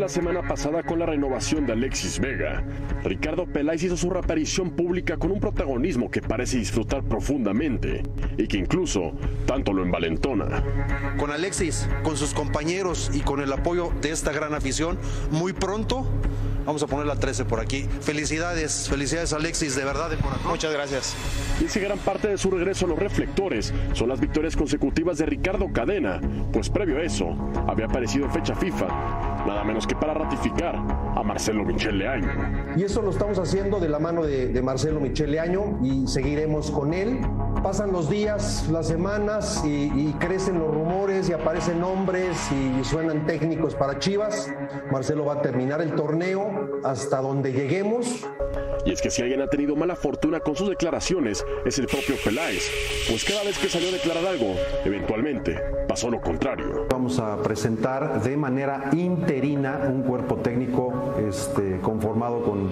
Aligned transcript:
La 0.00 0.08
semana 0.08 0.40
pasada 0.40 0.82
con 0.82 0.98
la 0.98 1.04
renovación 1.04 1.66
de 1.66 1.74
Alexis 1.74 2.18
Vega, 2.20 2.64
Ricardo 3.04 3.44
Peláez 3.44 3.82
hizo 3.82 3.98
su 3.98 4.08
reaparición 4.08 4.70
pública 4.70 5.18
con 5.18 5.30
un 5.30 5.40
protagonismo 5.40 6.10
que 6.10 6.22
parece 6.22 6.56
disfrutar 6.56 7.02
profundamente 7.02 8.02
y 8.38 8.48
que 8.48 8.56
incluso 8.56 9.12
tanto 9.44 9.74
lo 9.74 9.82
envalentona. 9.82 10.64
Con 11.18 11.30
Alexis, 11.30 11.86
con 12.02 12.16
sus 12.16 12.32
compañeros 12.32 13.10
y 13.12 13.20
con 13.20 13.42
el 13.42 13.52
apoyo 13.52 13.92
de 14.00 14.10
esta 14.10 14.32
gran 14.32 14.54
afición, 14.54 14.96
muy 15.30 15.52
pronto 15.52 16.06
Vamos 16.66 16.82
a 16.82 16.86
poner 16.86 17.06
la 17.06 17.16
13 17.16 17.46
por 17.46 17.58
aquí. 17.58 17.86
Felicidades, 18.00 18.88
felicidades 18.88 19.32
Alexis, 19.32 19.74
de 19.74 19.84
verdad, 19.84 20.10
de 20.10 20.16
corazón. 20.16 20.50
Muchas 20.50 20.72
gracias. 20.72 21.16
Y 21.60 21.64
es 21.64 21.72
que 21.72 21.80
gran 21.80 21.98
parte 21.98 22.28
de 22.28 22.38
su 22.38 22.50
regreso 22.50 22.86
a 22.86 22.88
los 22.90 22.98
reflectores 22.98 23.72
son 23.92 24.08
las 24.08 24.20
victorias 24.20 24.56
consecutivas 24.56 25.18
de 25.18 25.26
Ricardo 25.26 25.66
Cadena, 25.72 26.20
pues 26.52 26.68
previo 26.68 26.98
a 26.98 27.02
eso 27.02 27.34
había 27.66 27.86
aparecido 27.86 28.26
en 28.26 28.32
fecha 28.32 28.54
FIFA, 28.54 29.29
nada 29.46 29.64
menos 29.64 29.86
que 29.86 29.94
para 29.94 30.14
ratificar 30.14 30.76
a 30.76 31.22
Marcelo 31.22 31.64
Michele 31.64 32.08
Año. 32.08 32.28
Y 32.76 32.84
eso 32.84 33.02
lo 33.02 33.10
estamos 33.10 33.38
haciendo 33.38 33.80
de 33.80 33.88
la 33.88 33.98
mano 33.98 34.22
de, 34.22 34.60
Marcelo 34.62 35.00
Michele 35.00 35.40
Año 35.40 35.78
y 35.82 36.06
seguiremos 36.06 36.70
con 36.70 36.94
él. 36.94 37.20
Pasan 37.62 37.92
los 37.92 38.08
días, 38.08 38.68
las 38.70 38.88
semanas 38.88 39.62
y, 39.64 39.90
y 39.94 40.16
crecen 40.18 40.58
los 40.58 40.72
rumores 40.72 41.28
y 41.28 41.32
aparecen 41.32 41.80
nombres 41.80 42.36
y 42.52 42.84
suenan 42.84 43.26
técnicos 43.26 43.74
para 43.74 43.98
Chivas. 43.98 44.50
Marcelo 44.90 45.24
va 45.24 45.34
a 45.34 45.42
terminar 45.42 45.80
el 45.80 45.94
torneo 45.94 46.80
hasta 46.84 47.20
donde 47.20 47.52
lleguemos. 47.52 48.26
Y 48.84 48.92
es 48.92 49.02
que 49.02 49.10
si 49.10 49.22
alguien 49.22 49.42
ha 49.42 49.46
tenido 49.46 49.76
mala 49.76 49.96
fortuna 49.96 50.40
con 50.40 50.56
sus 50.56 50.68
declaraciones 50.68 51.44
es 51.64 51.78
el 51.78 51.86
propio 51.86 52.16
Peláez, 52.24 52.70
pues 53.08 53.24
cada 53.24 53.42
vez 53.42 53.58
que 53.58 53.68
salió 53.68 53.88
a 53.88 53.92
declarar 53.92 54.26
algo, 54.26 54.54
eventualmente 54.84 55.58
pasó 55.88 56.10
lo 56.10 56.20
contrario. 56.20 56.86
Vamos 56.90 57.18
a 57.18 57.42
presentar 57.42 58.22
de 58.22 58.36
manera 58.36 58.90
interina 58.92 59.80
un 59.88 60.02
cuerpo 60.02 60.36
técnico 60.36 61.14
este, 61.28 61.78
conformado 61.80 62.42
con 62.42 62.70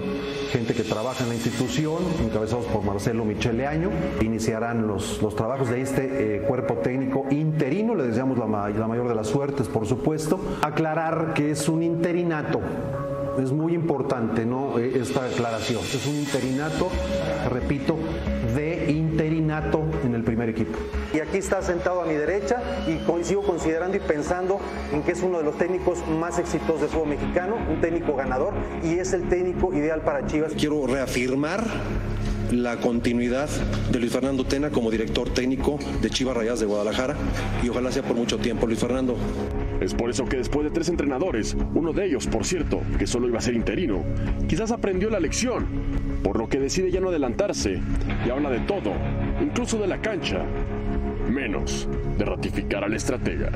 gente 0.51 0.73
que 0.73 0.83
trabaja 0.83 1.23
en 1.23 1.29
la 1.29 1.35
institución, 1.35 1.97
encabezados 2.23 2.65
por 2.65 2.83
Marcelo 2.83 3.25
Michele 3.25 3.67
Año. 3.67 3.89
Iniciarán 4.21 4.87
los, 4.87 5.21
los 5.21 5.35
trabajos 5.35 5.69
de 5.69 5.81
este 5.81 6.37
eh, 6.37 6.41
cuerpo 6.41 6.75
técnico 6.75 7.25
interino, 7.29 7.95
le 7.95 8.03
deseamos 8.03 8.37
la, 8.37 8.69
la 8.69 8.87
mayor 8.87 9.07
de 9.07 9.15
las 9.15 9.27
suertes, 9.27 9.67
por 9.67 9.85
supuesto. 9.85 10.39
Aclarar 10.61 11.33
que 11.33 11.51
es 11.51 11.67
un 11.69 11.83
interinato 11.83 12.61
es 13.41 13.51
muy 13.51 13.73
importante 13.73 14.45
¿no? 14.45 14.77
E, 14.79 14.99
esta 14.99 15.25
aclaración. 15.25 15.81
Es 15.83 16.05
un 16.05 16.15
interinato, 16.15 16.89
repito, 17.49 17.97
de 18.55 18.91
interinato 18.91 19.83
en 20.03 20.15
el 20.15 20.23
primer 20.23 20.49
equipo. 20.49 20.77
Y 21.13 21.19
aquí 21.19 21.37
está 21.37 21.61
sentado 21.61 22.01
a 22.01 22.05
mi 22.05 22.13
derecha 22.13 22.61
y 22.87 23.23
sigo 23.23 23.43
considerando 23.43 23.97
y 23.97 23.99
pensando 23.99 24.59
en 24.93 25.03
que 25.03 25.11
es 25.11 25.21
uno 25.21 25.39
de 25.39 25.43
los 25.43 25.57
técnicos 25.57 25.99
más 26.07 26.39
exitosos 26.39 26.81
del 26.81 26.89
fútbol 26.89 27.09
mexicano, 27.09 27.55
un 27.69 27.81
técnico 27.81 28.15
ganador 28.15 28.53
y 28.83 28.99
es 28.99 29.13
el 29.13 29.27
técnico 29.29 29.73
ideal 29.73 30.01
para 30.01 30.25
Chivas. 30.25 30.53
Quiero 30.53 30.85
reafirmar 30.87 31.63
la 32.51 32.77
continuidad 32.77 33.49
de 33.91 33.99
Luis 33.99 34.11
Fernando 34.11 34.43
Tena 34.43 34.71
como 34.71 34.89
director 34.89 35.29
técnico 35.29 35.77
de 36.01 36.09
Chivas 36.09 36.35
Rayas 36.35 36.59
de 36.59 36.65
Guadalajara 36.65 37.15
y 37.63 37.69
ojalá 37.69 37.91
sea 37.91 38.03
por 38.03 38.15
mucho 38.15 38.37
tiempo. 38.39 38.65
Luis 38.65 38.79
Fernando, 38.79 39.15
es 39.81 39.93
por 39.93 40.09
eso 40.09 40.25
que 40.25 40.37
después 40.37 40.65
de 40.65 40.71
tres 40.71 40.89
entrenadores, 40.89 41.55
uno 41.73 41.93
de 41.93 42.05
ellos, 42.05 42.27
por 42.27 42.45
cierto, 42.45 42.81
que 42.97 43.07
solo 43.07 43.27
iba 43.27 43.37
a 43.37 43.41
ser 43.41 43.55
interino, 43.55 44.03
quizás 44.47 44.71
aprendió 44.71 45.09
la 45.09 45.19
lección, 45.19 45.65
por 46.23 46.37
lo 46.37 46.49
que 46.49 46.59
decide 46.59 46.91
ya 46.91 46.99
no 46.99 47.09
adelantarse 47.09 47.79
y 48.25 48.29
habla 48.29 48.49
de 48.49 48.59
todo, 48.59 48.91
incluso 49.41 49.77
de 49.77 49.87
la 49.87 50.01
cancha, 50.01 50.43
menos 51.29 51.87
de 52.17 52.25
ratificar 52.25 52.83
al 52.83 52.93
estratega. 52.93 53.49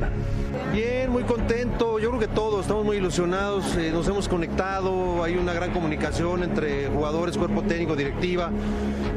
Bien, 0.72 1.10
muy 1.10 1.24
contento. 1.24 1.98
Yo 1.98 2.08
creo 2.08 2.20
que 2.20 2.28
todos 2.28 2.62
estamos 2.62 2.84
muy 2.84 2.96
ilusionados. 2.96 3.76
Eh, 3.76 3.90
nos 3.92 4.08
hemos 4.08 4.28
conectado. 4.28 5.22
Hay 5.22 5.36
una 5.36 5.52
gran 5.52 5.72
comunicación 5.72 6.42
entre 6.42 6.88
jugadores, 6.88 7.36
cuerpo 7.36 7.62
técnico, 7.62 7.94
directiva. 7.94 8.50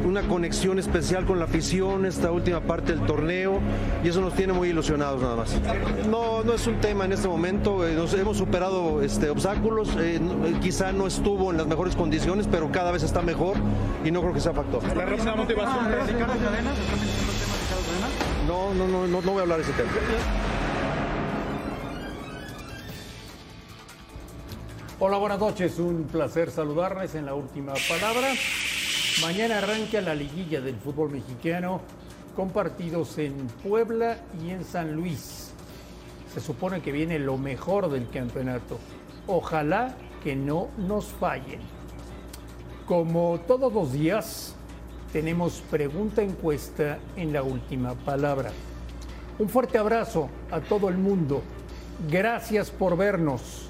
Una 0.08 0.22
conexión 0.22 0.80
especial 0.80 1.26
con 1.26 1.38
la 1.38 1.46
afición 1.46 2.06
esta 2.06 2.32
última 2.32 2.62
parte 2.62 2.96
del 2.96 3.06
torneo. 3.06 3.60
Y 4.06 4.08
eso 4.08 4.22
nos 4.22 4.34
tiene 4.36 4.54
muy 4.54 4.70
ilusionados 4.70 5.22
nada 5.22 5.36
más. 5.36 5.54
No, 6.10 6.46
no 6.46 6.54
es 6.54 6.66
un 6.66 6.80
tema 6.80 7.04
en 7.04 7.12
este 7.12 7.28
momento. 7.28 7.86
Eh, 7.86 7.94
nos 7.94 8.14
hemos 8.14 8.38
superado 8.38 9.02
este, 9.02 9.30
obstáculos. 9.30 9.90
Eh, 10.00 10.22
quizá 10.62 10.94
no 10.94 11.08
estuvo 11.08 11.52
en 11.52 11.58
las 11.58 11.68
mejores 11.68 11.94
condiciones, 11.98 12.48
pero 12.50 12.72
cada 12.72 12.94
vez 12.94 13.04
está 13.04 13.22
mejor. 13.22 13.58
Y 14.06 14.12
no 14.12 14.22
creo 14.22 14.34
que 14.34 14.40
sea 14.40 14.54
factor. 14.54 14.82
La 14.96 15.36
motivación 15.36 15.92
de 15.92 16.00
Ricardo 16.00 16.34
Cadena. 16.36 16.72
No, 18.48 18.74
no, 18.74 18.88
no, 18.88 19.08
no, 19.08 19.22
no 19.22 19.32
voy 19.32 19.40
a 19.40 19.42
hablar 19.42 19.58
de 19.58 19.64
ese 19.64 19.74
tema. 19.74 19.90
Hola, 25.00 25.18
buenas 25.18 25.40
noches. 25.40 25.78
Un 25.80 26.06
placer 26.06 26.50
saludarles 26.50 27.14
en 27.16 27.26
la 27.26 27.34
última 27.34 27.74
palabra. 27.90 28.30
Mañana 29.22 29.58
arranca 29.58 30.00
la 30.00 30.14
liguilla 30.14 30.62
del 30.62 30.76
fútbol 30.76 31.10
mexicano 31.10 31.82
con 32.36 32.52
partidos 32.52 33.18
en 33.18 33.48
Puebla 33.64 34.20
y 34.44 34.52
en 34.52 34.64
San 34.64 34.94
Luis. 34.94 35.52
Se 36.32 36.40
supone 36.40 36.82
que 36.82 36.92
viene 36.92 37.18
lo 37.18 37.36
mejor 37.36 37.90
del 37.90 38.08
campeonato. 38.10 38.78
Ojalá 39.26 39.96
que 40.24 40.36
no 40.36 40.68
nos 40.78 41.06
fallen. 41.06 41.62
Como 42.86 43.40
todos 43.48 43.74
los 43.74 43.92
días, 43.92 44.56
tenemos 45.12 45.64
pregunta 45.72 46.22
encuesta 46.22 47.00
en 47.16 47.34
la 47.34 47.42
última 47.42 47.96
palabra. 47.96 48.52
Un 49.40 49.50
fuerte 49.50 49.80
abrazo 49.80 50.30
a 50.52 50.60
todo 50.60 50.90
el 50.90 50.98
mundo. 50.98 51.42
Gracias 52.08 52.70
por 52.70 52.96
vernos 52.96 53.68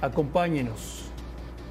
acompáñenos. 0.00 1.05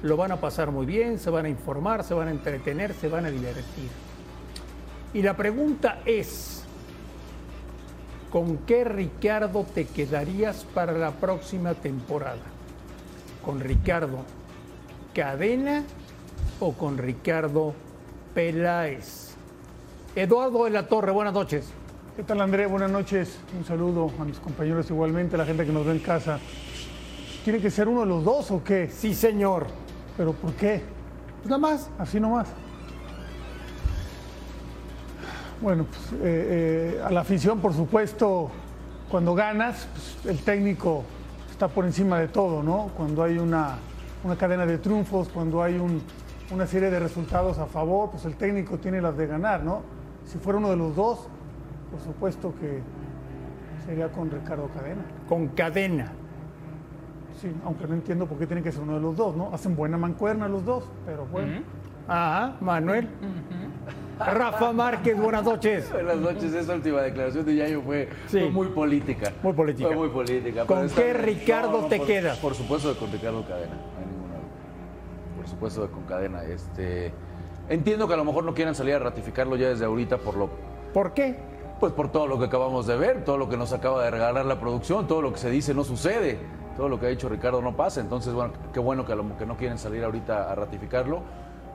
Lo 0.02 0.16
van 0.16 0.32
a 0.32 0.36
pasar 0.40 0.70
muy 0.70 0.86
bien, 0.86 1.18
se 1.18 1.30
van 1.30 1.46
a 1.46 1.48
informar, 1.48 2.04
se 2.04 2.14
van 2.14 2.28
a 2.28 2.30
entretener, 2.30 2.94
se 2.94 3.08
van 3.08 3.26
a 3.26 3.30
divertir. 3.30 3.88
Y 5.14 5.22
la 5.22 5.34
pregunta 5.36 6.00
es, 6.04 6.62
¿con 8.30 8.58
qué 8.58 8.84
Ricardo 8.84 9.64
te 9.64 9.86
quedarías 9.86 10.64
para 10.74 10.92
la 10.92 11.12
próxima 11.12 11.74
temporada? 11.74 12.42
¿Con 13.44 13.60
Ricardo 13.60 14.18
Cadena 15.14 15.84
o 16.60 16.72
con 16.74 16.98
Ricardo 16.98 17.72
Peláez? 18.34 19.34
Eduardo 20.14 20.64
de 20.64 20.70
la 20.70 20.86
Torre, 20.86 21.12
buenas 21.12 21.32
noches. 21.32 21.68
¿Qué 22.16 22.22
tal 22.22 22.40
André? 22.40 22.66
Buenas 22.66 22.90
noches. 22.90 23.38
Un 23.56 23.64
saludo 23.64 24.10
a 24.18 24.24
mis 24.24 24.38
compañeros 24.38 24.88
igualmente, 24.90 25.36
a 25.36 25.38
la 25.38 25.46
gente 25.46 25.64
que 25.64 25.72
nos 25.72 25.84
ve 25.86 25.92
en 25.92 25.98
casa. 25.98 26.38
¿Tiene 27.44 27.60
que 27.60 27.70
ser 27.70 27.88
uno 27.88 28.00
de 28.00 28.06
los 28.06 28.24
dos 28.24 28.50
o 28.50 28.64
qué? 28.64 28.90
Sí, 28.90 29.14
señor. 29.14 29.85
¿Pero 30.16 30.32
por 30.32 30.52
qué? 30.54 30.82
Pues 31.38 31.50
nada 31.50 31.60
más. 31.60 31.90
Así 31.98 32.18
nomás. 32.18 32.48
Bueno, 35.60 35.84
pues 35.84 36.12
eh, 36.12 36.96
eh, 36.98 37.02
a 37.02 37.10
la 37.10 37.20
afición, 37.20 37.60
por 37.60 37.72
supuesto, 37.72 38.50
cuando 39.10 39.34
ganas, 39.34 39.88
pues, 39.92 40.36
el 40.36 40.44
técnico 40.44 41.04
está 41.50 41.68
por 41.68 41.86
encima 41.86 42.18
de 42.18 42.28
todo, 42.28 42.62
¿no? 42.62 42.90
Cuando 42.96 43.22
hay 43.22 43.38
una, 43.38 43.78
cadena 44.38 44.66
de 44.66 44.76
triunfos, 44.76 45.28
cuando 45.28 45.62
hay 45.62 45.80
una 46.50 46.66
serie 46.66 46.90
de 46.90 47.00
resultados 47.00 47.58
a 47.58 47.66
favor, 47.66 48.10
pues 48.10 48.26
el 48.26 48.36
técnico 48.36 48.76
tiene 48.78 49.00
las 49.00 49.16
de 49.16 49.26
ganar, 49.26 49.62
¿no? 49.62 49.82
Si 50.26 50.36
fuera 50.36 50.58
uno 50.58 50.68
de 50.68 50.76
los 50.76 50.94
dos, 50.94 51.28
por 51.90 52.00
supuesto 52.02 52.52
que 52.60 52.82
sería 53.86 54.08
con 54.12 54.30
Ricardo 54.30 54.68
Cadena. 54.74 55.02
Con 55.26 55.48
Cadena. 55.48 56.12
Sí, 57.40 57.52
aunque 57.64 57.86
no 57.86 57.94
entiendo 57.94 58.26
por 58.26 58.38
qué 58.38 58.46
tiene 58.46 58.62
que 58.62 58.72
ser 58.72 58.82
uno 58.82 58.94
de 58.94 59.00
los 59.00 59.16
dos, 59.16 59.36
¿no? 59.36 59.50
Hacen 59.52 59.76
buena 59.76 59.98
mancuerna 59.98 60.48
los 60.48 60.64
dos, 60.64 60.84
pero 61.04 61.26
bueno. 61.26 61.60
Ajá, 62.08 62.56
Manuel. 62.60 63.08
Rafa 64.18 64.72
Márquez, 64.72 65.18
buenas 65.18 65.44
noches. 65.44 65.92
Buenas 65.92 66.16
noches, 66.16 66.54
esa 66.54 66.74
última 66.74 67.02
declaración 67.02 67.44
de 67.44 67.56
Yayo 67.56 67.82
fue, 67.82 68.08
muy 68.50 68.68
política. 68.68 69.32
Muy 69.42 69.52
política. 69.52 69.88
Fue 69.88 69.96
muy 69.96 70.08
política. 70.08 70.64
¿Con 70.64 70.88
qué 70.88 71.12
Ricardo 71.12 71.84
te 71.84 71.98
por, 71.98 72.06
quedas? 72.06 72.38
Por 72.38 72.54
supuesto 72.54 72.96
con 72.96 73.12
Ricardo 73.12 73.44
Cadena, 73.46 73.74
no 73.74 73.98
hay 73.98 74.06
ninguna 74.06 74.34
Por 75.36 75.48
supuesto 75.48 75.90
con 75.90 76.04
Cadena. 76.04 76.44
Este, 76.44 77.12
entiendo 77.68 78.08
que 78.08 78.14
a 78.14 78.16
lo 78.16 78.24
mejor 78.24 78.44
no 78.44 78.54
quieran 78.54 78.74
salir 78.74 78.94
a 78.94 79.00
ratificarlo 79.00 79.56
ya 79.56 79.68
desde 79.68 79.84
ahorita 79.84 80.16
por 80.16 80.36
lo... 80.38 80.48
¿Por 80.94 81.12
qué? 81.12 81.36
Pues 81.78 81.92
por 81.92 82.10
todo 82.10 82.26
lo 82.26 82.38
que 82.38 82.46
acabamos 82.46 82.86
de 82.86 82.96
ver, 82.96 83.22
todo 83.22 83.36
lo 83.36 83.50
que 83.50 83.58
nos 83.58 83.74
acaba 83.74 84.02
de 84.02 84.10
regalar 84.10 84.46
la 84.46 84.58
producción, 84.58 85.06
todo 85.06 85.20
lo 85.20 85.32
que 85.34 85.38
se 85.38 85.50
dice 85.50 85.74
no 85.74 85.84
sucede 85.84 86.38
todo 86.76 86.88
lo 86.88 87.00
que 87.00 87.06
ha 87.06 87.08
dicho 87.08 87.28
Ricardo 87.28 87.62
no 87.62 87.76
pasa. 87.76 88.00
Entonces, 88.00 88.34
bueno, 88.34 88.52
qué 88.72 88.80
bueno 88.80 89.04
que, 89.04 89.14
lo, 89.14 89.36
que 89.36 89.46
no 89.46 89.56
quieren 89.56 89.78
salir 89.78 90.04
ahorita 90.04 90.50
a 90.50 90.54
ratificarlo. 90.54 91.22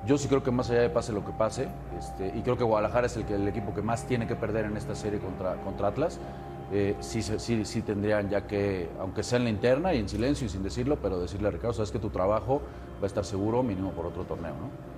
Yo 0.05 0.17
sí 0.17 0.27
creo 0.27 0.41
que 0.41 0.51
más 0.51 0.69
allá 0.69 0.81
de 0.81 0.89
pase 0.89 1.13
lo 1.13 1.23
que 1.23 1.31
pase, 1.31 1.67
este, 1.97 2.35
y 2.35 2.41
creo 2.41 2.57
que 2.57 2.63
Guadalajara 2.63 3.05
es 3.05 3.17
el 3.17 3.47
equipo 3.47 3.73
que 3.73 3.83
más 3.83 4.07
tiene 4.07 4.27
que 4.27 4.35
perder 4.35 4.65
en 4.65 4.75
esta 4.75 4.95
serie 4.95 5.19
contra, 5.19 5.55
contra 5.57 5.89
Atlas. 5.89 6.19
Eh, 6.73 6.95
sí, 7.01 7.21
sí, 7.21 7.65
sí 7.65 7.81
tendrían 7.81 8.29
ya 8.29 8.47
que, 8.47 8.89
aunque 8.99 9.23
sea 9.23 9.37
en 9.37 9.43
la 9.43 9.49
interna 9.49 9.93
y 9.93 9.99
en 9.99 10.07
silencio 10.07 10.47
y 10.47 10.49
sin 10.49 10.63
decirlo, 10.63 10.97
pero 11.01 11.19
decirle 11.19 11.49
a 11.49 11.51
Ricardo, 11.51 11.73
sabes 11.73 11.91
que 11.91 11.99
tu 11.99 12.09
trabajo 12.09 12.61
va 12.99 13.03
a 13.03 13.07
estar 13.07 13.25
seguro 13.25 13.61
mínimo 13.61 13.91
por 13.91 14.05
otro 14.05 14.23
torneo, 14.23 14.53
¿no? 14.53 14.90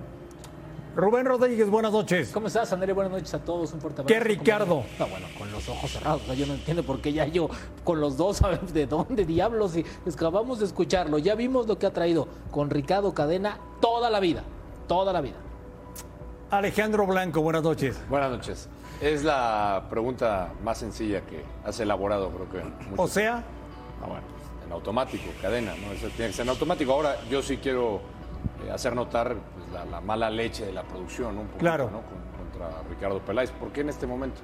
Rubén 0.94 1.26
Rodríguez, 1.26 1.68
buenas 1.68 1.92
noches. 1.92 2.30
¿Cómo 2.32 2.46
estás, 2.46 2.72
André? 2.72 2.92
Buenas 2.92 3.12
noches 3.12 3.34
a 3.34 3.40
todos. 3.40 3.72
Un 3.72 3.80
fuerte 3.80 4.02
abrazo. 4.02 4.14
¿Qué 4.14 4.20
Ricardo? 4.24 4.84
No, 4.98 5.06
bueno, 5.08 5.26
con 5.36 5.50
los 5.50 5.68
ojos 5.68 5.90
cerrados. 5.90 6.22
O 6.22 6.26
sea, 6.26 6.34
yo 6.34 6.46
no 6.46 6.54
entiendo 6.54 6.84
por 6.84 7.00
qué 7.00 7.12
ya 7.12 7.26
yo, 7.26 7.48
con 7.82 8.00
los 8.00 8.16
dos, 8.16 8.36
¿sabes 8.38 8.72
de 8.72 8.86
dónde 8.86 9.24
diablos? 9.24 9.76
Y 9.76 9.84
acabamos 10.08 10.60
de 10.60 10.66
escucharlo. 10.66 11.18
Ya 11.18 11.34
vimos 11.34 11.66
lo 11.66 11.78
que 11.78 11.86
ha 11.86 11.92
traído 11.92 12.28
con 12.52 12.70
Ricardo 12.70 13.12
Cadena 13.12 13.58
toda 13.80 14.08
la 14.08 14.20
vida. 14.20 14.44
Toda 14.86 15.12
la 15.12 15.20
vida. 15.20 15.36
Alejandro 16.50 17.06
Blanco, 17.06 17.40
buenas 17.40 17.64
noches. 17.64 17.98
Buenas 18.08 18.30
noches. 18.30 18.68
Es 19.00 19.24
la 19.24 19.86
pregunta 19.90 20.52
más 20.62 20.78
sencilla 20.78 21.22
que 21.22 21.42
has 21.64 21.80
elaborado, 21.80 22.30
creo 22.30 22.50
que. 22.50 22.86
mucho 22.90 23.02
O 23.02 23.08
sea, 23.08 23.42
Ah, 24.00 24.06
bueno, 24.06 24.22
en 24.66 24.72
automático, 24.72 25.24
cadena, 25.40 25.72
¿no? 25.76 25.92
Eso 25.92 26.08
tiene 26.08 26.30
que 26.30 26.36
ser 26.36 26.44
en 26.44 26.50
automático. 26.50 26.92
Ahora, 26.92 27.16
yo 27.30 27.42
sí 27.42 27.56
quiero 27.56 28.00
eh, 28.66 28.70
hacer 28.72 28.94
notar 28.94 29.34
pues, 29.54 29.68
la, 29.72 29.84
la 29.84 30.00
mala 30.00 30.30
leche 30.30 30.66
de 30.66 30.72
la 30.72 30.82
producción, 30.82 31.34
¿no? 31.34 31.40
Un 31.42 31.46
poquito, 31.48 31.60
Claro. 31.60 31.84
¿no? 31.90 32.00
Con- 32.02 32.34
contra 32.50 32.82
Ricardo 32.88 33.20
Peláez. 33.20 33.50
¿Por 33.52 33.72
qué 33.72 33.80
en 33.82 33.88
este 33.88 34.06
momento? 34.06 34.40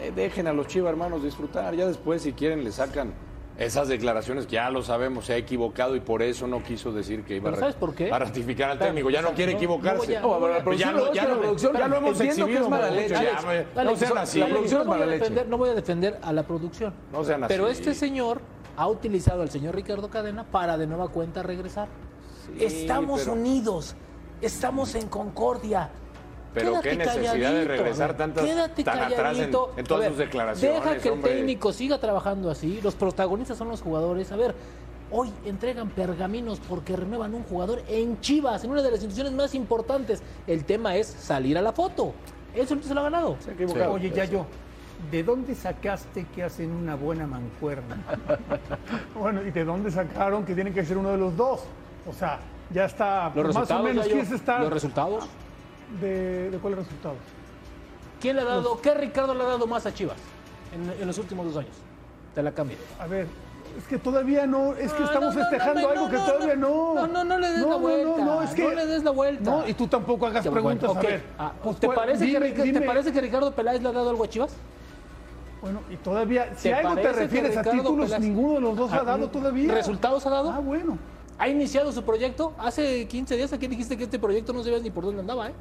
Eh, 0.00 0.12
dejen 0.14 0.46
a 0.46 0.52
los 0.52 0.66
Chivas 0.66 0.90
hermanos 0.90 1.22
disfrutar. 1.22 1.74
Ya 1.74 1.86
después, 1.86 2.22
si 2.22 2.32
quieren, 2.32 2.64
le 2.64 2.72
sacan 2.72 3.12
esas 3.58 3.88
declaraciones 3.88 4.46
que 4.46 4.52
ya 4.52 4.70
lo 4.70 4.80
sabemos, 4.82 5.26
se 5.26 5.34
ha 5.34 5.36
equivocado 5.36 5.94
y 5.94 6.00
por 6.00 6.22
eso 6.22 6.46
no 6.46 6.62
quiso 6.62 6.92
decir 6.92 7.24
que 7.24 7.36
iba 7.36 7.50
a, 7.50 7.52
¿Pero 7.54 7.72
por 7.74 7.94
qué? 7.94 8.10
a 8.10 8.18
ratificar 8.18 8.70
al 8.70 8.78
técnico. 8.78 9.10
Ya 9.10 9.20
no 9.20 9.32
quiere 9.32 9.52
no- 9.52 9.58
no 9.58 9.58
equivocarse. 9.58 10.06
voy 10.06 10.14
a- 10.14 10.20
No, 10.22 10.64
Pues 10.64 10.78
ya 10.78 10.92
lo- 10.92 11.12
ya 11.12 11.24
la 11.24 11.34
lo- 11.34 11.40
producción, 11.40 11.72
ya 11.76 11.88
lo 11.88 11.96
hemos 11.96 12.10
entiendo 12.20 12.46
que 12.46 12.52
exhibido 12.54 12.84
es 12.86 12.92
leche. 12.94 13.16
Alex. 13.16 13.44
Alex, 13.44 13.66
no 13.84 13.96
sean 13.96 14.18
así. 14.18 14.38
la 14.38 14.46
producción 14.46 14.78
no 14.78 14.82
es 14.82 14.86
voy, 14.86 14.96
a 14.96 14.98
mala 15.00 15.06
leche. 15.10 15.18
defender, 15.18 15.48
no 15.48 15.58
voy 15.58 15.68
a 15.68 15.74
defender 15.74 16.18
a 16.22 16.32
la 16.32 16.42
producción. 16.44 16.94
No 17.12 17.22
sean 17.24 17.44
Pero 17.48 17.64
así. 17.66 17.72
este 17.72 17.94
señor 17.94 18.40
ha 18.78 18.88
utilizado 18.88 19.42
al 19.42 19.50
señor 19.50 19.74
Ricardo 19.74 20.08
Cadena 20.08 20.44
para 20.44 20.78
de 20.78 20.86
nueva 20.86 21.08
cuenta 21.08 21.42
regresar. 21.42 21.88
Estamos 22.58 23.20
pero- 23.20 23.32
unidos, 23.34 23.94
estamos 24.40 24.94
en 24.94 25.08
concordia. 25.08 25.90
Pero 26.52 26.80
qué 26.80 26.90
Quédate 26.90 26.96
necesidad 27.20 27.32
de 27.34 27.38
calladito, 27.42 27.68
regresar 27.68 28.02
a 28.02 28.06
ver, 28.08 28.16
tantas- 28.16 28.44
quédate 28.44 28.84
tan 28.84 28.98
atrás 28.98 29.12
en- 29.12 29.16
calladito. 29.22 29.72
en 29.76 29.84
todas 29.84 30.00
A 30.00 30.02
ver, 30.02 30.10
sus 30.10 30.18
declaraciones, 30.18 30.82
Deja 30.84 30.98
que 30.98 31.08
el 31.10 31.20
técnico 31.20 31.72
siga 31.72 31.98
trabajando 31.98 32.50
así. 32.50 32.80
Los 32.82 32.96
protagonistas 32.96 33.56
son 33.56 33.68
los 33.68 33.80
jugadores. 33.80 34.32
A 34.32 34.36
ver, 34.36 34.56
hoy 35.12 35.30
entregan 35.44 35.90
pergaminos 35.90 36.58
porque 36.68 36.96
renuevan 36.96 37.34
un 37.34 37.44
jugador 37.44 37.82
en 37.86 38.20
Chivas, 38.20 38.64
en 38.64 38.72
una 38.72 38.82
de 38.82 38.90
las 38.90 39.00
instituciones 39.00 39.32
más 39.32 39.54
importantes. 39.54 40.22
El 40.48 40.64
tema 40.64 40.96
es 40.96 41.06
salir 41.06 41.56
a 41.56 41.62
la 41.62 41.72
foto. 41.72 42.14
Eso 42.52 42.76
se 42.82 42.94
lo 42.94 43.00
ha 43.00 43.04
ganado. 43.04 43.36
oye, 43.92 44.10
ya 44.10 44.24
yo, 44.24 44.44
¿de 45.12 45.22
dónde 45.22 45.54
sacaste 45.54 46.26
que 46.34 46.42
hacen 46.42 46.72
una 46.72 46.96
buena 46.96 47.28
mancuerna? 47.28 47.96
Bueno, 49.16 49.40
¿y 49.46 49.52
de 49.52 49.64
dónde 49.64 49.92
sacaron 49.92 50.44
que 50.44 50.54
tiene 50.56 50.72
que 50.72 50.84
ser 50.84 50.98
uno 50.98 51.10
de 51.10 51.16
los 51.18 51.36
dos? 51.36 51.60
O 52.10 52.12
sea, 52.12 52.38
ya 52.70 52.84
está 52.84 53.24
Los 53.34 53.36
más 53.36 53.44
o 53.44 53.48
resultados, 53.60 53.84
menos 53.84 54.06
quién 54.06 54.26
se 54.26 54.34
está 54.36 54.58
los 54.58 54.72
resultados. 54.72 55.24
de, 56.00 56.50
de 56.50 56.58
cuáles 56.58 56.80
resultados. 56.80 57.18
¿Quién 58.20 58.36
le 58.36 58.42
ha 58.42 58.44
dado, 58.44 58.80
qué 58.80 58.92
Ricardo 58.94 59.34
le 59.34 59.42
ha 59.42 59.46
dado 59.46 59.66
más 59.66 59.86
a 59.86 59.94
Chivas 59.94 60.16
en, 60.74 61.00
en 61.00 61.06
los 61.06 61.16
últimos 61.18 61.46
dos 61.46 61.56
años? 61.56 61.74
Te 62.34 62.42
la 62.42 62.52
cambio. 62.52 62.76
A 62.98 63.06
ver, 63.06 63.26
es 63.78 63.86
que 63.86 63.98
todavía 63.98 64.46
no, 64.46 64.74
es 64.74 64.92
que 64.92 65.00
No, 65.00 65.06
estamos 65.06 65.34
no, 65.34 65.40
no, 65.42 65.48
festejando 65.48 65.80
no, 65.80 65.88
algo 65.88 66.04
no, 66.04 66.10
que 66.10 66.16
no, 66.16 66.24
todavía 66.26 66.56
no. 66.56 66.94
No, 66.94 67.06
no, 67.06 67.24
no 67.24 67.38
le 67.38 67.48
des 67.50 67.58
No, 67.60 67.66
la 67.68 67.72
no, 67.74 67.78
vuelta. 67.80 68.24
No, 68.24 68.42
es 68.42 68.50
que 68.50 68.62
no 68.62 68.70
le 68.74 68.86
des 68.86 69.02
la 69.04 69.10
vuelta. 69.10 69.50
No, 69.50 69.66
y 69.68 69.74
tú 69.74 69.86
tampoco 69.88 70.26
hagas 70.26 70.46
preguntas, 70.46 70.88
bueno, 70.92 71.00
a 71.00 71.02
ver. 71.10 71.22
Ah, 71.38 71.52
Pues, 71.62 71.76
¿te, 71.78 71.86
¿cuál- 71.86 71.96
parece 71.98 72.24
dime, 72.26 72.38
que, 72.40 72.44
Rica- 72.46 72.62
dime. 72.64 72.80
¿Te 72.80 72.86
parece 72.86 73.12
que 73.12 73.20
Ricardo 73.20 73.52
Peláez 73.52 73.80
le 73.82 73.88
ha 73.88 73.92
dado 73.92 74.10
algo 74.10 74.24
a 74.24 74.28
Chivas? 74.28 74.52
Bueno, 75.62 75.80
y 75.90 75.96
todavía, 75.96 76.54
si 76.56 76.68
¿Te 76.68 76.74
a 76.74 76.78
algo 76.78 76.94
te 76.96 77.12
refieres 77.12 77.56
a 77.56 77.62
títulos, 77.62 78.10
Peláez- 78.10 78.20
ninguno 78.20 78.54
de 78.54 78.60
los 78.62 78.76
dos 78.76 78.92
ha 78.92 79.00
Ah, 79.00 79.04
dado 79.04 79.28
todavía. 79.28 79.74
¿Resultados 79.74 80.24
ha 80.26 80.30
dado? 80.30 80.50
Ah, 80.52 80.58
bueno. 80.58 80.96
¿Ha 81.40 81.48
iniciado 81.48 81.90
su 81.90 82.02
proyecto? 82.02 82.52
Hace 82.58 83.08
15 83.08 83.34
días 83.34 83.50
aquí 83.54 83.66
dijiste 83.66 83.96
que 83.96 84.04
este 84.04 84.18
proyecto 84.18 84.52
no 84.52 84.62
sabías 84.62 84.82
ni 84.82 84.90
por 84.90 85.04
dónde 85.06 85.20
andaba, 85.20 85.48
¿eh? 85.48 85.54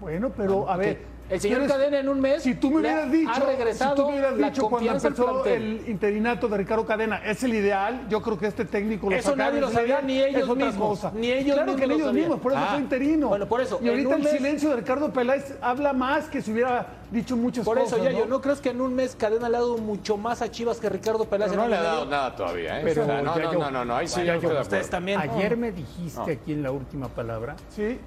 Bueno, 0.00 0.32
pero 0.34 0.66
a 0.66 0.78
ver. 0.78 1.02
El 1.28 1.40
señor 1.40 1.58
¿quieres- 1.60 1.76
Cadena 1.76 1.98
en 1.98 2.08
un 2.08 2.20
mes 2.20 2.42
Si 2.42 2.54
tú 2.54 2.70
me 2.70 2.80
hubieras 2.80 3.06
ha- 3.06 3.10
dicho, 3.10 3.30
ha 3.32 3.38
regresado 3.40 3.96
si 3.96 4.02
tú 4.02 4.06
me 4.08 4.12
hubieras 4.14 4.36
la 4.38 4.50
dicho 4.50 4.68
cuando 4.68 4.92
empezó 4.92 5.44
el 5.44 5.82
interinato 5.88 6.46
de 6.48 6.56
Ricardo 6.56 6.86
Cadena 6.86 7.16
es 7.24 7.42
el 7.42 7.54
ideal, 7.54 8.06
yo 8.08 8.22
creo 8.22 8.38
que 8.38 8.46
este 8.46 8.64
técnico 8.64 9.10
lo 9.10 9.16
Eso 9.16 9.34
nadie 9.34 9.60
lo 9.60 9.70
sabía, 9.70 10.00
ni 10.02 10.22
ellos 10.22 10.56
mismos, 10.56 11.12
ni 11.14 11.32
ellos 11.32 11.54
claro 11.56 11.72
mismos 11.72 11.80
que 11.80 11.86
ni 11.86 11.88
lo 11.88 11.94
ellos 12.04 12.12
mismos, 12.14 12.40
por 12.40 12.52
eso 12.52 12.60
Ah. 12.64 12.68
fue 12.70 12.78
interino. 12.80 13.28
Bueno, 13.28 13.46
por 13.48 13.60
eso, 13.60 13.80
Y 13.82 13.88
ahorita 13.88 14.14
el 14.14 14.22
mes- 14.22 14.32
silencio 14.32 14.70
de 14.70 14.76
Ricardo 14.76 15.12
Peláez 15.12 15.54
habla 15.60 15.92
más 15.92 16.28
que 16.28 16.40
si 16.40 16.52
hubiera 16.52 16.86
dicho 17.10 17.36
muchas 17.36 17.64
Por 17.64 17.78
cosas. 17.78 17.94
eso, 17.94 18.04
ya 18.04 18.12
¿no? 18.12 18.18
yo 18.20 18.26
¿no 18.26 18.40
crees 18.40 18.60
que 18.60 18.70
en 18.70 18.80
un 18.80 18.94
mes 18.94 19.16
Cadena 19.16 19.48
le 19.48 19.56
ha 19.56 19.60
dado 19.60 19.78
mucho 19.78 20.16
más 20.16 20.42
a 20.42 20.50
Chivas 20.50 20.78
que 20.78 20.88
Ricardo 20.88 21.24
Peláez 21.24 21.50
Pero 21.50 21.64
en 21.64 21.70
no 21.70 21.74
año 21.74 21.82
le 21.82 21.88
ha 21.88 21.92
dado 21.92 22.06
nada 22.06 22.36
todavía, 22.36 22.78
¿eh? 22.80 22.82
Pero, 22.84 23.02
O 23.02 23.06
sea, 23.06 23.22
no, 23.22 23.34
no, 23.36 23.52
yo- 23.52 23.58
no, 23.58 23.70
no, 23.70 23.84
no, 23.84 23.96
ahí 23.96 24.06
sí 24.06 24.20
yo 24.24 24.60
Ustedes 24.60 24.90
también. 24.90 25.20
Ayer 25.20 25.56
me 25.56 25.72
dijiste 25.72 26.32
aquí 26.32 26.52
en 26.52 26.62
la 26.62 26.70
última 26.70 27.08
palabra 27.08 27.56
Sí. 27.74 27.98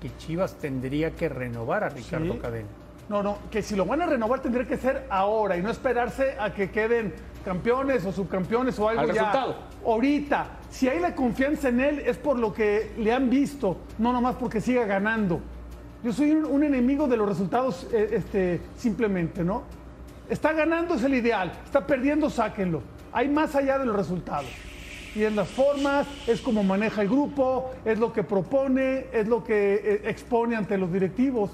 Que 0.00 0.16
Chivas 0.16 0.54
tendría 0.54 1.10
que 1.12 1.28
renovar 1.28 1.84
a 1.84 1.88
Ricardo 1.88 2.34
Sí. 2.34 2.38
Cadena. 2.40 2.68
No, 3.08 3.22
no, 3.22 3.38
que 3.50 3.62
si 3.62 3.74
lo 3.74 3.86
van 3.86 4.02
a 4.02 4.06
renovar 4.06 4.40
tendría 4.40 4.66
que 4.66 4.76
ser 4.76 5.06
ahora 5.08 5.56
y 5.56 5.62
no 5.62 5.70
esperarse 5.70 6.36
a 6.38 6.52
que 6.52 6.70
queden 6.70 7.14
campeones 7.44 8.04
o 8.04 8.12
subcampeones 8.12 8.78
o 8.78 8.88
algo 8.88 9.00
Al 9.00 9.06
ya. 9.08 9.12
resultado. 9.14 9.56
Ahorita, 9.86 10.46
si 10.70 10.88
hay 10.88 11.00
la 11.00 11.14
confianza 11.14 11.70
en 11.70 11.80
él 11.80 11.98
es 12.00 12.18
por 12.18 12.38
lo 12.38 12.52
que 12.52 12.92
le 12.98 13.10
han 13.12 13.30
visto, 13.30 13.78
no 13.98 14.12
nomás 14.12 14.34
porque 14.36 14.60
siga 14.60 14.84
ganando. 14.84 15.40
Yo 16.04 16.12
soy 16.12 16.32
un, 16.32 16.44
un 16.44 16.62
enemigo 16.64 17.08
de 17.08 17.16
los 17.16 17.26
resultados, 17.28 17.88
eh, 17.92 18.10
este, 18.12 18.60
simplemente, 18.76 19.42
¿no? 19.42 19.62
Está 20.28 20.52
ganando 20.52 20.94
es 20.94 21.02
el 21.02 21.14
ideal, 21.14 21.50
está 21.64 21.86
perdiendo, 21.86 22.28
sáquenlo. 22.28 22.82
Hay 23.12 23.28
más 23.28 23.54
allá 23.54 23.78
de 23.78 23.86
los 23.86 23.96
resultados. 23.96 24.50
Y 25.18 25.24
es 25.24 25.34
las 25.34 25.48
formas, 25.48 26.06
es 26.28 26.40
como 26.40 26.62
maneja 26.62 27.02
el 27.02 27.08
grupo, 27.08 27.72
es 27.84 27.98
lo 27.98 28.12
que 28.12 28.22
propone, 28.22 29.06
es 29.12 29.26
lo 29.26 29.42
que 29.42 29.74
eh, 29.74 30.00
expone 30.04 30.54
ante 30.54 30.78
los 30.78 30.92
directivos. 30.92 31.50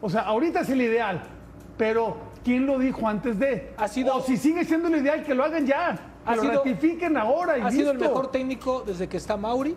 O 0.00 0.08
sea, 0.08 0.22
ahorita 0.22 0.60
es 0.60 0.70
el 0.70 0.80
ideal, 0.80 1.20
pero 1.76 2.16
¿quién 2.42 2.64
lo 2.64 2.78
dijo 2.78 3.06
antes 3.06 3.38
de? 3.38 3.74
Ha 3.76 3.88
sido- 3.88 4.16
o 4.16 4.22
si 4.22 4.38
sigue 4.38 4.64
siendo 4.64 4.88
el 4.88 4.96
ideal, 5.02 5.22
que 5.22 5.34
lo 5.34 5.44
hagan 5.44 5.66
ya, 5.66 5.96
que 6.24 6.30
Ha 6.32 6.36
lo 6.36 6.40
sido- 6.42 6.54
ratifiquen 6.64 7.18
ahora 7.18 7.58
y 7.58 7.60
Ha 7.60 7.70
sido 7.70 7.90
el 7.90 7.98
mejor 7.98 8.30
técnico 8.30 8.82
desde 8.86 9.06
que 9.06 9.18
está 9.18 9.36
Mauri 9.36 9.76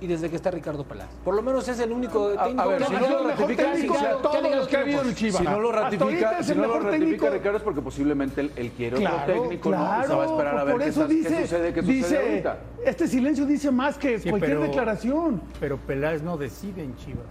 y 0.00 0.06
desde 0.06 0.28
que 0.28 0.36
está 0.36 0.50
Ricardo 0.50 0.84
Peláez. 0.84 1.08
Por 1.24 1.34
lo 1.34 1.42
menos 1.42 1.66
es 1.68 1.78
el 1.80 1.90
único 1.90 2.28
A- 2.28 2.42
a 2.42 2.44
técnico 2.44 2.68
ver, 2.68 2.78
que 2.78 2.84
si 2.86 2.94
ha 2.94 3.00
no 3.00 3.08
lo 3.08 3.20
el 3.20 3.26
ratifica, 3.28 3.72
técnico 3.72 3.94
de 3.94 3.98
claro. 4.00 4.20
¿Qué. 4.68 5.32
Si 5.32 5.44
no 5.44 5.60
lo 5.60 5.72
ratifica, 5.72 6.42
si 6.42 6.52
el 6.52 6.58
no 6.60 6.66
lo 6.66 6.72
ratifica 6.80 6.90
técnico. 6.98 7.30
Ricardo 7.30 7.56
es 7.58 7.62
porque 7.62 7.80
posiblemente 7.80 8.40
él, 8.42 8.52
él 8.56 8.70
quiere 8.76 8.96
Claro, 8.98 9.16
otro 9.22 9.42
técnico, 9.42 9.70
¿no? 9.70 9.76
claro, 9.76 10.02
Y 10.02 10.06
se 10.06 10.14
va 10.14 10.22
a 10.22 10.26
esperar 10.26 10.58
a 10.58 10.64
ver 10.64 10.72
por 10.74 10.82
qué, 10.82 10.88
eso 10.88 11.02
está- 11.02 11.08
qué 11.08 11.14
dice, 11.20 11.42
sucede, 11.42 11.72
qué 11.72 11.80
sucede 11.80 11.94
dice, 11.96 12.18
ahorita. 12.18 12.58
este 12.84 13.08
silencio 13.08 13.46
dice 13.46 13.70
más 13.70 13.96
que 13.98 14.18
Sí, 14.18 14.28
cualquier 14.28 14.58
pero- 14.58 14.62
declaración. 14.68 15.40
Pero 15.60 15.76
Peláez 15.78 16.22
no 16.22 16.36
decide 16.36 16.82
en 16.82 16.94
Chivas. 16.96 17.24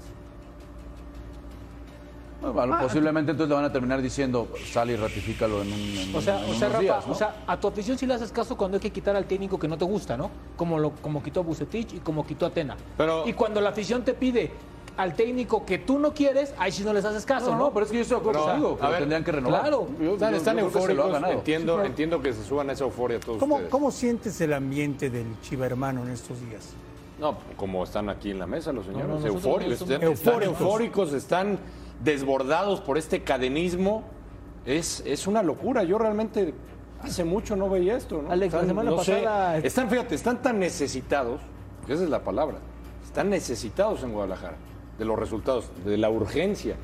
Bueno, 2.54 2.76
Ah, 2.76 2.80
posiblemente 2.82 3.32
entonces 3.32 3.50
le 3.50 3.56
van 3.56 3.66
a 3.66 3.72
terminar 3.72 4.02
diciendo, 4.02 4.48
sal 4.72 4.90
y 4.92 4.96
ratifícalo 4.96 5.62
en 5.62 5.74
un 5.74 5.80
en 5.80 6.16
O 6.16 6.22
sea, 6.22 6.44
en 6.44 6.52
o 6.52 6.54
sea, 6.54 6.58
unos 6.58 6.62
Rafa, 6.62 6.80
días, 6.80 7.08
¿no? 7.08 7.14
o 7.14 7.16
sea, 7.16 7.44
a 7.48 7.60
tu 7.60 7.68
afición 7.68 7.98
sí 7.98 8.06
le 8.06 8.14
haces 8.14 8.32
caso 8.32 8.56
cuando 8.56 8.76
hay 8.78 8.82
que 8.82 8.92
quitar 8.92 9.16
al 9.16 9.26
técnico 9.26 9.58
que 9.58 9.68
no 9.68 9.78
te 9.78 9.86
gusta, 9.86 10.16
¿no? 10.18 10.30
Como 10.56 10.78
lo 10.80 10.92
como 10.92 11.22
quitó 11.24 11.40
a 11.42 11.44
Bucetich 11.44 11.94
y 11.94 12.00
como 12.00 12.26
quitó 12.26 12.46
a 12.46 12.50
Tena. 12.52 12.76
Pero- 12.98 13.28
y 13.28 13.34
cuando 13.34 13.62
la 13.62 13.70
afición 13.70 14.04
te 14.04 14.14
pide 14.14 14.52
al 14.98 15.14
técnico 15.14 15.66
que 15.66 15.78
tú 15.80 16.00
no 16.00 16.14
quieres, 16.14 16.54
ahí 16.58 16.72
sí 16.72 16.84
no 16.84 16.94
les 16.94 17.04
haces 17.04 17.26
caso, 17.26 17.48
No, 17.52 17.58
¿no? 17.58 17.64
no, 17.66 17.74
pero 17.74 17.86
es 17.86 17.92
que 17.92 17.98
yo 17.98 18.04
estoy 18.04 18.16
de 18.16 18.22
acuerdo 18.22 18.46
contigo, 18.46 18.78
que 18.80 18.98
tendrían 18.98 19.24
que 19.24 19.32
renovar. 19.34 19.62
claro. 19.62 19.88
Yo- 20.02 20.14
Están, 20.14 20.32
yo- 20.32 20.38
están 20.38 20.58
yo 20.58 20.70
que 20.70 20.78
eufóricos, 20.78 21.24
entiendo, 21.32 21.84
entiendo 21.84 22.22
que 22.22 22.34
se 22.34 22.44
suban 22.46 22.70
a 22.70 22.74
esa 22.74 22.84
euforia 22.86 23.20
todos 23.20 23.40
¿Cómo, 23.40 23.56
ustedes. 23.56 23.72
¿Cómo 23.72 23.92
sientes 23.92 24.40
el 24.40 24.54
ambiente 24.54 25.10
del 25.10 25.26
Chiva 25.42 25.66
hermano 25.66 26.04
en 26.04 26.12
estos 26.12 26.40
días? 26.48 26.70
No, 27.20 27.38
como 27.58 27.84
están 27.84 28.10
aquí 28.10 28.32
en 28.32 28.40
la 28.40 28.46
mesa 28.48 28.72
los 28.74 28.86
señores, 28.86 29.08
no, 29.08 29.16
están, 29.18 29.32
Eufóricos. 30.04 30.46
eufóricos, 30.62 31.14
están 31.14 31.58
desbordados 32.04 32.82
por 32.82 32.98
este 32.98 33.24
cadenismo. 33.24 34.04
Es, 34.66 35.04
es 35.06 35.28
una 35.28 35.44
locura. 35.44 35.84
Yo 35.84 35.98
realmente 35.98 36.54
hace 37.02 37.24
mucho 37.24 37.56
no 37.56 37.70
veía 37.70 37.96
esto. 37.98 38.22
¿no? 38.22 38.32
Alex, 38.32 38.54
la 38.54 38.66
semana 38.66 38.92
no 38.92 39.04
sé, 39.04 39.14
pasada- 39.18 39.58
están, 39.58 39.90
fíjate, 39.90 40.16
están 40.16 40.42
tan 40.42 40.60
necesitados, 40.60 41.42
que 41.86 41.94
esa 41.94 42.04
es 42.04 42.10
la 42.10 42.24
palabra, 42.24 42.58
están 43.04 43.30
necesitados 43.30 44.04
en 44.04 44.12
Guadalajara 44.14 44.58
de 44.98 45.06
los 45.06 45.20
resultados, 45.20 45.70
de 45.86 45.98
la 45.98 46.10
urgencia, 46.10 46.76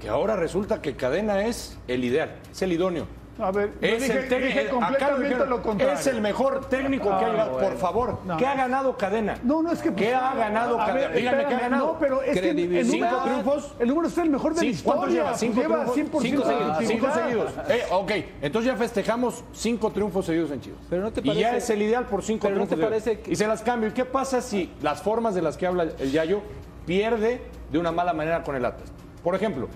que 0.00 0.08
ahora 0.08 0.34
resulta 0.36 0.80
que 0.82 0.96
Cadena 0.96 1.42
es 1.46 1.78
el 1.88 2.04
ideal, 2.04 2.36
es 2.50 2.62
el 2.62 2.72
idóneo. 2.72 3.06
A 3.40 3.52
ver, 3.52 3.72
yo 3.80 3.86
Es 3.88 4.02
dije, 4.02 4.18
el 4.18 4.28
técnico, 4.28 4.46
dije 4.46 4.60
acá 4.60 4.72
lo 4.72 4.80
completamente 4.80 5.28
dijeron, 5.28 5.50
lo 5.50 5.62
contrario. 5.62 5.94
Es 5.94 6.06
el 6.08 6.20
mejor 6.20 6.64
técnico 6.68 7.08
que 7.18 7.24
ha 7.24 7.28
llegado. 7.30 7.58
Por 7.58 7.76
favor, 7.76 8.18
No. 8.24 8.36
¿qué 8.36 8.46
ha 8.46 8.54
ganado 8.56 8.96
Cadena? 8.96 9.38
No, 9.44 9.62
no 9.62 9.70
es 9.70 9.80
que. 9.80 9.94
¿Qué 9.94 10.12
ha 10.12 10.34
ganado 10.34 10.76
Cadena? 10.76 10.94
ver, 11.08 11.12
Dígame 11.16 11.20
qué 11.20 11.28
ha 11.28 11.40
espérame, 11.42 11.60
ganado. 11.70 11.86
No, 11.86 11.98
pero 12.00 12.22
es 12.22 12.32
que 12.32 12.38
el 12.50 12.54
Credibilidad. 12.56 12.84
número, 12.84 13.08
¿Cinco 13.10 13.22
triunfos? 13.24 13.74
El 13.78 13.88
número 13.88 14.08
es 14.08 14.18
el 14.18 14.30
mejor 14.30 14.54
de 14.54 14.60
la 14.62 14.66
historia. 14.66 14.92
¿Cuántos 14.96 15.14
lleva? 15.14 15.28
pues 15.28 15.40
Cinco 15.40 15.60
lleva 15.60 15.84
triunfos. 15.92 15.96
100% 15.96 16.22
Cinco 16.22 16.44
seguidos. 16.44 16.76
Cinco 16.80 17.06
seguidos. 17.14 17.52
Eh, 17.68 17.82
ok, 17.92 18.12
entonces 18.42 18.72
ya 18.72 18.76
festejamos 18.76 19.44
cinco 19.52 19.90
triunfos 19.92 20.26
seguidos 20.26 20.50
en 20.50 20.60
Chivas. 20.60 20.80
Pero 20.90 21.02
no 21.02 21.12
te 21.12 21.20
y 21.20 21.24
ya 21.24 21.32
parece- 21.48 21.56
es 21.58 21.70
el 21.70 21.82
ideal 21.82 22.06
por 22.06 22.22
cinco 22.24 22.42
pero 22.42 22.56
no 22.56 22.62
te 22.66 22.74
triunfos. 22.74 22.90
seguidos. 22.90 23.04
parece 23.04 23.20
que- 23.22 23.32
Y 23.32 23.36
se 23.36 23.46
las 23.46 23.62
cambio. 23.62 23.88
¿Y 23.90 23.92
qué 23.92 24.04
pasa 24.04 24.40
si 24.40 24.72
las 24.82 25.00
formas 25.00 25.36
de 25.36 25.42
las 25.42 25.56
que 25.56 25.66
habla 25.66 25.84
el 25.98 26.10
Yayo 26.10 26.40
pierde 26.86 27.40
de 27.70 27.78
una 27.78 27.92
mala 27.92 28.12
manera 28.12 28.42
con 28.42 28.56
el 28.56 28.64
Atlas? 28.64 28.90
Por 29.22 29.34
ejemplo, 29.36 29.68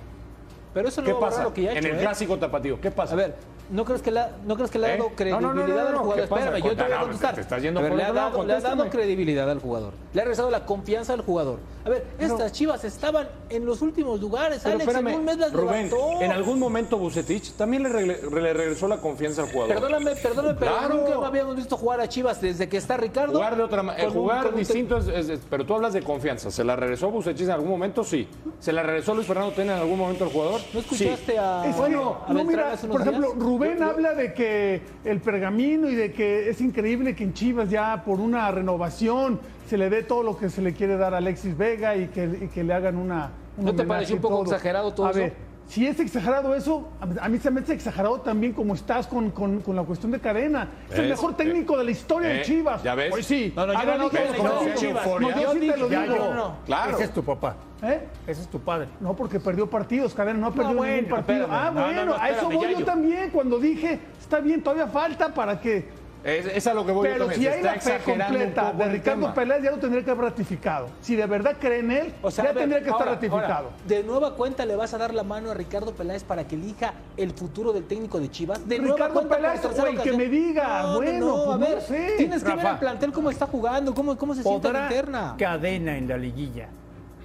Pero 0.74 0.88
eso 0.88 1.02
no 1.02 1.06
¿qué 1.06 1.12
va 1.12 1.18
a 1.18 1.20
borrar 1.20 1.30
pasa 1.36 1.42
lo 1.44 1.52
que 1.54 1.62
ya 1.62 1.70
ha 1.70 1.74
en 1.74 1.84
el 1.86 1.96
¿eh? 1.96 2.00
clásico 2.00 2.38
tapatío? 2.38 2.80
¿Qué 2.80 2.90
pasa? 2.90 3.12
A 3.12 3.16
ver, 3.16 3.36
¿No 3.72 3.84
crees 3.86 4.02
que 4.02 4.10
le, 4.10 4.20
ha- 4.20 4.30
no 4.46 4.54
crees 4.54 4.70
que 4.70 4.78
le 4.78 4.86
ha 4.86 4.96
dado 4.96 5.08
credibilidad 5.16 5.88
al 5.88 5.96
jugador? 5.96 6.20
Espérame, 6.24 6.62
yo 6.62 6.76
te 6.76 6.82
voy 6.84 6.92
a 6.92 7.00
contestar. 7.00 7.34
te 7.34 7.40
estás 7.40 7.62
yendo 7.62 7.80
Pero 7.80 7.90
por 7.92 7.98
le, 7.98 8.04
ha 8.04 8.12
dado, 8.12 8.44
le 8.44 8.52
ha 8.52 8.60
dado 8.60 8.90
credibilidad 8.90 9.50
al 9.50 9.60
jugador. 9.60 9.92
Le 10.12 10.20
ha 10.20 10.24
regresado 10.24 10.50
la 10.50 10.66
confianza 10.66 11.14
al 11.14 11.22
jugador. 11.22 11.58
A 11.84 11.88
ver, 11.88 12.04
estas 12.18 12.52
chivas 12.52 12.84
estaban 12.84 13.28
en 13.48 13.64
los 13.66 13.82
últimos 13.82 14.20
lugares. 14.20 14.60
Pero 14.62 14.74
Alex, 14.76 14.86
espérame, 14.88 15.08
en 15.14 15.18
un 15.18 15.24
mes 15.24 15.38
las 15.38 15.52
Rubén, 15.52 15.88
levantó. 15.90 16.20
en 16.22 16.30
algún 16.30 16.58
momento 16.60 16.96
Bucetich 16.98 17.52
también 17.54 17.82
le, 17.82 17.90
le 18.06 18.52
regresó 18.52 18.86
la 18.86 18.98
confianza 18.98 19.42
al 19.42 19.50
jugador. 19.50 19.74
Perdóname, 19.74 20.14
perdóname, 20.16 20.54
pero 20.60 20.76
Claro. 20.76 20.94
nunca 20.94 21.26
habíamos 21.26 21.56
visto 21.56 21.76
jugar 21.76 22.00
a 22.00 22.08
Chivas 22.08 22.40
desde 22.40 22.68
que 22.68 22.76
está 22.76 22.96
Ricardo. 22.98 23.32
Jugar 23.32 23.56
de 23.56 23.62
otra 23.62 23.82
manera. 23.82 24.10
Jugar 24.10 24.48
un- 24.48 24.56
distinto 24.56 24.98
es, 24.98 25.08
es- 25.08 25.28
es- 25.30 25.40
Pero 25.50 25.64
tú 25.66 25.74
hablas 25.74 25.92
de 25.94 26.02
confianza. 26.02 26.50
¿Se 26.50 26.62
la 26.62 26.76
regresó 26.76 27.10
Bucetich 27.10 27.42
en 27.46 27.50
algún 27.50 27.70
momento? 27.70 28.04
Sí. 28.04 28.28
¿Se 28.60 28.70
la 28.72 28.82
regresó 28.82 29.14
Luis 29.14 29.26
Fernando 29.26 29.52
Tena 29.52 29.74
en 29.76 29.80
algún 29.80 29.98
momento 29.98 30.24
al 30.24 30.30
jugador? 30.30 30.60
¿No 30.74 30.80
escuchaste 30.80 31.32
Sí. 31.32 31.38
a, 31.38 31.64
Es 31.66 31.76
bueno, 31.76 32.18
a 32.28 32.32
no, 32.32 32.44
mira, 32.44 32.76
por 32.88 33.00
ejemplo, 33.00 33.28
días? 33.32 33.38
Rubén 33.62 33.82
habla 33.82 34.14
de 34.14 34.32
que 34.34 34.80
el 35.04 35.20
pergamino 35.20 35.88
y 35.88 35.94
de 35.94 36.12
que 36.12 36.48
es 36.48 36.60
increíble 36.60 37.14
que 37.14 37.24
en 37.24 37.32
Chivas 37.32 37.70
ya 37.70 38.02
por 38.04 38.20
una 38.20 38.50
renovación 38.50 39.40
se 39.68 39.78
le 39.78 39.88
dé 39.90 40.02
todo 40.02 40.22
lo 40.22 40.36
que 40.36 40.50
se 40.50 40.62
le 40.62 40.72
quiere 40.74 40.96
dar 40.96 41.14
a 41.14 41.18
Alexis 41.18 41.56
Vega 41.56 41.96
y 41.96 42.08
que, 42.08 42.24
y 42.24 42.48
que 42.48 42.64
le 42.64 42.74
hagan 42.74 42.96
una. 42.96 43.30
un 43.56 43.64
¿No 43.64 43.74
te 43.74 43.84
pareció 43.84 44.16
un 44.16 44.22
poco 44.22 44.34
todo. 44.42 44.54
exagerado 44.54 44.92
todo 44.92 45.06
a 45.06 45.10
eso? 45.10 45.18
Ver, 45.20 45.32
si 45.66 45.86
es 45.86 45.98
exagerado 46.00 46.54
eso, 46.54 46.88
a 47.20 47.28
mí 47.28 47.38
se 47.38 47.50
me 47.50 47.60
hace 47.60 47.72
exagerado 47.72 48.20
también 48.20 48.52
como 48.52 48.74
estás 48.74 49.06
con, 49.06 49.30
con- 49.30 49.60
con 49.60 49.74
la 49.74 49.82
cuestión 49.84 50.12
de 50.12 50.20
cadena. 50.20 50.68
Es 50.90 50.98
el 50.98 51.08
mejor 51.08 51.34
técnico 51.36 51.78
de 51.78 51.84
la 51.84 51.90
historia 51.92 52.30
Eh, 52.30 52.34
de 52.38 52.42
Chivas. 52.42 52.82
¿ya 52.82 52.94
ves? 52.94 53.10
Pues 53.10 53.24
sí. 53.26 53.52
No, 53.56 53.66
no, 53.66 53.72
yo 53.72 53.98
no 53.98 54.08
dije 54.10 54.24
no. 54.42 54.74
Chivas. 54.74 55.06
No, 55.06 55.40
yo 55.40 55.52
sí 55.52 55.60
te 55.60 55.76
lo 55.76 55.88
digo. 55.88 56.02
no, 56.06 56.34
no. 56.34 56.56
Claro. 56.66 56.94
Ese 56.96 57.04
es 57.04 57.14
tu 57.14 57.22
papá. 57.24 57.56
¿Eh? 57.82 58.06
Ese 58.26 58.42
es 58.42 58.48
tu 58.48 58.60
padre. 58.60 58.88
No, 59.00 59.16
porque 59.16 59.40
perdió 59.40 59.68
partidos, 59.68 60.14
Cadena 60.14 60.38
no 60.38 60.46
ha 60.48 60.52
perdido 60.52 60.76
bueno, 60.76 60.94
ningún 60.94 61.10
partido. 61.10 61.40
espérame. 61.44 61.60
Ah, 61.66 61.70
No, 61.74 61.80
no, 61.80 61.86
bueno, 61.86 62.04
no, 62.04 62.14
a 62.14 62.28
eso 62.30 62.50
voy 62.50 62.74
yo 62.78 62.84
también 62.84 63.30
cuando 63.30 63.58
dije, 63.58 63.98
está 64.20 64.38
bien, 64.40 64.62
todavía 64.62 64.86
falta 64.86 65.32
para 65.34 65.60
que 65.60 65.88
Es, 66.24 66.46
es 66.46 66.66
a 66.68 66.74
lo 66.74 66.86
que 66.86 66.92
voy 66.92 67.08
yo 67.08 67.14
Pero 67.14 67.26
también. 67.26 67.40
si 67.40 67.46
hay 67.48 67.54
está 67.58 67.74
la 67.74 67.80
fe 67.80 67.98
completa 68.04 68.72
de 68.72 68.84
el 68.84 68.92
Ricardo. 68.92 69.34
Peláez, 69.34 69.62
ya 69.64 69.70
lo 69.72 69.78
tendría 69.78 70.04
que 70.04 70.10
haber 70.12 70.24
ratificado. 70.26 70.88
Si 71.00 71.16
de 71.16 71.26
verdad 71.26 71.56
cree 71.58 71.80
en 71.80 71.90
él, 71.90 72.14
O 72.22 72.30
sea, 72.30 72.44
ya 72.44 72.50
ver, 72.52 72.58
tendría 72.62 72.82
que 72.84 72.90
estar 72.90 73.06
ratificado. 73.08 73.44
ahora, 73.68 73.70
de 73.88 74.04
nueva 74.04 74.34
cuenta 74.36 74.64
le 74.64 74.76
vas 74.76 74.94
a 74.94 74.98
dar 74.98 75.12
la 75.14 75.24
mano 75.24 75.50
a 75.50 75.54
Ricardo 75.54 75.92
Peláez 75.94 76.22
para 76.22 76.46
que 76.46 76.54
elija 76.54 76.94
el 77.16 77.32
futuro 77.32 77.72
del 77.72 77.84
técnico 77.88 78.20
de 78.20 78.30
Chivas. 78.30 78.68
De 78.68 78.78
nueva 78.78 78.94
Ricardo 79.08 79.28
Peláez, 79.28 79.64
o 79.64 79.86
el 79.86 80.00
que 80.00 80.12
me 80.16 80.26
diga, 80.26 80.82
No, 80.82 80.88
no, 80.92 80.96
bueno, 80.98 81.26
no, 81.26 81.34
pues 81.34 81.48
a 81.48 81.58
no 81.58 81.58
ver, 81.58 81.80
sé. 81.80 82.14
tienes 82.18 82.44
que 82.44 82.54
ver 82.54 82.66
al 82.66 82.78
plantel 82.78 83.12
cómo 83.12 83.28
está 83.30 83.46
jugando, 83.46 83.92
cómo, 83.92 84.16
cómo 84.16 84.34
se 84.36 84.44
siente 84.44 84.68
en 84.68 84.74
la 84.74 84.80
¿Podrá 84.80 84.94
interna. 84.96 85.34
cadena 85.36 85.96
en 85.96 86.06
la 86.08 86.16
liguilla 86.18 86.68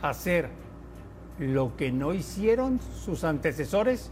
hacer 0.02 0.50
lo 1.38 1.76
que 1.78 1.92
no 1.92 2.16
hicieron 2.16 2.80
sus 3.06 3.24
antecesores? 3.24 4.10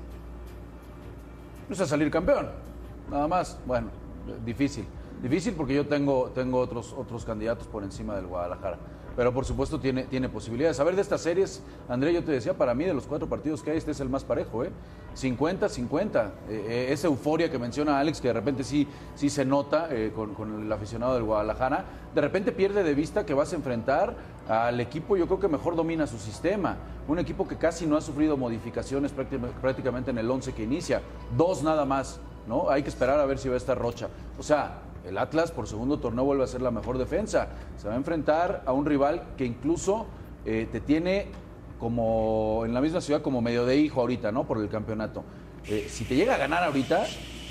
Pues 1.67 1.79
a 1.81 1.87
salir 1.87 2.11
campeón, 2.11 2.49
nada 3.09 3.27
más. 3.27 3.57
Bueno, 3.65 3.87
difícil. 4.45 4.85
Difícil 5.21 5.53
porque 5.53 5.73
yo 5.73 5.87
tengo, 5.87 6.31
tengo 6.35 6.59
otros, 6.59 6.93
otros 6.97 7.23
candidatos 7.25 7.67
por 7.67 7.83
encima 7.83 8.15
del 8.15 8.27
Guadalajara. 8.27 8.77
Pero 9.15 9.33
por 9.33 9.45
supuesto 9.45 9.79
tiene, 9.79 10.03
tiene 10.03 10.27
posibilidades. 10.27 10.77
A 10.81 10.83
ver, 10.83 10.95
de 10.95 11.01
estas 11.01 11.21
series, 11.21 11.63
André, 11.87 12.13
yo 12.13 12.21
te 12.23 12.33
decía, 12.33 12.53
para 12.57 12.73
mí 12.73 12.83
de 12.83 12.93
los 12.93 13.05
cuatro 13.05 13.29
partidos 13.29 13.63
que 13.63 13.71
hay, 13.71 13.77
este 13.77 13.91
es 13.91 14.01
el 14.01 14.09
más 14.09 14.25
parejo, 14.25 14.65
¿eh? 14.65 14.71
50-50. 15.15 16.25
Eh, 16.49 16.65
eh, 16.67 16.87
esa 16.91 17.07
euforia 17.07 17.49
que 17.49 17.57
menciona 17.57 17.97
Alex, 17.99 18.19
que 18.19 18.27
de 18.27 18.33
repente 18.33 18.63
sí, 18.65 18.87
sí 19.15 19.29
se 19.29 19.45
nota 19.45 19.87
eh, 19.89 20.11
con, 20.13 20.33
con 20.33 20.63
el 20.63 20.71
aficionado 20.71 21.13
del 21.15 21.23
Guadalajara, 21.23 21.85
de 22.13 22.21
repente 22.21 22.51
pierde 22.51 22.83
de 22.83 22.93
vista 22.93 23.25
que 23.25 23.33
vas 23.33 23.53
a 23.53 23.55
enfrentar 23.55 24.15
al 24.47 24.79
equipo, 24.79 25.15
yo 25.17 25.25
creo 25.27 25.39
que 25.39 25.47
mejor 25.47 25.75
domina 25.75 26.05
su 26.07 26.17
sistema. 26.17 26.77
Un 27.07 27.19
equipo 27.19 27.47
que 27.47 27.55
casi 27.57 27.85
no 27.85 27.97
ha 27.97 28.01
sufrido 28.01 28.35
modificaciones 28.37 29.15
prácti- 29.15 29.39
prácticamente 29.61 30.11
en 30.11 30.17
el 30.17 30.29
11 30.29 30.53
que 30.53 30.63
inicia. 30.63 31.01
Dos 31.37 31.63
nada 31.63 31.85
más, 31.85 32.19
¿no? 32.47 32.69
Hay 32.69 32.83
que 32.83 32.89
esperar 32.89 33.19
a 33.19 33.25
ver 33.25 33.37
si 33.37 33.49
va 33.49 33.55
a 33.55 33.57
estar 33.57 33.77
Rocha. 33.77 34.09
O 34.37 34.43
sea, 34.43 34.79
el 35.05 35.17
Atlas 35.17 35.51
por 35.51 35.67
segundo 35.67 35.99
torneo 35.99 36.23
vuelve 36.23 36.43
a 36.43 36.47
ser 36.47 36.61
la 36.61 36.71
mejor 36.71 36.97
defensa. 36.97 37.47
Se 37.77 37.87
va 37.87 37.93
a 37.93 37.97
enfrentar 37.97 38.63
a 38.65 38.73
un 38.73 38.85
rival 38.85 39.23
que 39.37 39.45
incluso 39.45 40.07
eh, 40.45 40.67
te 40.71 40.79
tiene 40.81 41.27
como 41.79 42.63
en 42.65 42.73
la 42.73 42.81
misma 42.81 43.01
ciudad 43.01 43.21
como 43.21 43.41
medio 43.41 43.65
de 43.65 43.77
hijo 43.77 44.01
ahorita, 44.01 44.31
¿no? 44.31 44.45
Por 44.45 44.59
el 44.59 44.69
campeonato. 44.69 45.23
Eh, 45.67 45.87
si 45.89 46.05
te 46.05 46.15
llega 46.15 46.35
a 46.35 46.37
ganar 46.37 46.63
ahorita, 46.63 47.05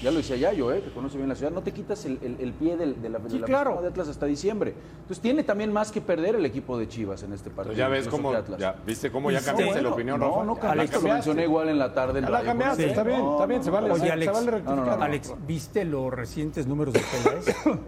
ya 0.04 0.10
lo 0.10 0.18
decía 0.18 0.36
Yayo, 0.36 0.72
¿eh? 0.72 0.82
que 0.82 0.90
conoce 0.92 1.16
bien 1.16 1.28
la 1.28 1.34
ciudad, 1.34 1.50
no 1.50 1.62
te 1.62 1.72
quitas 1.72 2.04
el, 2.04 2.18
el- 2.22 2.36
el 2.38 2.52
pie 2.52 2.76
del- 2.76 3.00
de 3.02 3.08
la, 3.08 3.18
de 3.18 3.30
Sí, 3.30 3.38
la 3.38 3.46
claro. 3.46 3.80
de 3.82 3.88
Atlas 3.88 4.06
hasta 4.08 4.26
diciembre. 4.26 4.74
Entonces 5.00 5.20
tiene 5.20 5.42
también 5.42 5.72
más 5.72 5.90
que 5.90 6.00
perder 6.00 6.36
el 6.36 6.44
equipo 6.46 6.78
de 6.78 6.86
Chivas 6.86 7.22
en 7.22 7.32
este 7.32 7.50
partido. 7.50 7.72
Entonces 7.72 7.78
ya 7.78 7.88
ves 7.88 8.08
cómo, 8.08 8.32
ya, 8.58 8.76
¿viste 8.86 9.10
cómo 9.10 9.30
ya 9.30 9.40
Sí, 9.40 9.46
cambiaste 9.46 9.72
bueno, 9.74 9.88
la 9.88 9.94
opinión, 9.94 10.20
No, 10.20 10.28
Rafa? 10.28 10.44
no 10.44 10.54
cambiaste, 10.56 10.96
la 10.96 11.02
lo 11.08 11.14
mencioné 11.14 11.42
igual 11.44 11.68
en 11.70 11.78
la 11.78 11.92
tarde. 11.94 12.18
en 12.20 12.24
Ya 12.26 12.30
la 12.30 12.36
radio, 12.38 12.48
cambiaste, 12.50 12.82
por 12.82 12.90
está 12.90 13.02
bien, 13.02 13.20
está 13.30 13.46
bien, 13.46 13.64
se 13.64 13.70
vale, 13.70 13.90
Oye, 13.90 14.00
se, 14.04 14.12
Alex, 14.12 14.32
vale 14.32 14.50
rectificar. 14.50 14.76
no, 14.76 14.90
no, 14.92 14.96
no. 14.98 15.02
Alex, 15.04 15.34
¿viste 15.46 15.84
los 15.84 16.12
recientes 16.12 16.66
números 16.66 16.94
de 16.94 17.00
Peláez? 17.00 17.56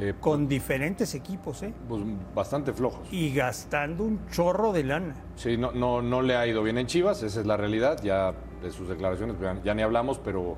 Eh, 0.00 0.14
Con 0.20 0.46
diferentes 0.46 1.12
equipos, 1.16 1.60
¿eh? 1.64 1.74
pues, 1.88 2.00
bastante 2.32 2.72
flojos. 2.72 3.00
Y 3.10 3.34
gastando 3.34 4.04
un 4.04 4.28
chorro 4.28 4.72
de 4.72 4.84
lana. 4.84 5.16
Sí, 5.34 5.56
no, 5.56 5.72
no, 5.72 6.02
no 6.02 6.22
le 6.22 6.36
ha 6.36 6.46
ido 6.46 6.62
bien 6.62 6.78
en 6.78 6.86
Chivas, 6.86 7.24
esa 7.24 7.40
es 7.40 7.46
la 7.46 7.56
realidad. 7.56 8.00
Ya 8.04 8.32
de 8.62 8.70
sus 8.70 8.88
declaraciones 8.88 9.34
ya, 9.40 9.60
ya 9.64 9.74
ni 9.74 9.82
hablamos, 9.82 10.18
pero 10.20 10.56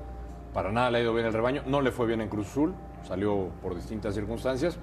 para 0.53 0.71
nada 0.71 0.91
le 0.91 0.99
ha 0.99 1.01
ido 1.01 1.13
bien 1.13 1.25
el 1.25 1.33
rebaño. 1.33 1.63
No 1.65 1.81
le 1.81 1.91
fue 1.91 2.07
bien 2.07 2.21
en 2.21 2.29
Cruz 2.29 2.47
Azul, 2.47 2.73
salió 3.07 3.49
por 3.61 3.75
distintas 3.75 4.15
circunstancias. 4.15 4.77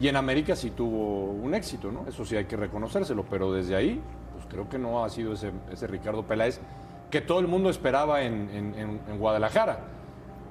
Y 0.00 0.08
en 0.08 0.16
América 0.16 0.56
sí 0.56 0.70
tuvo 0.70 1.30
un 1.30 1.54
éxito. 1.54 1.92
Eso 2.08 2.24
sí 2.24 2.36
hay 2.36 2.46
que 2.46 2.56
reconocérselo, 2.56 3.24
pero 3.28 3.52
desde 3.52 3.76
ahí, 3.76 4.00
pues 4.32 4.46
creo 4.48 4.68
que 4.68 4.78
no 4.78 5.04
ha 5.04 5.10
sido 5.10 5.34
ese, 5.34 5.86
Ricardo 5.86 6.24
Peláez 6.24 6.60
que 7.10 7.20
todo 7.20 7.38
el 7.38 7.46
mundo 7.46 7.70
esperaba 7.70 8.22
en, 8.22 9.00
Guadalajara. 9.18 9.78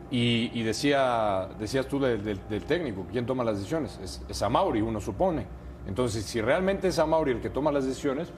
Y, 0.10 0.62
decía, 0.64 1.50
decías 1.60 1.88
tú 1.88 2.00
del 2.00 2.64
técnico, 2.66 3.06
¿quién 3.12 3.26
toma 3.26 3.44
las 3.44 3.58
decisiones? 3.58 4.00
Es, 4.02 4.22
es 4.30 4.42
Amauri, 4.42 4.82
uno 4.82 5.02
supone. 5.02 5.46
Entonces, 5.88 6.24
si 6.24 6.40
realmente 6.40 6.88
es 6.88 7.00
Amauri 7.00 7.32
el 7.32 7.42
que 7.42 7.50
toma 7.50 7.72
las 7.72 7.86
decisiones, 7.86 8.32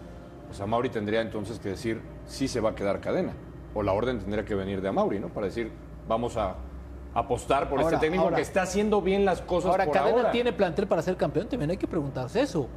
pues 0.48 0.60
Amauri 0.62 0.89
tendría 0.89 1.22
entonces 1.22 1.60
que 1.60 1.70
decir 1.70 2.01
si 2.25 2.48
se 2.48 2.60
va 2.60 2.72
a 2.72 2.75
quedar 2.75 3.01
cadena. 3.01 3.34
O 3.74 3.84
la 3.84 3.91
orden 3.91 4.20
tendría 4.20 4.46
que 4.46 4.55
venir 4.55 4.82
de 4.82 4.88
Amauri, 4.88 5.20
¿no? 5.20 5.27
Para 5.29 5.48
decir, 5.48 5.72
vamos 6.07 6.38
a 6.38 6.55
apostar 7.13 7.69
por 7.69 7.79
Ahora, 7.79 7.95
este 7.95 8.05
técnico 8.05 8.24
ahora. 8.25 8.35
que 8.35 8.41
está 8.41 8.63
haciendo 8.63 9.01
bien 9.01 9.24
las 9.25 9.41
cosas 9.41 9.71
Ahora, 9.71 9.85
por 9.85 9.93
Cadena 9.93 10.17
ahora. 10.17 10.31
tiene 10.31 10.51
plantel 10.53 10.88
para 10.88 11.01
ser 11.01 11.15
campeón, 11.15 11.47
también 11.47 11.71
hay 11.71 11.77
que 11.77 11.88
preguntarse 11.88 12.41
eso. 12.41 12.67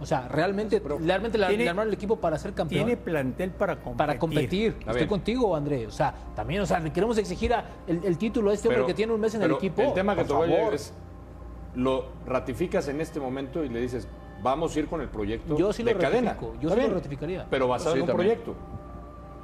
O 0.00 0.06
sea, 0.06 0.28
realmente, 0.28 0.80
realmente 1.00 1.36
le, 1.38 1.48
Tiene- 1.48 1.64
le 1.64 1.70
armaron 1.70 1.88
el 1.88 1.94
equipo 1.94 2.14
para 2.16 2.38
ser 2.38 2.52
campeón. 2.52 2.84
Tiene 2.86 2.96
plantel 2.96 3.50
para 3.50 3.74
competir. 3.74 3.96
para 3.96 4.18
competir. 4.18 4.66
Está 4.78 4.80
Estoy 4.92 4.96
bien. 4.98 5.08
contigo, 5.08 5.56
André. 5.56 5.88
O 5.88 5.90
sea, 5.90 6.14
también, 6.36 6.60
o 6.62 6.66
sea, 6.66 6.78
le 6.78 6.92
queremos 6.92 7.18
exigir 7.18 7.52
a 7.52 7.64
el, 7.88 8.04
el 8.04 8.16
título 8.16 8.50
a 8.50 8.54
este 8.54 8.68
hombre 8.68 8.78
Pero- 8.82 8.86
que 8.86 8.94
tiene 8.94 9.12
un 9.12 9.20
mes 9.20 9.34
en 9.34 9.42
el 9.42 9.48
pero 9.48 9.56
equipo. 9.58 9.82
El 9.82 9.94
tema 9.94 10.14
que 10.14 10.20
Por 10.24 10.26
te 10.28 10.34
voy 10.34 10.52
a 10.52 10.68
es, 10.68 10.92
lo 11.74 12.04
ratificas 12.26 12.86
en 12.86 13.00
este 13.00 13.18
momento 13.18 13.64
y 13.64 13.68
le 13.70 13.80
dices, 13.80 14.06
vamos 14.40 14.76
a 14.76 14.78
ir 14.78 14.86
con 14.86 15.00
el 15.00 15.08
proyecto 15.08 15.56
Yo 15.58 15.72
sí 15.72 15.82
lo 15.82 15.88
de 15.90 15.96
cadena. 15.98 16.30
ratifico, 16.34 16.54
yo 16.60 16.70
sí 16.70 16.80
lo 16.80 16.94
ratificaría. 16.94 17.46
Pero 17.50 17.66
basado 17.66 17.92
Sí, 17.94 17.98
en 17.98 18.02
un 18.02 18.06
también. 18.06 18.38
proyecto. 18.38 18.54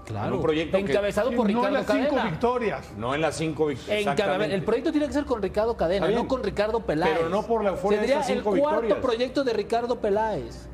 Claro. 0.04 0.36
un 0.36 0.42
proyecto 0.42 0.76
que- 0.78 0.82
encabezado 0.92 1.30
por 1.30 1.36
no 1.36 1.42
en 1.42 1.48
Ricardo 1.56 1.70
las 1.72 1.86
cinco 1.86 2.08
Cadena. 2.16 2.30
victorias. 2.30 2.92
No 2.96 3.14
en 3.14 3.20
las 3.20 3.36
cinco 3.36 3.66
victorias. 3.66 4.18
El 4.50 4.62
proyecto 4.62 4.90
tiene 4.92 5.06
que 5.06 5.12
ser 5.12 5.24
con 5.24 5.42
Ricardo 5.42 5.76
Cadena, 5.76 6.08
no 6.08 6.28
con 6.28 6.42
Ricardo 6.42 6.80
Peláez. 6.80 7.14
Pero 7.16 7.28
no 7.28 7.42
por 7.42 7.64
la 7.64 7.70
euforia 7.70 8.00
de 8.00 8.06
Sería 8.06 8.20
esas 8.20 8.30
el 8.30 8.36
cinco 8.38 8.50
cuarto 8.50 8.80
victorias. 8.82 8.98
proyecto 9.04 9.44
de 9.44 9.52
Ricardo 9.52 10.00
Peláez. 10.00 10.68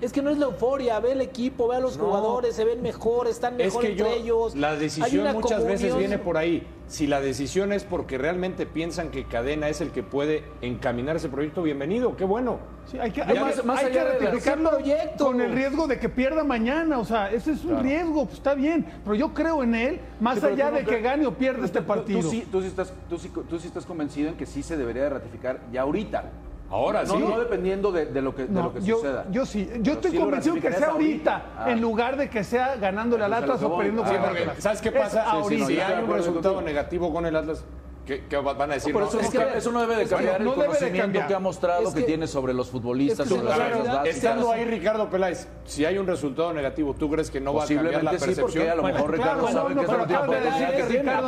Es 0.00 0.12
que 0.12 0.20
no 0.22 0.30
es 0.30 0.38
la 0.38 0.46
euforia, 0.46 0.98
ve 1.00 1.12
el 1.12 1.20
equipo, 1.20 1.68
ve 1.68 1.76
a 1.76 1.80
los 1.80 1.96
No. 1.96 2.04
jugadores, 2.06 2.54
se 2.56 2.64
ven 2.64 2.82
mejor, 2.82 3.26
están 3.26 3.54
Es 3.60 3.66
mejor 3.68 3.82
que 3.82 3.94
yo, 3.94 4.04
entre 4.06 4.20
ellos. 4.20 4.54
la 4.56 4.70
Hay 4.70 4.78
decisión 4.78 5.32
muchas 5.32 5.64
veces 5.64 5.96
viene 5.96 6.18
por 6.18 6.36
ahí. 6.36 6.66
Si 6.88 7.06
la 7.06 7.20
decisión 7.22 7.72
es 7.72 7.84
porque 7.84 8.18
realmente 8.18 8.66
piensan 8.66 9.10
que 9.10 9.24
Cadena 9.24 9.70
es 9.70 9.80
el 9.80 9.90
que 9.92 10.02
puede 10.02 10.44
encaminar 10.60 11.16
ese 11.16 11.30
proyecto, 11.30 11.62
bienvenido, 11.62 12.14
qué 12.16 12.24
bueno. 12.24 12.58
Sí, 12.90 12.98
hay 12.98 13.10
que, 13.12 13.22
hay 13.22 13.38
más- 13.38 13.54
que- 13.56 13.62
más 13.62 13.78
hay 13.78 13.86
allá 13.86 13.92
que 14.04 14.08
de 14.10 14.20
la- 14.20 14.26
ratificarlo 14.30 14.68
ese 14.70 14.76
proyecto. 14.78 15.24
con 15.24 15.40
el 15.40 15.52
riesgo 15.52 15.86
de 15.86 15.98
que 15.98 16.08
pierda 16.10 16.44
mañana. 16.44 16.98
O 16.98 17.04
sea, 17.06 17.30
ese 17.32 17.52
es 17.52 17.64
un 17.64 17.82
riesgo, 17.82 18.24
pues 18.26 18.36
está 18.36 18.54
bien. 18.54 18.84
Pero 19.04 19.14
yo 19.14 19.32
creo 19.32 19.62
en 19.62 19.74
él, 19.74 20.00
más 20.20 20.38
Sí, 20.40 20.44
allá 20.46 20.70
no 20.70 20.76
de 20.76 20.84
que 20.84 21.00
gane 21.00 21.24
o 21.26 21.32
pierda 21.32 21.64
este 21.64 21.80
tú- 21.80 21.86
partido. 21.86 22.20
Tú, 22.20 22.30
sí, 22.30 22.46
tú 22.52 22.60
sí 22.60 22.66
estás, 22.66 22.92
tú, 23.08 23.16
sí, 23.18 23.30
tú 23.48 23.58
sí 23.58 23.68
estás 23.68 23.86
convencido 23.86 24.28
en 24.28 24.36
que 24.36 24.44
sí 24.44 24.62
se 24.62 24.76
debería 24.76 25.04
de 25.04 25.08
ratificar 25.10 25.60
ya 25.72 25.80
ahorita. 25.82 26.24
Ahora 26.74 27.04
no, 27.04 27.14
sí. 27.14 27.20
no 27.20 27.38
dependiendo 27.38 27.92
de, 27.92 28.06
de 28.06 28.20
lo 28.20 28.34
que, 28.34 28.46
de 28.46 28.52
No, 28.52 28.64
lo 28.64 28.74
que 28.74 28.80
yo, 28.80 28.96
suceda. 28.96 29.24
yo 29.30 29.46
sí. 29.46 29.64
Yo 29.76 29.82
Pero 29.82 29.94
estoy 29.94 30.10
sí 30.10 30.18
convencido 30.18 30.54
que 30.56 30.72
sea 30.72 30.88
ahorita, 30.88 31.42
Ah. 31.56 31.70
en 31.70 31.80
lugar 31.80 32.16
de 32.16 32.28
que 32.28 32.42
sea 32.42 32.74
ganándole 32.74 33.22
al 33.24 33.32
Atlas 33.32 33.62
o 33.62 33.76
perdiendo 33.76 34.02
Ah, 34.04 34.06
con 34.08 34.16
el 34.36 34.42
Atlas. 34.42 34.56
¿Sabes 34.58 34.80
qué 34.80 34.90
pasa? 34.90 35.22
ahorita. 35.30 35.66
si 35.66 35.78
hay 35.80 36.02
un 36.02 36.10
resultado 36.12 36.60
negativo 36.62 37.12
con 37.12 37.26
el 37.26 37.36
Atlas, 37.36 37.64
¿qué, 38.06 38.24
qué 38.28 38.36
van 38.36 38.70
a 38.70 38.74
decir? 38.74 38.94
No, 38.94 39.06
eso, 39.06 39.18
es 39.20 39.32
no, 39.34 39.40
que- 39.40 39.58
eso 39.58 39.72
no 39.72 39.80
debe 39.80 39.96
de 39.96 40.02
es 40.04 40.10
cambiar 40.10 40.40
no 40.40 40.54
el 40.54 40.60
de 40.60 40.66
conocimiento 40.66 41.20
que 41.26 41.34
ha 41.34 41.38
mostrado 41.38 41.88
Es 41.88 41.94
que, 41.94 42.00
que- 42.00 42.06
tiene 42.06 42.26
sobre 42.26 42.52
los 42.54 42.70
futbolistas, 42.70 43.26
es 43.26 43.32
que 43.32 43.38
sobre 43.38 43.48
las 43.50 43.58
básicas. 43.86 44.06
Estando 44.06 44.52
ahí 44.52 44.64
Ricardo 44.64 45.08
Peláez, 45.10 45.48
si 45.64 45.84
hay 45.84 45.98
un 45.98 46.06
resultado 46.06 46.52
negativo, 46.52 46.94
¿tú 46.94 47.10
crees 47.10 47.30
que 47.30 47.40
no 47.40 47.54
va 47.54 47.64
a 47.64 47.66
cambiar 47.66 48.04
la 48.04 48.10
sí, 48.12 48.16
percepción? 48.18 48.46
porque 48.46 48.70
a 48.70 48.74
lo 48.74 48.82
Bueno, 48.82 48.96
mejor 48.98 49.14
claro, 49.14 49.30
Ricardo 49.32 49.42
no, 49.42 49.52
sabe 49.62 49.74
no, 49.74 49.80
que 49.80 49.86
eso 49.86 49.92
pero 49.92 49.98
no 50.02 50.06
tiene 50.06 50.20
acabas 50.20 50.30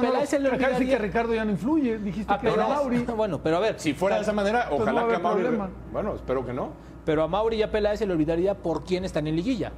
de 0.03 0.07
Peláez 0.09 0.29
se 0.29 0.39
le 0.39 0.87
que 0.87 0.99
Ricardo 0.99 1.35
ya 1.35 1.45
no 1.45 1.51
influye. 1.51 1.99
Dijiste 1.99 2.33
A 2.33 2.39
que 2.39 2.49
era 2.49 2.69
Mauri. 2.69 2.99
Bueno, 3.17 3.41
pero 3.43 3.57
a 3.57 3.61
ver, 3.61 3.81
Si 3.81 3.95
fuera 3.95 4.17
de 4.17 4.23
esa 4.23 4.33
manera, 4.33 4.67
Pues 4.69 4.81
ojalá 4.83 5.07
que 5.09 5.15
a 5.15 5.19
Mauri... 5.19 5.45
Bueno, 5.93 6.15
espero 6.15 6.45
que 6.45 6.53
no. 6.53 6.71
pero 7.05 7.23
a 7.23 7.29
Mauri 7.29 7.57
y 7.57 7.63
a 7.63 7.71
Peláez 7.71 7.99
se 7.99 8.07
le 8.07 8.13
olvidaría 8.13 8.55
por 8.55 8.85
quién 8.85 9.05
están 9.05 9.27
en 9.27 9.37
liguilla, 9.37 9.73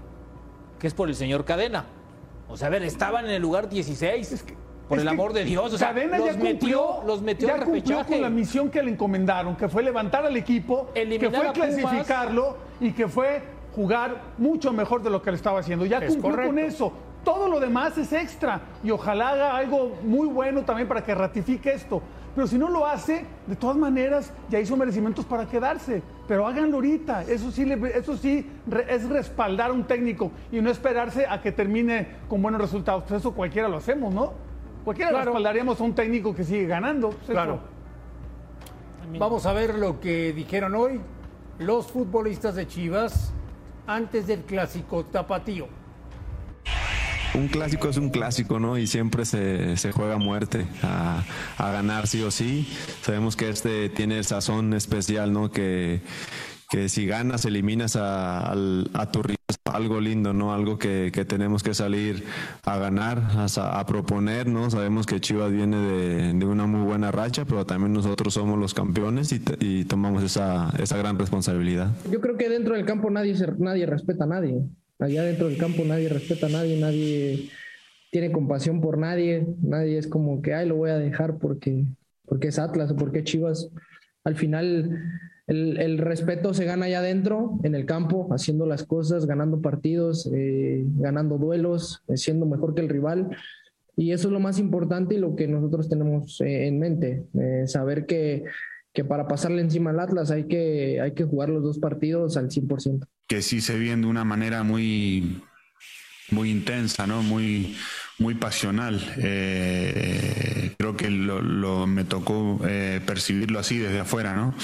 que 0.79 0.87
es 0.87 0.95
por 0.95 1.09
el 1.09 1.15
señor 1.15 1.45
Cadena. 1.45 1.85
O 2.49 2.57
sea, 2.57 2.69
a 2.69 2.71
ver, 2.71 2.83
estaban 2.83 3.25
en 3.27 3.33
el 3.33 3.43
lugar 3.43 3.69
16. 3.69 4.45
Por 4.89 4.99
Es 4.99 5.03
el 5.03 5.09
amor 5.09 5.33
de 5.35 5.45
Dios. 5.45 5.73
O 5.75 5.77
sea, 5.79 5.89
Cadena 5.89 6.17
los 6.19 6.27
ya 6.27 6.33
cumplió, 6.33 6.53
metió, 6.55 7.03
los 7.07 7.23
metió 7.23 7.49
ya 7.49 7.55
al 7.55 7.65
cumplió 7.65 8.07
con 8.07 8.21
la 8.23 8.31
misión 8.31 8.71
que 8.71 8.83
le 8.83 8.91
encomendaron, 8.91 9.55
que 9.57 9.69
fue 9.69 9.83
levantar 9.83 10.25
al 10.25 10.37
equipo, 10.37 10.89
Eliminar 10.95 11.31
que 11.31 11.37
fue 11.37 11.47
a 11.49 11.53
Pumas. 11.53 11.69
clasificarlo 11.83 12.57
y 12.81 12.93
que 12.93 13.07
fue 13.09 13.43
jugar 13.75 14.23
mucho 14.39 14.73
mejor 14.73 15.03
de 15.03 15.11
lo 15.11 15.21
que 15.21 15.31
le 15.31 15.37
estaba 15.37 15.61
haciendo. 15.61 15.85
Ya 15.85 15.99
Es 15.99 16.13
cumplió 16.15 16.31
correcto. 16.31 16.49
con 16.55 16.59
eso. 16.59 16.93
Todo 17.25 17.49
lo 17.49 17.61
demás 17.61 17.99
es 17.99 18.13
extra 18.13 18.61
y 18.83 18.91
ojalá 18.91 19.31
haga 19.31 19.57
algo 19.57 19.93
muy 20.03 20.27
bueno 20.29 20.63
también 20.63 20.89
para 20.89 21.05
que 21.05 21.15
ratifique 21.15 21.71
esto. 21.73 22.01
Pero 22.35 22.47
si 22.47 22.57
no 22.57 22.69
lo 22.69 22.87
hace, 22.87 23.27
de 23.47 23.57
todas 23.57 23.77
maneras 23.77 24.33
ya 24.49 24.61
hizo 24.61 24.77
merecimientos 24.77 25.25
para 25.27 25.47
quedarse. 25.47 26.03
Pero 26.29 26.47
háganlo 26.47 26.77
ahorita. 26.77 27.25
Eso 27.25 27.51
sí, 27.51 27.65
le- 27.65 27.99
eso 27.99 28.17
sí 28.17 28.49
re- 28.67 28.87
es 28.89 29.07
respaldar 29.09 29.71
a 29.71 29.73
un 29.73 29.85
técnico 29.85 30.31
y 30.53 30.61
no 30.61 30.71
esperarse 30.71 31.27
a 31.29 31.41
que 31.43 31.53
termine 31.53 32.07
con 32.29 32.41
buenos 32.41 32.61
resultados. 32.61 33.05
Pues 33.07 33.21
eso 33.21 33.33
cualquiera 33.35 33.69
lo 33.69 33.77
hacemos, 33.79 34.15
¿no? 34.15 34.33
Cualquiera 34.85 35.11
Claro. 35.11 35.25
respaldaríamos 35.27 35.81
a 35.81 35.85
un 35.85 35.95
técnico 35.95 36.35
que 36.35 36.45
sigue 36.45 36.67
ganando. 36.67 37.11
Pues 37.11 37.23
eso- 37.25 37.33
Claro. 37.33 37.61
Vamos 39.19 39.47
a 39.47 39.53
ver 39.53 39.75
lo 39.77 40.01
que 40.01 40.33
dijeron 40.33 40.75
hoy 40.75 41.01
los 41.59 41.87
futbolistas 41.87 42.55
de 42.55 42.67
Chivas 42.67 43.33
antes 43.87 44.27
del 44.27 44.43
clásico 44.43 45.05
tapatío. 45.07 45.67
Un 47.35 47.49
clásico 47.49 47.89
es 47.89 47.97
un 47.99 48.11
clásico, 48.11 48.59
¿no? 48.59 48.79
Y 48.79 48.87
siempre 48.87 49.25
se, 49.25 49.77
se 49.77 49.93
juega 49.93 50.15
a 50.15 50.19
muerte, 50.19 50.67
a, 50.83 51.23
a 51.59 51.71
ganar 51.73 52.07
sí 52.07 52.23
o 52.23 52.31
sí. 52.31 52.67
Sabemos 53.03 53.37
que 53.37 53.49
este 53.51 53.89
tiene 53.91 54.19
el 54.19 54.25
sazón 54.25 54.73
especial, 54.75 55.33
¿no? 55.33 55.51
Que, 55.51 56.01
que 56.71 56.89
si 56.89 57.07
ganas, 57.07 57.45
eliminas 57.45 57.97
a, 57.97 58.41
al- 58.41 58.91
a 58.95 59.11
tu 59.11 59.23
rival, 59.23 59.38
algo 59.69 60.01
lindo, 60.01 60.33
¿no? 60.33 60.53
Algo 60.53 60.79
que, 60.79 61.11
que 61.13 61.25
tenemos 61.25 61.63
que 61.63 61.75
salir 61.75 62.25
a 62.65 62.79
ganar, 62.79 63.23
a, 63.37 63.81
a 63.81 63.87
proponer, 63.87 64.47
¿no? 64.47 64.71
Sabemos 64.71 65.07
que 65.07 65.21
Chivas 65.21 65.53
viene 65.53 65.77
de, 65.77 66.33
de 66.35 66.47
una 66.47 66.67
muy 66.67 66.85
buena 66.87 67.11
racha, 67.11 67.45
pero 67.45 67.65
también 67.67 67.93
nosotros 67.93 68.35
somos 68.35 68.59
los 68.59 68.75
campeones 68.75 69.33
y, 69.33 69.43
y 69.61 69.85
tomamos 69.85 70.23
esa, 70.23 70.71
esa 70.79 70.97
gran 70.97 71.19
responsabilidad. 71.19 71.91
Yo 72.11 72.21
creo 72.21 72.37
que 72.37 72.49
dentro 72.49 72.75
del 72.75 72.85
campo 72.85 73.11
nadie, 73.11 73.35
nadie 73.59 73.87
respeta 73.87 74.25
a 74.25 74.29
nadie. 74.29 74.63
Allá 74.99 75.23
dentro 75.23 75.47
del 75.47 75.59
campo 75.59 75.85
nadie 75.85 76.09
respeta 76.09 76.47
a 76.47 76.51
nadie, 76.51 76.81
nadie 76.81 77.51
tiene 78.11 78.33
compasión 78.33 78.81
por 78.81 78.99
nadie, 78.99 79.47
nadie 79.63 79.99
es 79.99 80.07
como 80.09 80.43
que, 80.43 80.55
ay, 80.55 80.67
lo 80.67 80.77
voy 80.77 80.91
a 80.91 80.99
dejar 80.99 81.39
porque, 81.39 81.85
porque 82.25 82.49
es 82.49 82.59
Atlas 82.59 82.91
o 82.91 82.97
porque 82.97 83.23
Chivas. 83.23 83.71
Al 84.25 84.35
final, 84.35 84.91
el, 85.49 85.97
respeto 85.99 86.53
se 86.53 86.67
gana 86.67 86.87
allá 86.87 86.99
adentro, 86.99 87.59
en 87.63 87.75
el 87.75 87.87
campo, 87.87 88.29
haciendo 88.33 88.67
las 88.67 88.85
cosas, 88.85 89.25
ganando 89.27 89.63
partidos, 89.63 90.31
eh, 90.33 90.85
ganando 90.97 91.39
duelos, 91.39 92.03
eh, 92.09 92.19
siendo 92.19 92.45
mejor 92.45 92.75
que 92.75 92.83
el 92.83 92.91
rival. 92.91 93.31
Y 93.97 94.13
eso 94.13 94.29
es 94.29 94.33
lo 94.33 94.41
más 94.41 94.59
importante 94.59 95.15
y 95.15 95.19
lo 95.19 95.35
que 95.35 95.49
nosotros 95.49 95.89
tenemos 95.89 96.41
eh, 96.43 96.67
en 96.67 96.79
mente, 96.79 97.25
saber 97.67 98.05
que, 98.05 98.45
que 98.93 99.05
para 99.05 99.27
pasarle 99.27 99.63
encima 99.63 99.91
al 99.91 100.01
Atlas 100.01 100.31
hay 100.31 100.45
que, 100.45 101.01
hay 101.01 101.13
que 101.13 101.25
jugar 101.25 101.49
los 101.49 101.63
dos 101.63 101.79
partidos 101.79 102.37
al 102.37 102.51
100%. 102.51 103.07
que 103.27 103.41
sí 103.43 103.61
se 103.63 103.79
viene 103.79 104.03
de 104.03 104.09
una 104.09 104.25
manera 104.25 104.63
muy, 104.63 105.43
muy 106.31 106.51
intensa, 106.51 107.07
¿no? 107.07 107.23
Muy, 107.23 107.75
muy 108.19 108.35
pasional. 108.35 109.01
Creo 109.17 110.97
que 110.97 111.11
lo, 111.11 111.87
me 111.87 112.05
tocó 112.05 112.61
percibirlo 113.07 113.59
así 113.59 113.79
desde 113.79 114.01
afuera, 114.01 114.37
¿no? 114.37 114.55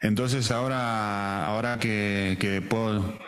Entonces 0.00 0.50
ahora, 0.50 1.44
ahora 1.46 1.78
que, 1.78 2.38
que 2.40 2.62
puedo 2.62 3.18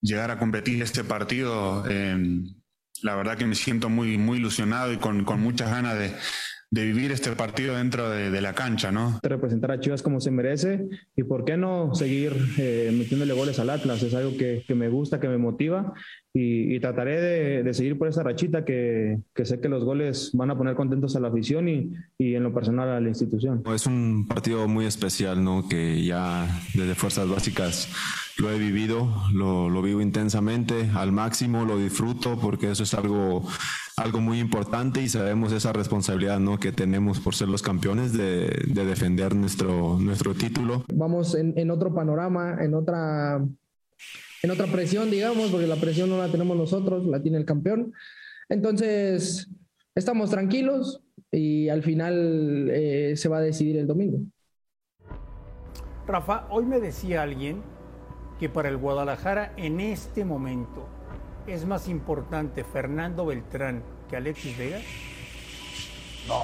llegar 0.00 0.30
a 0.30 0.38
competir 0.38 0.82
este 0.82 1.04
partido, 1.04 1.84
eh, 1.88 2.16
la 3.02 3.14
verdad 3.16 3.36
que 3.36 3.46
me 3.46 3.54
siento 3.54 3.88
muy, 3.88 4.16
muy 4.18 4.38
ilusionado 4.38 4.92
y 4.92 4.98
con, 4.98 5.24
con 5.24 5.40
muchas 5.40 5.70
ganas 5.70 5.98
de, 5.98 6.14
de 6.70 6.84
vivir 6.84 7.12
este 7.12 7.30
partido 7.32 7.76
dentro 7.76 8.10
de, 8.10 8.30
de 8.30 8.40
la 8.40 8.52
cancha, 8.54 8.92
¿no? 8.92 9.18
representar 9.22 9.70
a 9.70 9.80
Chivas 9.80 10.02
como 10.02 10.20
se 10.20 10.30
merece 10.30 10.86
y 11.16 11.22
por 11.22 11.44
qué 11.44 11.56
no 11.56 11.94
seguir 11.94 12.34
eh, 12.58 12.92
metiéndole 12.92 13.32
goles 13.32 13.58
al 13.58 13.70
Atlas. 13.70 14.02
Es 14.02 14.14
algo 14.14 14.36
que, 14.36 14.64
que 14.66 14.74
me 14.74 14.88
gusta, 14.88 15.18
que 15.18 15.28
me 15.28 15.38
motiva 15.38 15.94
y, 16.34 16.74
y 16.74 16.80
trataré 16.80 17.20
de, 17.20 17.62
de 17.62 17.74
seguir 17.74 17.96
por 17.96 18.08
esa 18.08 18.22
rachita 18.22 18.64
que, 18.64 19.18
que 19.34 19.44
sé 19.46 19.60
que 19.60 19.68
los 19.68 19.82
goles 19.84 20.30
van 20.34 20.50
a 20.50 20.58
poner 20.58 20.74
contentos 20.74 21.16
a 21.16 21.20
la 21.20 21.28
afición 21.28 21.68
y, 21.68 21.90
y 22.18 22.34
en 22.34 22.42
lo 22.42 22.52
personal 22.52 22.88
a 22.90 23.00
la 23.00 23.08
institución. 23.08 23.62
Es 23.74 23.86
un 23.86 24.26
partido 24.28 24.68
muy 24.68 24.84
especial, 24.84 25.42
¿no? 25.42 25.66
Que 25.68 26.04
ya 26.04 26.46
desde 26.74 26.94
Fuerzas 26.94 27.28
Básicas 27.28 27.88
lo 28.36 28.50
he 28.50 28.58
vivido, 28.58 29.10
lo, 29.32 29.68
lo 29.68 29.82
vivo 29.82 30.00
intensamente, 30.00 30.90
al 30.94 31.12
máximo, 31.12 31.64
lo 31.64 31.78
disfruto 31.78 32.38
porque 32.38 32.70
eso 32.70 32.84
es 32.84 32.94
algo, 32.94 33.42
algo 33.98 34.20
muy 34.20 34.38
importante 34.38 35.02
y 35.02 35.08
sabemos 35.08 35.52
esa 35.52 35.72
responsabilidad, 35.72 36.40
¿no? 36.40 36.58
Que 36.58 36.72
tenemos 36.72 37.20
por 37.20 37.34
ser 37.34 37.48
los 37.48 37.62
campeones 37.62 38.12
de, 38.12 38.48
de 38.66 38.84
defender 38.84 39.34
nuestro, 39.34 39.98
nuestro 39.98 40.34
título. 40.34 40.84
Vamos 40.92 41.34
en, 41.34 41.52
en 41.56 41.70
otro 41.70 41.94
panorama, 41.94 42.56
en 42.60 42.74
otra, 42.74 43.44
en 44.42 44.50
otra 44.50 44.66
presión, 44.66 45.10
digamos, 45.10 45.50
porque 45.50 45.66
la 45.66 45.76
presión 45.76 46.08
no 46.08 46.18
la 46.18 46.28
tenemos 46.28 46.56
nosotros, 46.56 47.06
la 47.06 47.20
tiene 47.20 47.38
el 47.38 47.44
campeón. 47.44 47.92
Entonces, 48.48 49.48
estamos 49.94 50.30
tranquilos 50.30 51.02
y 51.30 51.68
al 51.68 51.82
final 51.82 52.70
eh, 52.70 53.14
se 53.16 53.28
va 53.28 53.38
a 53.38 53.42
decidir 53.42 53.76
el 53.76 53.86
domingo. 53.86 54.20
Rafa, 56.06 56.46
hoy 56.50 56.64
me 56.64 56.80
decía 56.80 57.22
alguien 57.22 57.62
que 58.40 58.48
para 58.48 58.68
el 58.68 58.78
Guadalajara 58.78 59.52
en 59.56 59.80
este 59.80 60.24
momento 60.24 60.86
es 61.52 61.66
más 61.66 61.88
importante 61.88 62.64
Fernando 62.64 63.26
Beltrán 63.26 63.82
que 64.08 64.16
Alexis 64.16 64.56
Vega. 64.56 64.78
No. 66.26 66.42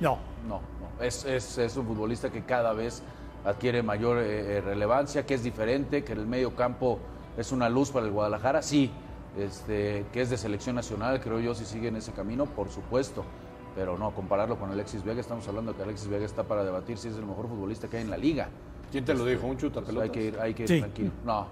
No. 0.00 0.18
No, 0.48 0.60
no. 0.80 1.04
Es, 1.04 1.24
es- 1.24 1.58
es 1.58 1.76
un 1.76 1.86
futbolista 1.86 2.30
que 2.30 2.44
cada 2.44 2.72
vez 2.72 3.02
adquiere 3.44 3.82
mayor 3.82 4.18
eh, 4.18 4.58
eh, 4.58 4.60
relevancia, 4.60 5.24
que 5.26 5.34
es 5.34 5.42
diferente, 5.42 6.04
que 6.04 6.12
en 6.12 6.20
el 6.20 6.26
medio 6.26 6.54
campo 6.54 6.98
es 7.36 7.52
una 7.52 7.68
luz 7.68 7.90
para 7.90 8.06
el 8.06 8.12
Guadalajara, 8.12 8.62
sí. 8.62 8.90
Este, 9.38 10.06
que 10.12 10.22
es 10.22 10.30
de 10.30 10.38
selección 10.38 10.76
nacional, 10.76 11.20
creo 11.20 11.38
yo, 11.40 11.54
si 11.54 11.64
sigue 11.66 11.88
en 11.88 11.96
ese 11.96 12.12
camino, 12.12 12.46
por 12.46 12.70
supuesto. 12.70 13.24
Pero 13.74 13.98
no, 13.98 14.12
compararlo 14.14 14.58
con 14.58 14.70
Alexis 14.70 15.04
Vega, 15.04 15.20
estamos 15.20 15.46
hablando 15.48 15.72
de 15.72 15.76
que 15.76 15.82
Alexis 15.82 16.08
Vega 16.08 16.24
está 16.24 16.44
para 16.44 16.64
debatir 16.64 16.96
si 16.96 17.08
es 17.08 17.16
el 17.16 17.26
mejor 17.26 17.46
futbolista 17.46 17.88
que 17.88 17.98
hay 17.98 18.04
en 18.04 18.10
la 18.10 18.16
liga. 18.16 18.48
¿Quién 18.90 19.04
te 19.04 19.12
lo 19.12 19.20
Este, 19.20 19.32
dijo? 19.32 19.46
¿Un 19.46 19.58
chutapelotas? 19.58 20.04
Hay 20.04 20.10
que 20.10 20.22
ir, 20.24 20.38
hay 20.40 20.54
que 20.54 20.62
ir 20.62 20.68
Sí. 20.68 20.78
tranquilo. 20.80 21.10
No, 21.24 21.46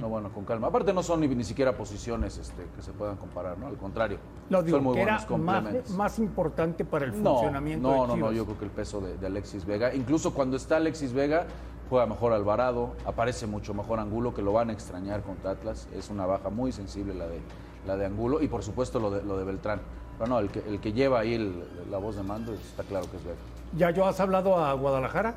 no, 0.00 0.08
bueno, 0.08 0.30
con 0.32 0.44
calma. 0.44 0.68
Aparte 0.68 0.92
no 0.92 1.02
son 1.02 1.20
ni, 1.20 1.28
ni 1.28 1.44
siquiera 1.44 1.76
posiciones 1.76 2.38
este, 2.38 2.64
que 2.74 2.82
se 2.82 2.92
puedan 2.92 3.16
comparar, 3.16 3.58
¿no? 3.58 3.66
Al 3.66 3.76
contrario, 3.76 4.18
Lo 4.50 4.62
digo, 4.62 4.78
son 4.78 4.84
muy 4.84 4.94
que 4.94 5.02
era 5.02 5.12
buenos 5.12 5.26
complementos. 5.26 5.90
más, 5.90 5.98
más 5.98 6.18
importante 6.18 6.84
para 6.84 7.04
el 7.06 7.22
No, 7.22 7.32
funcionamiento 7.34 7.86
no, 7.88 7.92
de 7.92 7.98
no, 8.00 8.06
no, 8.08 8.14
Chivas. 8.14 8.34
yo 8.34 8.44
creo 8.46 8.58
que 8.58 8.64
el 8.64 8.70
peso 8.70 9.00
de, 9.00 9.16
de 9.18 9.26
Alexis 9.26 9.64
Vega, 9.64 9.94
incluso 9.94 10.32
cuando 10.34 10.56
está 10.56 10.76
Alexis 10.76 11.12
Vega, 11.12 11.46
juega 11.90 12.06
mejor 12.06 12.32
Alvarado, 12.32 12.94
aparece 13.04 13.46
mucho 13.46 13.74
mejor 13.74 13.98
Angulo, 14.00 14.32
que 14.34 14.40
lo 14.42 14.52
van 14.52 14.70
a 14.70 14.72
extrañar 14.72 15.22
contra 15.22 15.50
Atlas, 15.52 15.88
es 15.94 16.08
una 16.10 16.24
baja 16.26 16.48
muy 16.48 16.72
sensible 16.72 17.12
la 17.14 17.26
de, 17.26 17.38
la 17.86 17.96
de 17.96 18.06
Angulo, 18.06 18.40
y 18.42 18.48
por 18.48 18.62
supuesto 18.62 18.98
lo 18.98 19.10
de, 19.10 19.22
lo 19.22 19.36
de 19.36 19.44
Beltrán. 19.44 19.80
Pero 20.18 20.28
no, 20.30 20.38
el 20.38 20.48
que, 20.50 20.60
el 20.60 20.80
que 20.80 20.92
lleva 20.92 21.20
ahí 21.20 21.34
el- 21.34 21.64
la 21.90 21.98
voz 21.98 22.16
de 22.16 22.22
mando 22.22 22.52
está 22.54 22.82
claro 22.82 23.10
que 23.10 23.16
es 23.18 23.24
Vega. 23.24 23.36
¿Ya 23.76 23.90
yo 23.90 24.06
has 24.06 24.18
hablado 24.20 24.56
a 24.58 24.72
Guadalajara? 24.74 25.34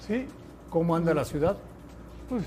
Sí, 0.00 0.26
¿Cómo 0.70 0.96
anda 0.96 1.14
la 1.14 1.24
ciudad? 1.24 1.56
pues 2.28 2.44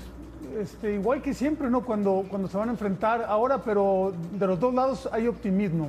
este, 0.60 0.94
igual 0.94 1.22
que 1.22 1.34
siempre, 1.34 1.70
¿no? 1.70 1.84
Cuando, 1.84 2.24
cuando 2.28 2.48
se 2.48 2.56
van 2.56 2.68
a 2.68 2.72
enfrentar 2.72 3.24
ahora, 3.28 3.58
pero 3.62 4.12
de 4.32 4.46
los 4.46 4.58
dos 4.58 4.74
lados 4.74 5.08
hay 5.12 5.26
optimismo. 5.26 5.88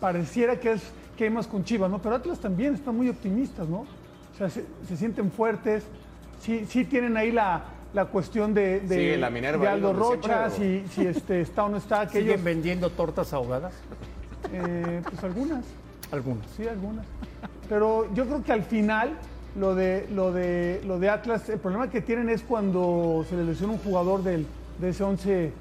Pareciera 0.00 0.58
que 0.58 0.72
es 0.72 0.82
que 1.16 1.24
hay 1.24 1.30
más 1.30 1.46
con 1.46 1.64
Chivas, 1.64 1.90
¿no? 1.90 1.98
Pero 1.98 2.14
Atlas 2.14 2.38
también 2.38 2.74
están 2.74 2.96
muy 2.96 3.08
optimistas, 3.08 3.68
¿no? 3.68 3.80
O 3.80 4.36
sea, 4.38 4.48
se, 4.48 4.64
se 4.86 4.96
sienten 4.96 5.30
fuertes, 5.32 5.84
sí, 6.40 6.64
sí 6.68 6.84
tienen 6.84 7.16
ahí 7.16 7.32
la, 7.32 7.64
la 7.92 8.04
cuestión 8.04 8.54
de, 8.54 8.80
de, 8.80 8.94
Sigue 8.94 9.16
la 9.16 9.30
Minerva 9.30 9.64
de 9.64 9.70
Aldo 9.70 9.92
Rocha, 9.92 10.50
siempre, 10.50 10.88
si, 10.88 10.94
si 11.02 11.06
este, 11.08 11.40
está 11.40 11.64
o 11.64 11.68
no 11.68 11.78
está, 11.78 12.06
que 12.06 12.18
¿Siguen 12.18 12.34
ellos, 12.34 12.44
vendiendo 12.44 12.90
tortas 12.90 13.32
ahogadas? 13.32 13.72
eh, 14.52 15.02
pues 15.08 15.24
algunas. 15.24 15.64
Algunas. 16.12 16.46
Sí, 16.56 16.66
algunas. 16.66 17.04
Pero 17.68 18.12
yo 18.14 18.24
creo 18.26 18.42
que 18.42 18.52
al 18.52 18.62
final 18.62 19.18
lo 19.58 19.74
de, 19.74 20.06
lo 20.12 20.32
de, 20.32 20.80
lo 20.86 20.98
de 20.98 21.08
Atlas, 21.08 21.48
el 21.48 21.58
problema 21.58 21.90
que 21.90 22.00
tienen 22.00 22.28
es 22.28 22.42
cuando 22.42 23.24
se 23.28 23.36
les 23.36 23.46
lesiona 23.46 23.72
un 23.74 23.78
jugador 23.80 24.22
del, 24.22 24.46
de 24.78 24.88
ese 24.88 25.02
11 25.04 25.52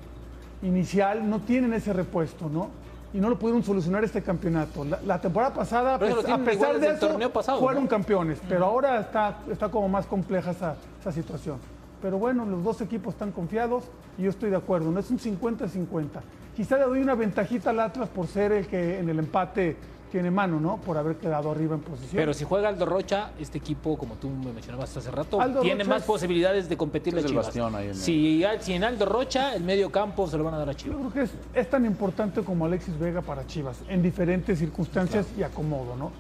inicial, 0.62 1.28
no 1.30 1.40
tienen 1.40 1.74
ese 1.74 1.94
repuesto, 1.94 2.50
¿no? 2.50 2.70
Y 3.14 3.20
no 3.20 3.30
lo 3.30 3.40
pudieron 3.40 3.64
solucionar 3.64 4.04
este 4.04 4.22
campeonato. 4.22 4.84
La, 4.86 5.00
la 5.06 5.20
temporada 5.20 5.54
pasada, 5.54 5.98
pues, 5.98 6.14
a 6.30 6.38
pesar 6.38 6.80
de 6.80 6.90
eso, 6.90 7.32
pasado, 7.32 7.60
fueron 7.60 7.84
¿no? 7.84 7.90
campeones. 7.90 8.40
Pero 8.48 8.66
ahora 8.66 9.00
está, 9.00 9.40
está 9.52 9.70
como 9.70 9.88
más 9.88 10.06
compleja 10.06 10.52
esa, 10.52 10.76
esa 11.00 11.12
situación. 11.12 11.58
Pero 12.02 12.20
bueno, 12.20 12.46
los 12.46 12.64
dos 12.64 12.82
equipos 12.82 13.14
están 13.14 13.32
confiados 13.32 13.86
y 14.18 14.24
yo 14.24 14.30
estoy 14.30 14.50
de 14.52 14.58
acuerdo. 14.58 14.92
No 14.92 15.00
es 15.00 15.10
un 15.10 15.18
50-50. 15.18 16.08
Quizá 16.56 16.78
le 16.78 16.84
doy 16.84 17.02
una 17.02 17.16
ventajita 17.16 17.70
al 17.70 17.80
Atlas 17.80 18.10
por 18.10 18.28
ser 18.28 18.52
el 18.52 18.68
que 18.68 19.00
en 19.00 19.10
el 19.10 19.20
empate 19.20 19.78
tiene 20.12 20.32
mano, 20.32 20.60
¿no? 20.60 20.78
Por 20.78 20.98
haber 20.98 21.18
quedado 21.18 21.52
arriba 21.52 21.76
en 21.76 21.82
posición. 21.82 22.16
Pero 22.16 22.34
si 22.34 22.46
juega 22.46 22.70
Aldo 22.70 22.86
Rocha, 22.86 23.32
este 23.40 23.58
equipo, 23.58 23.98
como 23.98 24.16
tú 24.16 24.30
me 24.30 24.52
mencionabas 24.54 24.96
hace 24.96 25.12
rato, 25.12 25.40
Aldo 25.42 25.62
tiene 25.62 25.84
Rocha 25.84 25.90
más 25.90 26.02
es- 26.04 26.08
posibilidades 26.08 26.70
de 26.70 26.78
competir 26.78 27.14
Chivas. 27.26 27.56
ahí 27.56 27.62
en 27.62 27.90
el- 27.90 27.96
si, 27.96 28.44
si 28.62 28.74
en 28.74 28.84
Aldo 28.84 29.06
Rocha, 29.06 29.54
el 29.56 29.64
medio 29.64 29.92
campo 29.92 30.28
se 30.28 30.38
lo 30.38 30.44
van 30.44 30.54
a 30.54 30.58
dar 30.60 30.70
a 30.70 30.72
Yo 30.72 30.78
Chivas. 30.78 30.98
creo 31.00 31.12
que 31.14 31.22
es, 31.24 31.32
es 31.54 31.70
tan 31.70 31.86
importante 31.86 32.42
como 32.42 32.66
Alexis 32.66 32.98
Vega 32.98 33.22
para 33.22 33.46
Chivas, 33.46 33.80
en 33.90 34.02
diferentes 34.02 34.60
circunstancias 34.60 35.28
y 35.38 35.44
acomodo, 35.44 35.96
¿no? 35.96 36.12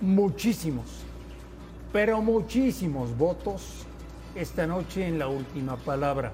Muchísimos, 0.00 0.86
pero 1.92 2.20
muchísimos 2.20 3.16
votos 3.16 3.86
esta 4.34 4.66
noche 4.66 5.06
en 5.06 5.18
la 5.18 5.28
última 5.28 5.76
palabra. 5.76 6.32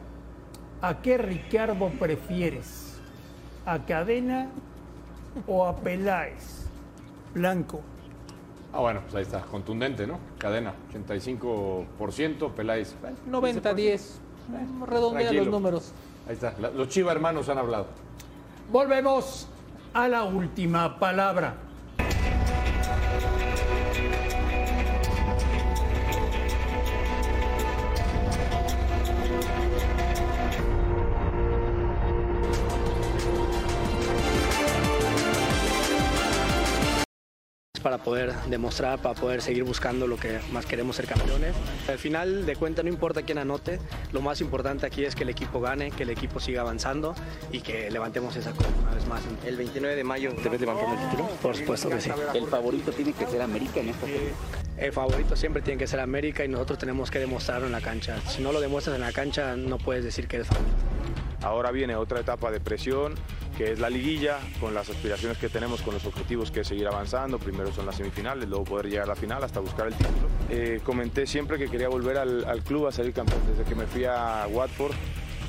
¿A 0.83 1.03
qué 1.03 1.19
Ricardo 1.19 1.89
prefieres? 1.99 2.97
¿A 3.67 3.85
Cadena 3.85 4.49
o 5.47 5.67
a 5.67 5.77
Peláez? 5.77 6.67
Blanco. 7.35 7.81
Ah, 8.73 8.81
bueno, 8.81 9.01
pues 9.03 9.15
ahí 9.17 9.23
está, 9.23 9.41
contundente, 9.43 10.07
¿no? 10.07 10.19
Cadena, 10.39 10.73
85%, 10.93 12.53
Peláez. 12.53 12.95
bueno, 13.01 13.17
90-10. 13.41 14.01
Redondea 14.87 15.21
Tranquilo. 15.23 15.45
los 15.45 15.53
números. 15.53 15.93
Ahí 16.29 16.35
está, 16.35 16.55
los 16.59 16.89
Chiva 16.89 17.13
hermanos 17.13 17.49
han 17.49 17.59
hablado. 17.59 17.87
Volvemos 18.71 19.49
a 19.93 20.07
la 20.09 20.25
última 20.25 20.99
palabra. 20.99 21.55
Para 37.91 38.05
poder 38.05 38.33
demostrar, 38.49 39.03
para 39.03 39.17
poder 39.17 39.43
seguir 39.43 39.65
buscando 39.65 40.07
lo 40.07 40.17
que 40.17 40.39
más 40.53 40.65
queremos 40.65 40.95
ser 40.95 41.07
campeones. 41.07 41.57
Al 41.89 41.99
final 41.99 42.47
de 42.47 42.55
cuentas 42.55 42.85
no 42.85 42.89
importa 42.89 43.23
quién 43.23 43.39
anote, 43.39 43.81
lo 44.13 44.21
más 44.21 44.41
importante 44.41 44.87
aquí 44.87 45.05
es 45.05 45.17
que 45.17 45.25
el 45.25 45.29
equipo 45.29 45.61
gane, 45.61 45.91
que 45.91 46.05
el 46.05 46.11
equipo 46.11 46.39
siga 46.39 46.61
avanzando 46.61 47.17
y 47.51 47.63
que 47.63 47.91
levantemos 47.91 48.37
esa 48.37 48.53
copa 48.53 48.69
una 48.81 48.95
vez 48.95 49.09
más. 49.09 49.23
El 49.45 49.57
29 49.57 49.97
de 49.97 50.05
mayo 50.05 50.33
te 50.41 50.49
ves 50.49 50.61
levantando 50.61 50.93
el 50.93 51.11
título, 51.11 51.29
por 51.43 51.57
supuesto 51.57 51.89
que 51.89 52.01
sí. 52.01 52.13
El 52.33 52.47
favorito 52.47 52.93
tiene 52.93 53.13
que 53.13 53.27
ser 53.27 53.43
América 53.43 53.81
en 53.81 53.89
esta 53.89 54.07
serie. 54.07 54.31
El 54.77 54.93
favorito 54.93 55.35
siempre 55.35 55.61
tiene 55.61 55.77
que 55.77 55.89
ser 55.89 55.99
América 55.99 56.45
y 56.45 56.49
nosotros 56.49 56.79
tenemos 56.79 57.11
que 57.11 57.19
demostrarlo 57.19 57.67
en 57.67 57.73
la 57.73 57.81
cancha. 57.81 58.21
Si 58.29 58.41
no 58.41 58.53
lo 58.53 58.61
demuestras 58.61 58.95
en 58.95 59.03
la 59.03 59.11
cancha 59.11 59.57
no 59.57 59.79
puedes 59.79 60.05
decir 60.05 60.29
que 60.29 60.37
eres 60.37 60.47
favorito. 60.47 60.77
Ahora 61.43 61.73
viene 61.73 61.97
otra 61.97 62.21
etapa 62.21 62.53
de 62.53 62.61
presión, 62.61 63.15
que 63.61 63.73
es 63.73 63.79
la 63.79 63.91
liguilla, 63.91 64.39
con 64.59 64.73
las 64.73 64.89
aspiraciones 64.89 65.37
que 65.37 65.51
tenemos, 65.51 65.83
con 65.83 65.93
los 65.93 66.07
objetivos 66.07 66.51
que 66.51 66.61
es 66.61 66.67
seguir 66.69 66.87
avanzando. 66.87 67.39
Primero 67.39 67.71
son 67.75 67.85
las 67.85 67.95
semifinales, 67.97 68.49
luego 68.49 68.65
poder 68.65 68.87
llegar 68.89 69.05
a 69.05 69.09
la 69.09 69.15
final 69.15 69.45
hasta 69.45 69.61
buscar 69.61 69.87
el 69.89 69.93
título. 69.93 70.29
Eh, 70.49 70.81
comenté 70.83 71.27
siempre 71.27 71.59
que 71.59 71.69
quería 71.69 71.91
volver 71.91 72.17
al, 72.17 72.63
club 72.65 72.87
a 72.87 72.93
salir 72.93 73.13
campeón. 73.13 73.43
Desde 73.47 73.69
que 73.69 73.75
me 73.75 73.85
fui 73.85 74.07
a 74.07 74.47
Watford, 74.51 74.95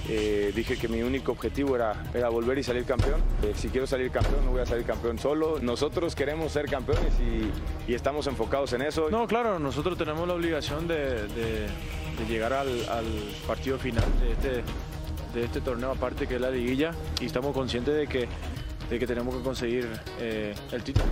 eh, 0.09 0.51
dije 0.53 0.75
que 0.75 0.89
mi 0.89 1.01
único 1.03 1.31
objetivo 1.31 1.73
era, 1.77 2.03
era 2.13 2.27
volver 2.27 2.57
y 2.57 2.63
salir 2.63 2.83
campeón. 2.83 3.21
Eh, 3.43 3.53
si 3.55 3.69
quiero 3.69 3.87
salir 3.87 4.11
campeón, 4.11 4.43
no 4.43 4.51
voy 4.51 4.59
a 4.59 4.65
salir 4.65 4.83
campeón 4.85 5.17
solo. 5.17 5.59
Nosotros 5.61 6.13
queremos 6.13 6.51
ser 6.51 6.65
campeones 6.65 7.13
y, 7.21 7.89
y 7.89 7.95
estamos 7.95 8.27
enfocados 8.27 8.73
en 8.73 8.81
eso. 8.81 9.09
No, 9.09 9.25
claro, 9.25 9.57
nosotros 9.57 9.97
tenemos 9.97 10.27
la 10.27 10.33
obligación 10.33 10.85
de, 10.85 11.27
de- 11.29 11.67
de 12.19 12.25
llegar 12.27 12.51
al, 12.51 12.67
al 12.89 13.05
partido 13.47 13.79
final 13.79 14.03
de 14.19 14.31
este, 14.33 14.63
de 15.33 15.43
este 15.45 15.61
torneo, 15.61 15.91
aparte 15.91 16.27
que 16.27 16.35
es 16.35 16.41
la 16.41 16.51
liguilla, 16.51 16.91
y 17.19 17.25
estamos 17.25 17.53
conscientes 17.53 17.95
de 17.95 18.07
que, 18.07 18.27
de 18.89 18.99
que 18.99 19.07
tenemos 19.07 19.35
que 19.35 19.41
conseguir 19.41 19.87
eh, 20.19 20.53
el 20.71 20.83
título. 20.83 21.05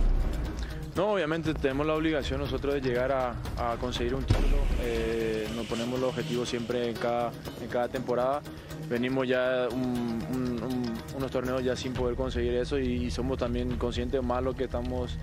No, 0.96 1.12
obviamente 1.12 1.54
tenemos 1.54 1.86
la 1.86 1.94
obligación 1.94 2.40
nosotros 2.40 2.74
de 2.74 2.80
llegar 2.80 3.12
a, 3.12 3.30
a 3.56 3.76
conseguir 3.80 4.14
un 4.14 4.24
título. 4.24 4.56
Eh, 4.82 5.46
nos 5.54 5.66
ponemos 5.66 6.00
los 6.00 6.10
objetivos 6.10 6.48
siempre 6.48 6.88
en 6.90 6.96
cada, 6.96 7.30
en 7.62 7.68
cada 7.68 7.88
temporada. 7.88 8.42
Venimos 8.88 9.26
ya 9.28 9.68
un- 9.70 10.18
un- 10.34 10.62
un- 10.62 10.92
unos 11.16 11.30
torneos 11.30 11.62
ya 11.62 11.76
sin 11.76 11.92
poder 11.92 12.16
conseguir 12.16 12.54
eso 12.54 12.76
y, 12.78 13.08
somos 13.10 13.38
también 13.38 13.76
conscientes 13.76 14.20
más 14.22 14.42
lo 14.42 14.54
que 14.54 14.64
estamos 14.64 15.16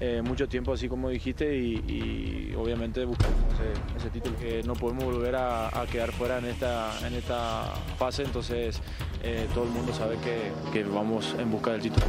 eh, 0.00 0.22
mucho 0.22 0.48
tiempo, 0.48 0.72
así 0.72 0.88
como 0.88 1.10
dijiste, 1.10 1.56
y, 1.56 1.74
y 1.86 2.54
obviamente 2.56 3.04
buscamos 3.04 3.36
ese, 3.52 3.98
ese 3.98 4.10
título. 4.10 4.36
que 4.38 4.62
no 4.62 4.72
podemos 4.72 5.04
volver 5.04 5.36
a, 5.36 5.68
a 5.78 5.86
quedar 5.86 6.10
fuera 6.12 6.38
en 6.38 6.46
esta, 6.46 7.06
en 7.06 7.14
esta 7.14 7.64
fase, 7.98 8.22
entonces 8.22 8.80
eh, 9.22 9.46
todo 9.54 9.64
el 9.64 9.70
mundo 9.70 9.92
sabe 9.92 10.16
que, 10.16 10.52
que 10.72 10.84
vamos 10.84 11.36
en 11.38 11.50
busca 11.50 11.72
del 11.72 11.82
título. 11.82 12.06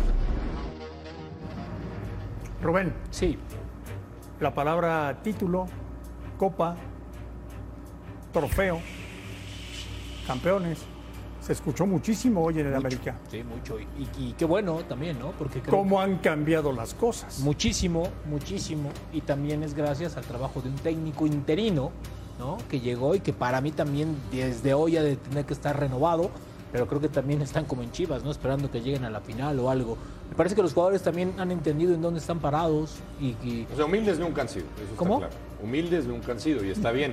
Rubén. 2.62 2.94
Sí. 3.10 3.38
La 4.40 4.54
palabra 4.54 5.20
título, 5.22 5.68
copa, 6.38 6.78
trofeo, 8.32 8.80
campeones. 10.26 10.86
Se 11.42 11.54
escuchó 11.54 11.88
muchísimo 11.88 12.44
hoy 12.44 12.60
en 12.60 12.68
el 12.68 12.76
América. 12.76 13.18
Sí, 13.30 13.44
mucho. 13.44 13.80
Y, 13.80 13.84
y- 13.84 14.30
y 14.30 14.34
qué 14.38 14.46
bueno 14.46 14.76
también, 14.88 15.18
¿no? 15.18 15.32
Porque 15.32 15.60
creo 15.60 15.76
¿Cómo 15.76 16.00
han 16.00 16.18
cambiado 16.20 16.72
las 16.72 16.94
cosas? 16.94 17.40
Muchísimo, 17.40 18.04
muchísimo. 18.30 18.90
Y 19.12 19.22
también 19.22 19.64
es 19.64 19.74
gracias 19.74 20.18
al 20.18 20.24
trabajo 20.24 20.62
de 20.62 20.70
un 20.70 20.76
técnico 20.76 21.26
interino, 21.26 21.92
¿no? 22.38 22.58
Que 22.70 22.80
llegó 22.80 23.16
y 23.16 23.22
que 23.22 23.34
para 23.34 23.60
mí 23.60 23.72
también 23.72 24.16
desde 24.32 24.76
hoy 24.76 24.98
ha 24.98 25.04
de 25.04 25.16
tener 25.16 25.46
que 25.46 25.54
estar 25.54 25.78
renovado. 25.80 26.30
Pero 26.72 26.88
creo 26.88 27.02
que 27.02 27.10
también 27.10 27.42
están 27.42 27.66
como 27.66 27.82
en 27.84 27.92
Chivas, 27.92 28.24
¿no? 28.24 28.32
Esperando 28.32 28.72
que 28.72 28.80
lleguen 28.80 29.04
a 29.04 29.10
la 29.10 29.20
final 29.20 29.60
o 29.60 29.70
algo. 29.70 29.98
Me 30.30 30.36
parece 30.38 30.56
que 30.56 30.62
los 30.62 30.74
jugadores 30.74 31.02
también 31.02 31.34
han 31.38 31.52
entendido 31.52 31.94
en 31.94 32.02
dónde 32.02 32.20
están 32.22 32.40
parados 32.40 32.96
y, 33.20 33.30
y- 33.46 33.68
O 33.74 33.76
sea, 33.76 33.86
humildes 33.86 34.20
nunca 34.20 34.44
han 34.44 34.48
sido. 34.48 34.66
eso 34.76 34.84
está 34.86 34.96
¿Cómo? 34.96 35.18
claro. 35.18 35.34
Humildes 35.62 36.06
nunca 36.06 36.32
han 36.32 36.40
sido 36.40 36.64
y 36.64 36.70
está 36.70 36.92
bien. 36.92 37.12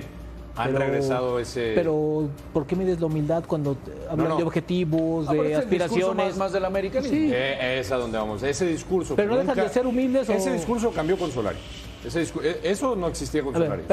Han 0.59 0.73
Pero- 0.73 0.79
regresado 0.79 1.39
ese. 1.39 1.71
Pero, 1.73 2.27
¿por 2.53 2.65
qué 2.67 2.75
mides 2.75 2.99
la 2.99 3.05
humildad 3.05 3.43
cuando 3.47 3.77
hablan 4.09 4.27
no. 4.29 4.37
de 4.37 4.43
objetivos, 4.43 5.25
Ah, 5.29 5.33
de 5.33 5.39
es 5.39 5.59
el 5.59 5.69
discurso 5.69 5.85
aspiraciones? 5.85 6.27
más- 6.31 6.37
más 6.37 6.51
del 6.51 6.65
americanismo. 6.65 7.15
Sí. 7.17 7.31
Eh, 7.33 7.79
es 7.79 7.91
a 7.91 7.95
donde 7.97 8.17
vamos. 8.17 8.43
Ese 8.43 8.65
discurso. 8.65 9.15
Pero 9.15 9.29
no 9.29 9.35
dejan 9.37 9.47
nunca- 9.55 9.63
de 9.63 9.69
ser 9.73 9.87
humildes 9.87 10.27
o- 10.29 10.33
Ese 10.33 10.51
discurso 10.51 10.91
cambió 10.91 11.17
con 11.17 11.31
Solari. 11.31 11.57
Ese 12.05 12.21
discu- 12.25 12.41
eh, 12.43 12.59
eso 12.63 12.95
no 12.95 13.07
existía 13.07 13.41
con 13.41 13.53
ver, 13.53 13.63
Solari. 13.63 13.83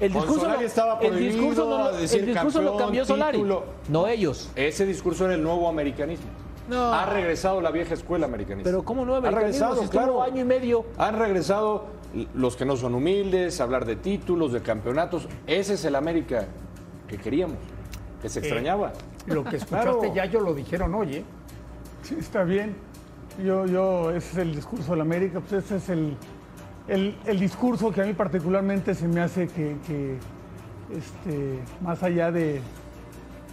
el 0.00 0.12
discurso, 0.12 0.40
Solari 0.40 0.60
lo, 0.60 0.66
estaba 0.66 0.98
el 1.00 1.18
discurso 1.18 1.64
no 1.64 1.70
lo, 1.70 1.76
prohibido 1.76 2.00
decir 2.00 2.20
el 2.20 2.26
discurso 2.26 2.58
lo 2.62 2.68
campeón, 2.68 2.86
cambió 2.86 3.04
Solari, 3.04 3.36
título. 3.38 3.64
no 3.88 4.06
ellos. 4.06 4.50
Ese 4.56 4.86
discurso 4.86 5.24
era 5.26 5.34
el 5.34 5.42
nuevo 5.42 5.68
americanismo. 5.68 6.26
No. 6.68 6.92
Ha 6.94 7.04
regresado 7.06 7.60
la 7.60 7.70
vieja 7.70 7.92
escuela 7.92 8.24
americanista. 8.26 8.70
Pero 8.70 8.82
¿cómo 8.82 9.04
nuevo 9.04 9.16
Ha 9.16 9.28
americanismo? 9.28 9.66
regresado, 9.66 9.82
Si 9.82 9.88
claro. 9.90 10.22
año 10.22 10.40
y 10.40 10.44
medio. 10.44 10.84
Han 10.96 11.18
regresado 11.18 11.84
los 12.34 12.56
que 12.56 12.64
no 12.64 12.76
son 12.76 12.94
humildes, 12.94 13.60
hablar 13.60 13.84
de 13.84 13.96
títulos, 13.96 14.52
de 14.52 14.60
campeonatos. 14.62 15.28
Ese 15.46 15.74
es 15.74 15.84
el 15.84 15.94
América 15.96 16.46
que 17.08 17.16
queríamos, 17.18 17.58
que 18.22 18.28
se 18.28 18.40
Eh, 18.40 18.42
extrañaba. 18.42 18.92
Lo 19.26 19.42
que 19.44 19.56
escuchaste 19.56 19.90
Claro. 19.90 20.14
ya 20.14 20.24
yo 20.26 20.40
lo 20.40 20.54
dijeron 20.54 20.94
hoy, 20.94 21.16
¿eh? 21.16 21.24
Sí, 22.02 22.16
está 22.18 22.44
bien. 22.44 22.74
Yo, 23.42 23.66
yo, 23.66 24.10
ese 24.10 24.32
es 24.32 24.38
el 24.38 24.54
discurso 24.54 24.92
de 24.92 24.98
la 24.98 25.02
América, 25.02 25.40
pues 25.40 25.64
ese 25.64 25.76
es 25.76 25.88
el, 25.88 26.16
el, 26.86 27.16
el 27.24 27.40
discurso 27.40 27.90
que 27.90 28.02
a 28.02 28.04
mí 28.04 28.12
particularmente 28.12 28.94
se 28.94 29.08
me 29.08 29.20
hace 29.20 29.48
que, 29.48 29.76
que, 29.86 30.18
este, 30.96 31.58
más 31.80 32.02
allá 32.02 32.30
de, 32.30 32.60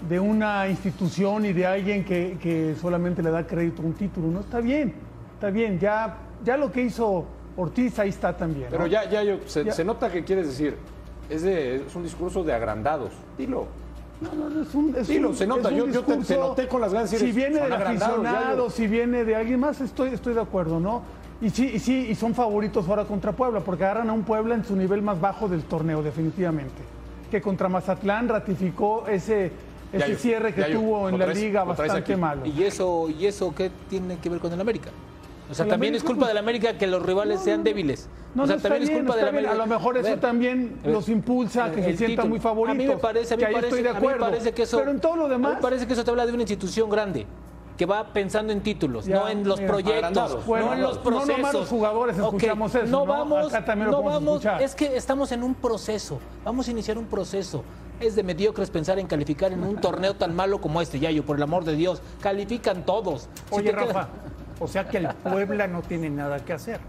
de 0.07 0.19
una 0.19 0.67
institución 0.67 1.45
y 1.45 1.53
de 1.53 1.65
alguien 1.65 2.03
que, 2.05 2.37
que 2.39 2.75
solamente 2.79 3.23
le 3.23 3.31
da 3.31 3.47
crédito 3.47 3.81
a 3.81 3.85
un 3.85 3.93
título, 3.93 4.27
¿no? 4.27 4.41
Está 4.41 4.59
bien, 4.59 4.93
está 5.33 5.49
bien. 5.49 5.79
Ya, 5.79 6.17
ya 6.43 6.57
lo 6.57 6.71
que 6.71 6.83
hizo 6.83 7.25
Ortiz 7.57 7.97
ahí 7.99 8.09
está 8.09 8.35
también. 8.35 8.65
¿no? 8.65 8.71
Pero 8.71 8.87
ya, 8.87 9.09
ya, 9.09 9.23
yo, 9.23 9.37
se, 9.45 9.63
Ya. 9.65 9.71
se 9.73 9.83
nota 9.83 10.09
que 10.11 10.23
quieres 10.23 10.47
decir, 10.47 10.75
es, 11.29 11.41
de- 11.43 11.77
es 11.87 11.95
un 11.95 12.03
discurso 12.03 12.43
de 12.43 12.53
agrandados. 12.53 13.11
Dilo. 13.37 13.65
No, 14.21 14.33
no, 14.33 14.49
no, 14.49 14.61
es 14.61 14.73
un, 14.75 14.95
es 14.95 15.07
Dilo, 15.07 15.29
un- 15.29 15.35
se 15.35 15.47
nota. 15.47 15.69
es 15.69 15.73
un 15.73 15.77
Yo- 15.79 15.85
yo 15.87 16.01
te- 16.03 16.13
te 16.13 16.19
discurso- 16.19 16.47
noté 16.49 16.67
con 16.67 16.79
las 16.81 16.93
ganas 16.93 17.11
de 17.11 17.17
Si 17.17 17.31
viene 17.31 17.59
agrandados, 17.59 18.01
aficionado, 18.19 18.69
si 18.69 18.87
viene 18.87 19.25
de 19.25 19.35
alguien 19.35 19.59
más, 19.59 19.81
estoy, 19.81 20.09
estoy 20.09 20.33
de 20.35 20.41
acuerdo, 20.41 20.79
¿no? 20.79 21.01
Y 21.41 21.49
sí, 21.49 21.71
y 21.73 21.79
sí, 21.79 22.07
y 22.09 22.13
son 22.15 22.35
favoritos 22.35 22.87
ahora 22.87 23.05
contra 23.05 23.31
Puebla, 23.31 23.61
porque 23.61 23.83
agarran 23.83 24.09
a 24.11 24.13
un 24.13 24.21
Puebla 24.23 24.53
en 24.53 24.63
su 24.63 24.75
nivel 24.75 25.01
más 25.01 25.19
bajo 25.19 25.47
del 25.47 25.63
torneo, 25.63 26.03
definitivamente. 26.03 26.81
Que 27.31 27.41
contra 27.41 27.67
Mazatlán 27.67 28.29
ratificó 28.29 29.07
ese, 29.07 29.51
ese 29.91 30.15
cierre 30.17 30.53
que 30.53 30.65
tuvo 30.65 31.09
en 31.09 31.17
la 31.17 31.25
traes- 31.25 31.39
liga 31.41 31.63
bastante 31.63 32.15
malo. 32.15 32.45
¿Y 32.45 32.61
eso, 32.63 33.09
¿Y 33.09 33.25
eso 33.25 33.53
qué 33.55 33.71
tiene 33.89 34.17
que 34.19 34.29
ver 34.29 34.39
con 34.39 34.53
el 34.53 34.61
América? 34.61 34.91
O 35.51 35.53
sea, 35.53 35.67
también 35.67 35.93
es 35.95 36.03
culpa 36.03 36.21
pues- 36.21 36.27
del 36.29 36.37
América 36.37 36.77
que 36.77 36.87
los 36.87 37.03
rivales 37.05 37.41
sean 37.41 37.63
débiles. 37.63 38.07
No, 38.33 38.43
o 38.43 38.47
sea, 38.47 38.55
no, 38.55 38.61
también 38.61 38.83
bien, 38.83 38.93
es 38.93 38.99
culpa 38.99 39.15
del 39.15 39.25
bien. 39.25 39.35
América. 39.35 39.51
A 39.51 39.55
lo 39.55 39.65
mejor 39.67 39.97
eso 39.97 40.07
ver, 40.09 40.19
también 40.19 40.79
ver, 40.83 40.93
los 40.93 41.09
impulsa 41.09 41.65
a 41.65 41.71
que 41.71 41.83
se 41.83 41.97
sientan 41.97 42.29
muy 42.29 42.39
favoritos. 42.39 42.75
A 42.75 42.77
mí 42.77 42.87
me 42.87 42.97
parece, 42.97 43.33
a 43.33 43.37
mí 43.37 43.43
que 43.43 43.51
parece, 43.51 43.67
estoy 43.67 43.83
de 43.83 43.89
a 43.89 43.93
mí 43.93 43.97
acuerdo. 43.97 44.19
parece 44.21 44.51
que 44.53 44.63
eso. 44.63 44.77
Pero 44.79 44.91
en 44.91 44.99
todo 45.01 45.15
lo 45.17 45.25
a 45.25 45.27
mí 45.27 45.33
demás. 45.33 45.57
parece 45.61 45.85
que 45.85 45.93
eso 45.93 46.03
te 46.03 46.11
habla 46.11 46.25
de 46.25 46.31
una 46.33 46.41
institución 46.43 46.89
grande 46.89 47.25
que 47.77 47.85
va 47.85 48.13
pensando 48.13 48.53
en 48.53 48.61
títulos, 48.61 49.05
Ya, 49.05 49.15
no 49.15 49.27
en 49.27 49.45
los 49.47 49.59
mira, 49.59 49.71
proyectos. 49.71 50.45
Bueno, 50.45 50.67
no 50.67 50.73
en 50.73 50.81
los 50.81 50.95
no 50.97 51.03
procesos. 51.03 51.37
nomás 51.37 51.53
los 51.53 51.67
jugadores 51.67 52.17
escuchamos 52.17 52.75
eso, 52.75 52.85
No 52.85 52.99
¿no? 52.99 53.05
vamos, 53.07 53.53
Acá 53.53 53.65
también 53.65 53.91
lo 53.91 53.97
no 53.97 54.03
vamos. 54.03 54.45
Es 54.61 54.75
que 54.75 54.95
estamos 54.95 55.31
en 55.31 55.43
un 55.43 55.55
proceso. 55.55 56.19
Vamos 56.45 56.67
a 56.67 56.71
iniciar 56.71 56.97
un 56.97 57.05
proceso. 57.05 57.63
Es 57.99 58.15
de 58.15 58.23
mediocres 58.23 58.69
pensar 58.71 58.97
en 58.97 59.05
calificar 59.07 59.51
en 59.51 59.63
un 59.63 59.75
torneo 59.77 60.15
tan 60.15 60.35
malo 60.35 60.59
como 60.61 60.81
este, 60.81 60.99
Yayo, 60.99 61.23
por 61.23 61.37
el 61.37 61.43
amor 61.43 61.65
de 61.65 61.75
Dios. 61.75 62.01
Califican 62.19 62.83
todos. 62.85 63.29
Oye, 63.51 63.71
Rafa, 63.71 64.07
O 64.61 64.67
sea 64.67 64.87
que 64.87 64.97
el 64.97 65.07
Puebla 65.23 65.67
no 65.67 65.81
tiene 65.81 66.09
nada 66.09 66.39
que 66.45 66.53
hacer. 66.53 66.79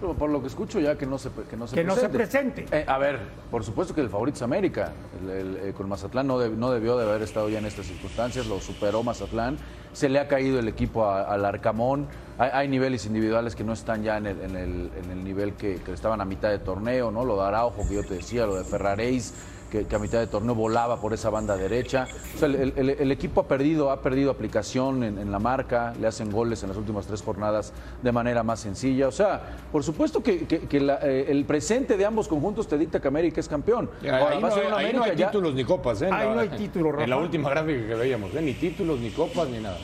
Pero 0.00 0.14
por 0.14 0.30
lo 0.30 0.40
que 0.40 0.46
escucho 0.48 0.80
ya 0.80 0.96
que 0.96 1.04
no 1.06 1.18
se, 1.18 1.28
que 1.48 1.56
no 1.58 1.66
se 1.66 1.76
Que 1.76 1.84
no 1.84 1.94
se 1.94 2.08
presente. 2.08 2.66
Eh, 2.72 2.84
a 2.88 2.96
ver, 2.98 3.18
por 3.50 3.62
supuesto 3.62 3.94
que 3.94 4.00
el 4.00 4.08
favorito 4.08 4.36
es 4.36 4.42
América. 4.42 4.92
El- 5.22 5.30
el- 5.30 5.56
eh, 5.58 5.72
con 5.74 5.88
Mazatlán 5.90 6.26
no, 6.26 6.40
deb- 6.40 6.56
no 6.56 6.70
debió 6.70 6.96
de 6.96 7.04
haber 7.08 7.20
estado 7.22 7.48
ya 7.50 7.58
en 7.58 7.66
estas 7.66 7.86
circunstancias, 7.86 8.46
lo 8.46 8.60
superó 8.60 9.02
Mazatlán. 9.02 9.58
Se 9.92 10.08
le 10.08 10.18
ha 10.18 10.26
caído 10.26 10.58
el 10.58 10.68
equipo 10.68 11.04
a- 11.04 11.22
al 11.24 11.44
Arcamón. 11.44 12.08
Hay, 12.38 12.48
hay 12.52 12.68
niveles 12.68 13.04
individuales 13.04 13.54
que 13.54 13.62
no 13.62 13.74
están 13.74 14.02
ya 14.02 14.16
en 14.16 14.26
el, 14.26 14.40
en 14.40 14.56
el- 14.56 14.90
en 15.04 15.10
el 15.10 15.22
nivel 15.22 15.52
que, 15.52 15.76
que 15.76 15.92
estaban 15.92 16.20
a 16.22 16.24
mitad 16.24 16.48
de 16.48 16.58
torneo, 16.60 17.10
¿no? 17.10 17.24
Lo 17.26 17.36
de 17.36 17.42
Araujo, 17.46 17.86
que 17.86 17.94
yo 17.96 18.02
te 18.02 18.14
decía, 18.14 18.46
lo 18.46 18.54
de 18.56 18.64
Ferraréis, 18.64 19.34
que, 19.70 19.86
que 19.86 19.96
a 19.96 19.98
mitad 19.98 20.18
de 20.18 20.26
torneo 20.26 20.54
volaba 20.54 21.00
por 21.00 21.12
esa 21.14 21.30
banda 21.30 21.56
derecha. 21.56 22.06
O 22.34 22.38
sea, 22.38 22.48
el, 22.48 22.72
el- 22.76 22.90
el 22.90 23.12
equipo 23.12 23.40
ha 23.42 23.48
perdido, 23.48 23.90
ha 23.90 24.02
perdido 24.02 24.30
aplicación 24.30 25.02
en, 25.04 25.18
en 25.18 25.30
la 25.30 25.38
marca, 25.38 25.94
le 26.00 26.06
hacen 26.06 26.30
goles 26.30 26.62
en 26.62 26.68
las 26.70 26.78
últimas 26.78 27.06
tres 27.06 27.22
jornadas 27.22 27.72
de 28.02 28.12
manera 28.12 28.42
más 28.42 28.60
sencilla. 28.60 29.08
O 29.08 29.12
sea, 29.12 29.40
por 29.70 29.82
supuesto 29.84 30.22
que, 30.22 30.46
que- 30.46 30.60
que 30.60 30.80
la- 30.80 30.98
eh, 31.02 31.26
el 31.28 31.44
presente 31.44 31.96
de 31.96 32.04
ambos 32.04 32.26
conjuntos 32.28 32.66
te 32.68 32.76
dicta 32.76 33.00
que 33.00 33.08
América 33.08 33.40
es 33.40 33.48
campeón. 33.48 33.88
Ahora, 34.02 34.30
Ahí 34.30 34.40
no, 34.40 34.76
ahí 34.76 34.92
no 34.92 35.02
hay 35.04 35.16
ya- 35.16 35.26
títulos 35.30 35.54
ni 35.54 35.64
copas, 35.64 36.02
¿eh? 36.02 36.10
Ahí 36.12 36.28
la- 36.28 36.34
no 36.34 36.40
hay 36.40 36.48
títulos, 36.50 36.94
En 37.00 37.10
la 37.10 37.16
última 37.16 37.50
gráfica 37.50 37.86
que 37.86 37.94
veíamos, 37.94 38.34
¿eh? 38.34 38.42
Ni 38.42 38.54
títulos, 38.54 38.98
ni 38.98 39.10
copas, 39.10 39.48
ni 39.48 39.60
nada. 39.60 39.78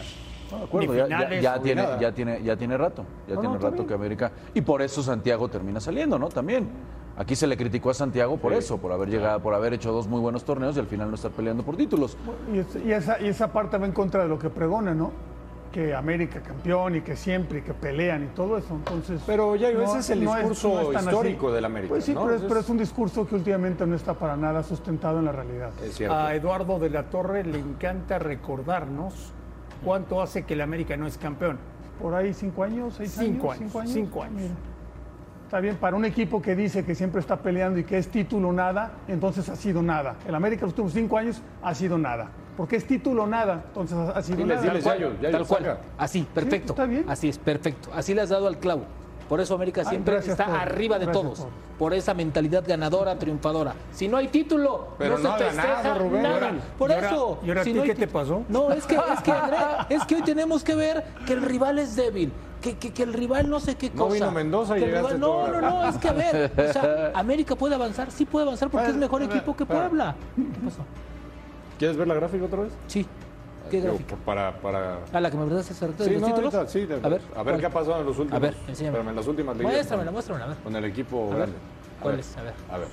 No, 0.57 0.61
de 0.61 0.64
acuerdo, 0.66 0.92
Ni 0.92 0.99
ya, 0.99 1.05
finales, 1.07 1.42
ya- 1.42 1.57
ya 1.57 1.62
tiene, 1.62 1.83
nada. 1.83 2.01
ya, 2.01 2.12
tiene, 2.12 2.42
ya 2.42 2.57
tiene 2.57 2.77
rato, 2.77 3.05
ya 3.29 3.35
No, 3.35 3.40
tiene 3.40 3.55
no, 3.57 3.61
rato 3.61 3.87
que 3.87 3.95
América. 3.95 4.33
Y 4.55 4.61
por 4.62 4.83
eso 4.83 5.03
Santiago 5.03 5.49
termina 5.49 5.81
saliendo, 5.81 6.19
¿no? 6.19 6.29
También. 6.29 6.69
Aquí 7.19 7.35
se 7.35 7.47
le 7.47 7.57
criticó 7.57 7.88
a 7.90 7.95
Santiago 7.95 8.37
por 8.37 8.53
eso, 8.53 8.77
por 8.77 8.92
haber 8.92 9.09
llegado, 9.09 9.40
por 9.40 9.55
haber 9.55 9.73
hecho 9.73 9.90
dos 9.90 10.07
muy 10.07 10.21
buenos 10.21 10.45
torneos 10.45 10.77
y 10.77 10.81
al 10.81 10.87
final 10.87 11.09
no 11.09 11.14
estar 11.14 11.31
peleando 11.31 11.62
por 11.62 11.75
títulos. 11.77 12.16
Y, 12.53 12.59
es- 12.59 12.77
y 12.85 12.92
esa, 12.92 13.19
y 13.21 13.29
esa 13.29 13.53
parte 13.53 13.79
va 13.79 13.87
en 13.87 13.92
contra 13.92 14.23
de 14.23 14.29
lo 14.29 14.38
que 14.38 14.51
pregona, 14.51 14.95
¿no? 14.95 15.12
Que 15.73 15.95
América 15.95 16.40
campeón 16.42 16.97
y 16.97 17.01
que 17.01 17.16
siempre 17.16 17.59
y 17.59 17.62
que 17.62 17.73
pelean 17.75 18.25
y 18.25 18.27
todo 18.29 18.59
eso. 18.59 18.75
Entonces, 18.75 19.21
Pero, 19.27 19.57
Yayo, 19.57 19.83
ese 19.83 19.99
es 19.99 20.11
el 20.11 20.21
discurso 20.21 20.90
tan 20.92 21.05
histórico 21.05 21.51
del 21.53 21.64
América, 21.64 21.88
Pues 21.95 22.05
sí, 22.05 22.12
¿no? 22.14 22.25
pero, 22.25 22.37
es, 22.37 22.42
pero 22.42 22.61
es 22.61 22.69
un 22.69 22.79
discurso 22.79 23.27
que 23.27 23.35
últimamente 23.35 23.87
no 23.87 23.95
está 23.97 24.12
para 24.14 24.37
nada 24.37 24.62
sustentado 24.62 25.19
en 25.19 25.25
la 25.25 25.33
realidad. 25.33 25.71
Es 25.83 25.99
A 26.03 26.35
Eduardo 26.35 26.79
de 26.79 26.90
la 26.90 27.05
Torre 27.11 27.45
le 27.45 27.59
encanta 27.59 28.19
recordarnos 28.19 29.33
cuánto 29.85 30.21
hace 30.23 30.45
que 30.45 30.55
el 30.55 30.61
América 30.61 30.97
no 30.97 31.07
es 31.07 31.19
campeón. 31.19 31.59
Por 32.01 32.15
ahí 32.15 32.35
cinco 32.35 32.62
años, 32.65 32.95
seis 32.97 33.15
Cinco 33.19 33.51
años, 33.53 33.61
años, 33.61 33.71
cinco 33.73 33.81
años. 33.81 33.93
cinco 33.93 34.23
años. 34.23 34.35
Mira. 34.43 34.55
Está 35.45 35.61
bien, 35.61 35.77
para 35.77 35.97
un 35.97 36.05
equipo 36.05 36.43
que 36.43 36.57
dice 36.57 36.85
que 36.85 36.95
siempre 36.97 37.21
está 37.21 37.37
peleando 37.37 37.79
y 37.79 37.85
que 37.85 37.97
es 37.99 38.09
título 38.09 38.53
nada, 38.53 38.95
entonces 39.07 39.49
ha 39.49 39.55
sido 39.55 39.81
nada. 39.81 40.17
El 40.27 40.35
América 40.35 40.62
los 40.62 40.73
últimos 40.73 40.93
cinco 40.93 41.17
años 41.19 41.41
ha 41.62 41.73
sido 41.75 41.97
nada. 41.99 42.29
Porque 42.57 42.77
es 42.77 42.87
título 42.87 43.27
nada, 43.27 43.62
entonces 43.69 43.97
ha 43.97 44.23
sido 44.23 44.45
nada. 44.45 44.61
diles, 44.61 44.83
Tal 44.83 44.99
cual, 44.99 45.19
Yayo, 45.21 45.39
tal 45.39 45.47
cual. 45.47 45.79
Así, 45.99 46.27
perfecto. 46.35 46.73
está 46.73 46.87
bien. 46.87 47.05
Así 47.09 47.29
es, 47.29 47.39
perfecto. 47.39 47.91
Así 47.95 48.12
le 48.12 48.23
has 48.23 48.31
dado 48.31 48.49
al 48.49 48.59
clavo. 48.59 48.85
Por 49.29 49.41
eso 49.41 49.55
América 49.55 49.85
siempre 49.85 50.19
está 50.19 50.47
por- 50.47 50.55
arriba 50.57 50.99
de 50.99 51.07
todos. 51.09 51.41
por- 51.41 51.49
Por 51.79 51.93
esa 51.95 52.15
mentalidad 52.15 52.65
ganadora, 52.67 53.19
triunfadora. 53.19 53.75
Si 53.93 54.09
no 54.09 54.17
hay 54.17 54.29
título, 54.29 54.89
Pero 54.99 55.19
no, 55.19 55.31
no 55.31 55.39
se 55.39 55.45
festeja 55.45 55.83
ganado, 55.83 55.99
Rubén. 55.99 56.23
nada. 56.23 56.53
Por 56.79 56.91
y 56.91 56.95
ahora- 56.95 57.07
eso. 57.09 57.39
y 57.45 57.49
ahora 57.49 57.61
a 57.61 57.65
ti 57.65 57.73
no 57.75 57.83
qué 57.83 57.95
te 57.95 58.07
pasó? 58.07 58.43
No, 58.49 58.71
es 58.73 58.87
que, 58.87 58.95
es 58.95 59.21
que, 59.23 59.33
André, 59.33 59.57
es 59.91 60.05
que 60.07 60.15
hoy 60.15 60.23
tenemos 60.23 60.65
que 60.65 60.75
ver 60.75 61.05
que 61.27 61.33
el 61.35 61.43
rival 61.43 61.79
es 61.79 61.97
débil. 61.97 62.33
Que, 62.62 62.79
que, 62.79 62.93
que 62.93 63.03
el 63.03 63.12
rival 63.12 63.51
no 63.51 63.61
sé 63.61 63.75
qué 63.77 63.91
No 63.91 64.05
cosa. 64.05 64.15
vino 64.15 64.31
Mendoza 64.31 64.79
y 64.79 64.81
Que 64.81 64.87
rival- 64.87 65.21
No, 65.21 65.47
no, 65.49 65.61
no, 65.61 65.89
es 65.89 65.99
que 65.99 66.09
a 66.09 66.12
ver. 66.12 66.53
O 66.57 66.73
sea, 66.73 67.11
América 67.15 67.55
puede 67.55 67.75
avanzar, 67.75 68.11
sí 68.11 68.25
puede 68.25 68.45
avanzar 68.47 68.71
porque 68.71 68.89
es 68.89 68.97
mejor 68.97 69.23
equipo 69.23 69.55
que 69.55 69.67
Puebla. 69.67 70.15
¿Qué 70.35 70.61
pasó? 70.65 70.79
¿Quieres 71.79 71.97
ver 71.97 72.09
la 72.09 72.15
gráfica 72.15 72.45
otra 72.47 72.62
vez? 72.62 72.73
Sí. 72.87 73.07
¿Qué 73.70 73.81
Digo, 73.81 73.94
gráfica? 73.94 74.16
Para, 74.24 74.61
para... 74.61 74.98
¿A 75.12 75.20
la 75.20 75.31
que 75.31 75.37
me 75.37 75.44
mandaste 75.46 75.72
hace 75.72 75.87
rato 75.87 76.05
Sí, 76.05 76.11
los 76.11 76.20
no, 76.22 76.26
títulos? 76.29 76.55
ahorita, 76.55 76.72
sí, 76.72 76.87
de- 76.87 76.94
a 76.94 76.98
ver, 76.98 77.02
a 77.05 77.09
ver 77.11 77.20
¿cuál? 77.44 77.61
qué 77.61 77.66
ha 77.66 77.70
pasado 77.70 78.00
en 78.00 78.07
los 78.07 78.18
últimos. 78.18 78.37
A 78.37 78.38
ver, 78.40 78.55
enséñame. 78.68 78.98
En 79.11 79.16
las 79.16 79.26
últimas 79.26 79.57
ligas. 79.57 79.72
Muéstramela, 79.72 80.11
muéstramela, 80.11 80.44
a 80.44 80.48
ver. 80.48 80.57
Con 80.59 80.76
el 80.76 80.85
equipo 80.85 81.31
A 81.33 81.37
ver, 81.37 81.48
¿cuál 82.00 82.14
ver, 82.16 82.20
es? 82.20 82.37
A 82.37 82.42
ver. 82.42 82.55
A 82.70 82.79
ver. 82.79 82.88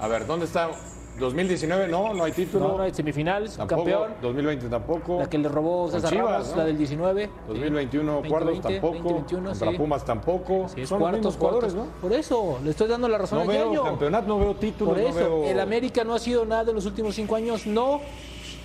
A 0.00 0.08
ver, 0.08 0.26
¿dónde 0.26 0.46
está? 0.46 0.70
2019 1.18 1.88
no, 1.88 2.14
no 2.14 2.22
hay 2.22 2.30
título. 2.30 2.68
No, 2.68 2.76
no 2.76 2.82
hay 2.84 2.94
semifinales, 2.94 3.56
tampoco. 3.56 3.82
campeón. 3.82 4.12
2020 4.22 4.68
tampoco. 4.68 5.18
La 5.18 5.28
que 5.28 5.36
le 5.38 5.48
robó 5.48 5.90
César 5.90 6.10
Chivas, 6.10 6.30
Ramos, 6.30 6.50
¿no? 6.50 6.56
la 6.58 6.64
del 6.66 6.78
19. 6.78 7.30
2021 7.48 8.12
2020, 8.12 8.28
cuartos 8.28 8.62
tampoco. 8.62 8.92
2021, 9.08 9.48
contra 9.50 9.70
sí. 9.72 9.76
Pumas 9.76 10.04
tampoco. 10.04 10.68
Sí, 10.68 10.86
Son 10.86 11.00
los 11.00 11.10
cuartos, 11.10 11.36
cuartos. 11.36 11.74
¿no? 11.74 11.86
Por 12.00 12.12
eso, 12.12 12.60
le 12.62 12.70
estoy 12.70 12.86
dando 12.86 13.08
la 13.08 13.18
razón 13.18 13.38
No 13.38 13.44
a 13.44 13.48
veo 13.52 13.82
campeonato, 13.82 14.28
no 14.28 14.38
veo 14.38 14.54
títulos, 14.54 14.94
Por 14.94 15.02
no 15.02 15.08
eso, 15.08 15.18
veo- 15.40 15.44
el 15.50 15.58
América 15.58 16.04
no 16.04 16.14
ha 16.14 16.20
sido 16.20 16.44
nada 16.46 16.70
en 16.70 16.76
los 16.76 16.86
últimos 16.86 17.16
cinco 17.16 17.34
años, 17.34 17.66
no. 17.66 18.00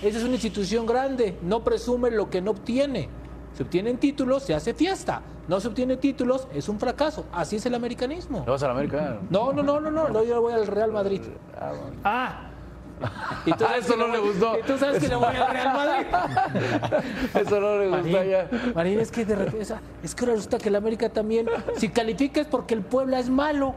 Esa 0.04 0.18
es 0.18 0.24
una 0.24 0.34
institución 0.34 0.84
grande, 0.86 1.38
no 1.42 1.64
presume 1.64 2.10
lo 2.10 2.28
que 2.28 2.42
no 2.42 2.50
obtiene. 2.50 3.08
Se 3.56 3.62
obtienen 3.62 3.96
títulos, 3.98 4.42
se 4.42 4.52
hace 4.54 4.74
fiesta. 4.74 5.22
No 5.48 5.60
se 5.60 5.68
obtiene 5.68 5.96
títulos, 5.96 6.46
es 6.54 6.68
un 6.68 6.78
fracaso. 6.78 7.24
Así 7.32 7.56
es 7.56 7.64
el 7.66 7.74
americanismo. 7.74 8.40
¿Le 8.44 8.50
vas 8.50 8.62
a 8.62 8.66
la 8.66 8.72
América? 8.72 9.18
No, 9.30 9.52
no, 9.52 9.62
no, 9.62 9.80
no, 9.80 9.90
no, 9.90 10.08
no, 10.08 10.24
yo 10.24 10.40
voy 10.42 10.52
al 10.52 10.66
Real 10.66 10.92
Madrid. 10.92 11.22
Ah, 12.04 12.50
Y 13.46 13.52
tú 13.52 13.64
sabes 13.64 13.84
Eso 13.84 13.94
que 13.94 14.00
no 14.00 14.08
le 14.08 14.18
gustó. 14.18 14.58
y 14.58 14.62
tú 14.62 14.76
sabes 14.78 15.02
que 15.02 15.08
le 15.08 15.16
voy 15.16 15.36
al 15.36 15.50
Real 15.50 15.72
Madrid. 15.74 16.06
Eso 17.34 17.60
no 17.60 17.78
le 17.78 17.88
gusta 17.88 18.02
Marín, 18.02 18.30
ya. 18.30 18.48
Marín, 18.74 19.00
es 19.00 19.10
que 19.10 19.24
de 19.24 19.36
repente, 19.36 19.62
o 19.62 19.64
sea, 19.64 19.80
es 20.02 20.14
que 20.14 20.24
ahora 20.24 20.34
resulta 20.36 20.58
que 20.58 20.68
el 20.68 20.76
América 20.76 21.08
también, 21.08 21.46
si 21.76 21.88
califica 21.88 22.40
es 22.42 22.46
porque 22.46 22.74
el 22.74 22.82
Puebla 22.82 23.18
es 23.18 23.28
malo. 23.30 23.74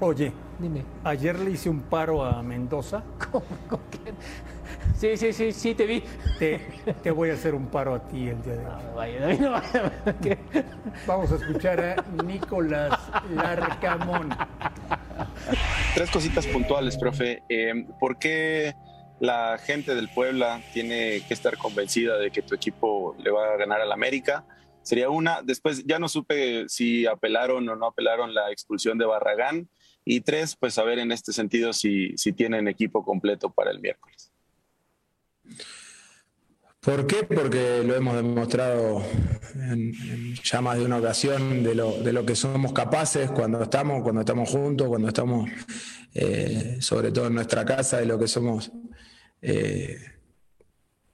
oye, 0.00 0.32
Dime. 0.58 0.84
ayer 1.04 1.38
le 1.38 1.50
hice 1.52 1.68
un 1.70 1.80
paro 1.80 2.24
a 2.24 2.42
Mendoza. 2.42 3.02
Sí, 4.98 5.16
sí, 5.16 5.32
sí, 5.32 5.52
sí, 5.52 5.74
te 5.74 5.86
vi. 5.86 6.02
Te, 6.38 6.60
te 7.02 7.10
voy 7.10 7.30
a 7.30 7.34
hacer 7.34 7.54
un 7.54 7.66
paro 7.66 7.94
a 7.94 8.06
ti 8.06 8.28
el 8.28 8.42
día 8.42 8.54
de 8.54 8.66
hoy. 8.66 8.94
Vaya, 8.94 9.20
David, 9.20 9.40
no 9.40 9.50
vaya. 9.50 9.92
Vamos 11.06 11.32
a 11.32 11.36
escuchar 11.36 11.80
a 11.80 12.04
Nicolás 12.24 12.98
Larcamón. 13.34 14.30
Tres 15.94 16.10
cositas 16.10 16.46
puntuales, 16.46 16.96
profe. 16.96 17.42
Eh, 17.48 17.86
¿Por 17.98 18.18
qué 18.18 18.74
la 19.20 19.58
gente 19.58 19.94
del 19.94 20.08
Puebla 20.08 20.60
tiene 20.72 21.22
que 21.26 21.34
estar 21.34 21.56
convencida 21.56 22.18
de 22.18 22.30
que 22.30 22.42
tu 22.42 22.54
equipo 22.54 23.16
le 23.18 23.30
va 23.30 23.54
a 23.54 23.56
ganar 23.56 23.80
al 23.80 23.92
América? 23.92 24.44
Sería 24.82 25.10
una. 25.10 25.42
Después 25.42 25.84
ya 25.84 25.98
no 25.98 26.08
supe 26.08 26.68
si 26.68 27.06
apelaron 27.06 27.68
o 27.68 27.76
no 27.76 27.86
apelaron 27.86 28.34
la 28.34 28.50
expulsión 28.50 28.98
de 28.98 29.06
Barragán. 29.06 29.68
Y 30.04 30.22
tres, 30.22 30.56
pues 30.56 30.74
saber 30.74 30.98
en 30.98 31.12
este 31.12 31.32
sentido 31.32 31.72
si, 31.72 32.16
si 32.16 32.32
tienen 32.32 32.66
equipo 32.66 33.04
completo 33.04 33.50
para 33.50 33.70
el 33.70 33.78
miércoles. 33.78 34.31
¿Por 36.82 37.06
qué? 37.06 37.22
Porque 37.22 37.84
lo 37.84 37.94
hemos 37.94 38.16
demostrado 38.16 39.04
en, 39.54 40.34
ya 40.42 40.60
más 40.60 40.78
de 40.78 40.84
una 40.84 40.96
ocasión 40.96 41.62
de 41.62 41.76
lo, 41.76 42.02
de 42.02 42.12
lo 42.12 42.26
que 42.26 42.34
somos 42.34 42.72
capaces 42.72 43.30
cuando 43.30 43.62
estamos, 43.62 44.02
cuando 44.02 44.22
estamos 44.22 44.50
juntos, 44.50 44.88
cuando 44.88 45.06
estamos 45.06 45.48
eh, 46.12 46.78
sobre 46.80 47.12
todo 47.12 47.28
en 47.28 47.34
nuestra 47.34 47.64
casa, 47.64 47.98
de 47.98 48.06
lo 48.06 48.18
que 48.18 48.26
somos 48.26 48.72
eh, 49.40 49.96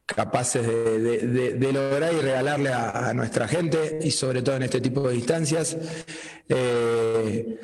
capaces 0.07 0.67
de, 0.67 1.71
lograr 1.71 2.15
y 2.15 2.21
regalarle 2.23 2.73
a, 2.73 3.13
nuestra 3.13 3.47
gente 3.47 3.99
y 4.03 4.11
sobre 4.11 4.41
todo 4.41 4.57
en 4.57 4.63
este 4.63 4.81
tipo 4.81 5.07
de 5.07 5.17
instancias. 5.17 5.77
Eh, 6.49 7.61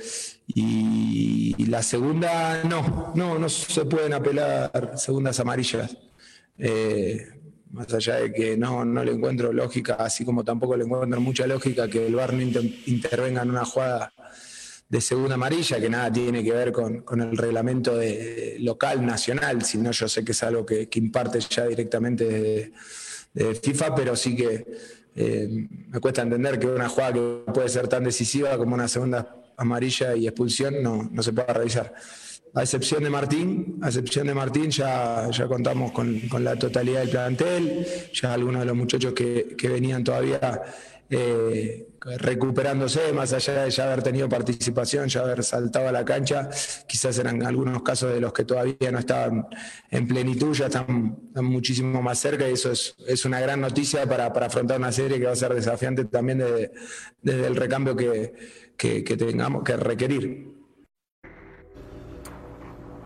y, 0.46 1.54
y 1.56 1.66
la 1.66 1.82
segunda, 1.82 2.62
no, 2.64 3.12
no, 3.14 3.38
no 3.38 3.48
se 3.48 3.86
pueden 3.86 4.12
apelar 4.12 4.92
segundas 4.96 5.40
amarillas. 5.40 5.96
Eh, 6.58 7.26
más 7.72 7.92
allá 7.92 8.16
de 8.16 8.32
que 8.32 8.56
no, 8.56 8.84
no 8.84 9.02
le 9.04 9.12
encuentro 9.12 9.52
lógica, 9.52 9.94
así 9.94 10.24
como 10.24 10.44
tampoco 10.44 10.76
le 10.76 10.84
encuentro 10.84 11.20
mucha 11.20 11.46
lógica 11.46 11.88
que 11.88 12.06
el 12.06 12.14
VAR 12.14 12.32
no 12.32 12.42
inter- 12.42 12.70
intervenga 12.86 13.42
en 13.42 13.50
una 13.50 13.64
jugada 13.64 14.12
de 14.88 15.00
segunda 15.00 15.34
amarilla, 15.34 15.80
que 15.80 15.90
nada 15.90 16.12
tiene 16.12 16.44
que 16.44 16.52
ver 16.52 16.70
con, 16.70 17.00
con 17.00 17.20
el 17.20 17.36
reglamento 17.36 17.96
de, 17.96 18.58
local, 18.60 19.04
nacional, 19.04 19.64
sino 19.64 19.90
yo 19.90 20.06
sé 20.06 20.24
que 20.24 20.32
es 20.32 20.42
algo 20.44 20.64
que, 20.64 20.88
que 20.88 21.00
imparte 21.00 21.40
ya 21.40 21.66
directamente 21.66 22.24
de, 22.24 23.54
FIFA, 23.60 23.94
pero 23.96 24.14
sí 24.14 24.36
que 24.36 24.64
eh, 25.16 25.48
me 25.88 25.98
cuesta 25.98 26.22
entender 26.22 26.60
que 26.60 26.68
una 26.68 26.88
jugada 26.88 27.14
que 27.14 27.52
puede 27.52 27.68
ser 27.68 27.88
tan 27.88 28.04
decisiva 28.04 28.56
como 28.56 28.74
una 28.76 28.86
segunda 28.86 29.34
amarilla 29.56 30.14
y 30.14 30.28
expulsión 30.28 30.80
no, 30.80 31.08
no 31.10 31.22
se 31.22 31.32
pueda 31.32 31.52
realizar. 31.52 31.92
A 32.56 32.62
excepción 32.62 33.02
de 33.02 33.10
Martín, 33.10 33.78
a 33.82 33.88
excepción 33.88 34.28
de 34.28 34.34
Martín 34.34 34.70
ya, 34.70 35.28
ya 35.30 35.46
contamos 35.48 35.90
con, 35.90 36.20
con 36.28 36.44
la 36.44 36.54
totalidad 36.56 37.00
del 37.00 37.10
plantel, 37.10 37.84
ya 38.12 38.32
algunos 38.32 38.60
de 38.60 38.66
los 38.66 38.76
muchachos 38.76 39.12
que, 39.12 39.56
que 39.58 39.68
venían 39.68 40.04
todavía 40.04 40.62
eh, 41.10 41.88
recuperándose, 42.18 43.12
más 43.12 43.32
allá 43.32 43.64
de 43.64 43.70
ya 43.72 43.84
haber 43.86 44.04
tenido 44.04 44.28
participación, 44.28 45.08
ya 45.08 45.22
haber 45.22 45.42
saltado 45.42 45.88
a 45.88 45.92
la 45.92 46.04
cancha, 46.04 46.48
quizás 46.86 47.18
eran 47.18 47.42
algunos 47.44 47.82
casos 47.82 48.14
de 48.14 48.20
los 48.20 48.32
que 48.32 48.44
todavía 48.44 48.92
no 48.92 49.00
estaban 49.00 49.46
en 49.90 50.06
plenitud, 50.06 50.54
ya 50.54 50.66
están, 50.66 51.18
muchísimo 51.34 52.02
más 52.02 52.20
cerca 52.20 52.48
y 52.48 52.52
eso 52.52 52.70
es, 52.70 52.94
es 53.08 53.24
una 53.24 53.40
gran 53.40 53.60
noticia 53.60 54.06
para, 54.06 54.32
para 54.32 54.46
afrontar 54.46 54.78
una 54.78 54.92
serie 54.92 55.18
que 55.18 55.26
va 55.26 55.32
a 55.32 55.36
ser 55.36 55.52
desafiante 55.54 56.04
también 56.04 56.38
desde, 56.38 56.70
desde 57.20 57.46
el 57.48 57.56
recambio 57.56 57.96
que- 57.96 58.32
que 58.76 59.02
tengamos 59.16 59.64
que 59.64 59.76
requerir. 59.76 60.53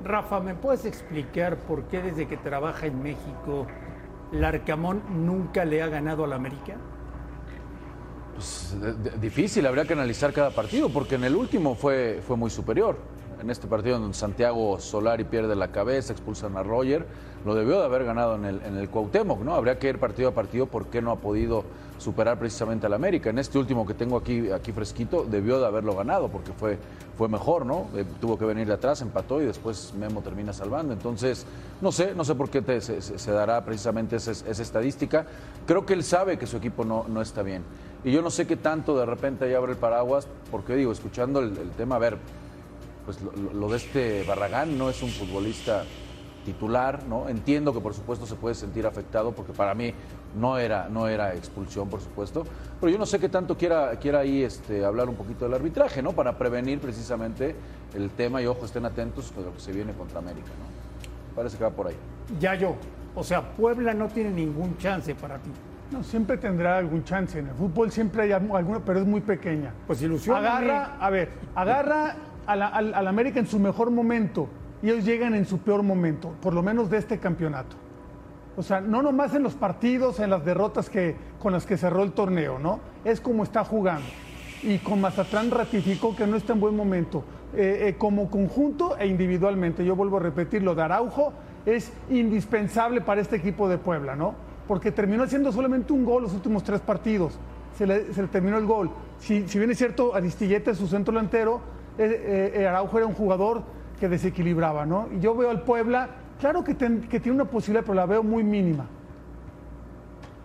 Rafa, 0.09 0.40
¿me 0.40 0.55
puedes 0.55 0.87
explicar 0.87 1.59
por 1.59 1.85
qué 1.85 2.01
desde 2.01 2.27
que 2.27 2.38
trabaja 2.38 2.87
en 2.87 3.03
México, 3.03 3.66
Larcamón 4.33 5.03
nunca 5.27 5.66
le 5.66 5.83
ha 5.83 5.88
ganado 5.88 6.25
al 6.25 6.33
América? 6.33 6.77
Pues, 8.35 8.75
de- 8.81 9.18
difícil, 9.18 9.66
habría 9.66 9.85
que 9.85 9.92
analizar 9.92 10.33
cada 10.33 10.51
partido, 10.51 10.88
porque 10.88 11.16
en 11.16 11.25
el 11.25 11.37
último 11.37 11.75
fue, 11.75 12.23
fue 12.27 12.38
muy 12.38 12.49
superior. 12.49 12.97
En 13.40 13.51
este 13.51 13.66
partido 13.66 13.96
en 13.96 14.03
donde 14.03 14.16
Santiago 14.16 14.79
Solari 14.81 15.24
pierde 15.24 15.55
la 15.55 15.68
cabeza, 15.68 16.12
expulsan 16.12 16.57
a 16.57 16.62
Roger, 16.62 17.07
lo 17.44 17.55
debió 17.55 17.79
de 17.79 17.85
haber 17.85 18.05
ganado 18.05 18.35
en 18.35 18.44
el, 18.44 18.62
en 18.62 18.77
el 18.77 18.88
Cuauhtémoc, 18.88 19.40
¿no? 19.40 19.55
Habría 19.55 19.79
que 19.79 19.88
ir 19.88 19.98
partido 19.98 20.31
a 20.31 20.33
partido 20.33 20.66
por 20.66 20.87
qué 20.87 21.01
no 21.01 21.12
ha 21.12 21.16
podido 21.16 21.64
superar 21.98 22.38
precisamente 22.38 22.87
al 22.87 22.94
América. 22.94 23.31
En 23.31 23.38
este 23.38 23.59
último 23.59 23.87
que 23.87 23.94
tengo 23.94 24.16
aquí, 24.16 24.51
aquí 24.51 24.72
fresquito, 24.72 25.27
debió 25.29 25.61
de 25.61 25.66
haberlo 25.66 25.94
ganado, 25.94 26.29
porque 26.29 26.53
fue, 26.53 26.79
fue 27.16 27.29
mejor, 27.29 27.66
¿no? 27.66 27.88
Eh, 27.94 28.05
tuvo 28.20 28.38
que 28.38 28.44
venir 28.44 28.66
de 28.66 28.74
atrás, 28.74 29.03
empató 29.03 29.42
y 29.42 29.46
después 29.46 29.92
Memo 29.98 30.22
termina 30.22 30.53
salvando. 30.53 30.92
Entonces, 30.92 31.44
no 31.81 31.92
sé, 31.92 32.14
no 32.14 32.24
sé 32.24 32.35
por 32.35 32.51
qué 32.51 32.81
se, 32.81 33.33
dará 33.33 33.64
precisamente 33.64 34.16
esa, 34.16 34.33
estadística. 34.51 35.27
Creo 35.66 35.85
que 35.85 35.94
él 35.94 36.05
sabe 36.05 36.38
que 36.38 36.46
su 36.46 36.57
equipo 36.57 36.85
no, 36.85 37.05
no 37.09 37.20
está 37.20 37.42
bien. 37.42 37.62
Y 38.05 38.12
yo 38.12 38.22
no 38.22 38.31
sé 38.31 38.46
qué 38.46 38.57
tanto 38.57 38.96
de 38.96 39.07
repente 39.07 39.44
ahí 39.44 39.55
abre 39.55 39.72
el 39.72 39.79
paraguas, 39.79 40.29
porque 40.51 40.77
digo, 40.77 40.92
escuchando 40.92 41.40
el, 41.40 41.57
el 41.59 41.70
tema, 41.70 41.96
a 41.96 41.98
ver, 41.98 42.18
pues 43.09 43.23
lo, 43.23 43.33
lo- 43.33 43.55
lo 43.55 43.68
de 43.71 43.79
este 43.79 44.23
Barragán 44.25 44.77
no 44.77 44.90
es 44.90 45.03
un 45.03 45.09
futbolista 45.09 45.83
titular, 46.44 47.05
¿no? 47.05 47.27
Entiendo 47.31 47.73
que 47.73 47.81
por 47.81 47.94
supuesto 47.94 48.27
se 48.27 48.35
puede 48.35 48.55
sentir 48.55 48.87
afectado 48.87 49.33
porque 49.33 49.55
para 49.55 49.75
mí 49.75 49.94
no 50.38 50.59
era, 50.59 50.90
no 50.90 51.09
era 51.09 51.35
expulsión, 51.35 51.88
por 51.88 52.03
supuesto, 52.03 52.44
pero 52.79 52.92
yo 52.92 52.99
no 52.99 53.07
sé 53.07 53.18
qué 53.18 53.31
tanto 53.31 53.57
quiera, 53.57 53.97
quiera 53.97 54.18
ahí 54.18 54.42
este, 54.42 54.85
hablar 54.85 55.09
un 55.09 55.14
poquito 55.14 55.47
del 55.47 55.55
arbitraje, 55.55 56.03
¿no? 56.03 56.12
Para 56.12 56.37
prevenir 56.37 56.81
precisamente 56.81 57.57
el 57.94 58.11
tema 58.11 58.42
y 58.42 58.47
ojo, 58.47 58.66
estén 58.66 58.85
atentos 58.85 59.33
con 59.35 59.42
lo 59.47 59.55
que 59.55 59.61
se 59.61 59.73
viene 59.73 59.94
contra 59.94 60.18
América, 60.18 60.49
¿no? 60.59 61.35
Parece 61.35 61.57
que 61.57 61.64
va 61.64 61.71
por 61.71 61.87
ahí. 61.87 61.97
Ya 62.38 62.57
yo. 62.57 62.77
O 63.14 63.25
sea, 63.25 63.40
Puebla 63.57 63.94
no 63.94 64.09
tiene 64.09 64.29
ningún 64.33 64.77
chance 64.77 65.14
para 65.14 65.38
ti. 65.38 65.49
No, 65.90 66.03
siempre 66.05 66.37
tendrá 66.37 66.77
algún 66.77 67.05
chance. 67.05 67.38
En 67.38 67.49
el 67.49 67.55
fútbol 67.55 67.90
siempre 67.90 68.25
hay 68.25 68.33
alguna, 68.33 68.81
pero 68.85 69.01
es 69.01 69.07
muy 69.07 69.23
pequeña. 69.23 69.73
Pues 69.87 70.03
ilusión. 70.03 70.37
Agarra, 70.37 70.99
a 71.01 71.09
ver, 71.09 71.31
agarra 71.55 72.16
a 72.48 72.56
la- 72.56 72.68
al, 72.68 72.94
al 72.94 73.06
América 73.06 73.38
en 73.38 73.46
su 73.46 73.58
mejor 73.58 73.90
momento 73.90 74.48
y 74.82 74.90
ellos 74.90 75.04
llegan 75.04 75.34
en 75.34 75.44
su 75.46 75.58
peor 75.58 75.82
momento, 75.82 76.34
por 76.42 76.54
lo 76.54 76.62
menos 76.62 76.90
de 76.90 76.96
este 76.98 77.18
campeonato. 77.18 77.76
O 78.56 78.62
sea, 78.62 78.80
no 78.80 79.02
nomás 79.02 79.34
en 79.34 79.42
los 79.44 79.54
partidos, 79.54 80.18
en 80.18 80.30
las 80.30 80.44
derrotas 80.44 80.90
que, 80.90 81.14
con 81.38 81.52
las 81.52 81.64
que 81.64 81.76
cerró 81.76 82.02
el 82.02 82.11
torneo, 82.12 82.58
¿no? 82.58 82.80
Es 83.04 83.20
como 83.20 83.44
está 83.44 83.64
jugando. 83.64 84.06
Y 84.64 84.78
con 84.78 85.00
Mazatlán 85.00 85.52
ratificó 85.52 86.16
que 86.16 86.26
no 86.26 86.37
está 86.37 86.54
en 86.54 86.61
buen 86.61 86.74
momento, 86.76 87.22
eh, 87.54 87.87
eh, 87.88 87.94
como 87.96 88.28
conjunto 88.28 88.96
e 88.98 89.06
individualmente. 89.06 89.84
Yo 89.84 89.94
vuelvo 89.94 90.16
a 90.16 90.20
repetir, 90.20 90.64
lo 90.64 90.74
de 90.74 90.82
Araujo 90.82 91.32
es 91.66 91.92
indispensable 92.11 93.00
para 93.00 93.20
este 93.20 93.37
equipo 93.37 93.68
de 93.68 93.78
Puebla, 93.78 94.16
¿no? 94.16 94.34
Porque 94.66 94.90
terminó 94.90 95.22
haciendo 95.22 95.52
solamente 95.52 95.92
un 95.92 96.04
gol 96.04 96.24
los 96.24 96.32
últimos 96.34 96.64
tres 96.64 96.80
partidos. 96.80 97.38
Se 97.76 97.87
le, 97.87 98.12
se 98.12 98.22
le 98.22 98.28
terminó 98.28 98.58
el 98.58 98.66
gol. 98.66 98.90
Si, 99.20 99.46
si 99.46 99.58
bien 99.58 99.70
es 99.70 99.78
cierto, 99.78 100.14
Aristilleta 100.14 100.72
es 100.72 100.78
su 100.78 100.88
centro 100.88 101.12
delantero, 101.14 101.61
eh, 101.98 102.52
eh, 102.62 102.66
Araujo 102.68 102.96
era 102.98 103.06
un 103.06 103.14
jugador 103.14 103.62
que 103.98 104.08
desequilibraba, 104.08 104.87
¿no? 104.87 105.08
Y 105.12 105.20
yo 105.20 105.34
veo 105.34 105.50
al 105.50 105.62
Puebla, 105.62 106.08
claro 106.40 106.62
que, 106.64 106.74
ten- 106.74 107.02
que 107.02 107.18
tiene 107.20 107.34
una 107.37 107.44
posibilidad, 107.50 107.82
pero 107.84 107.94
la 107.94 108.06
veo 108.06 108.22
muy 108.22 108.44
mínima. 108.44 108.87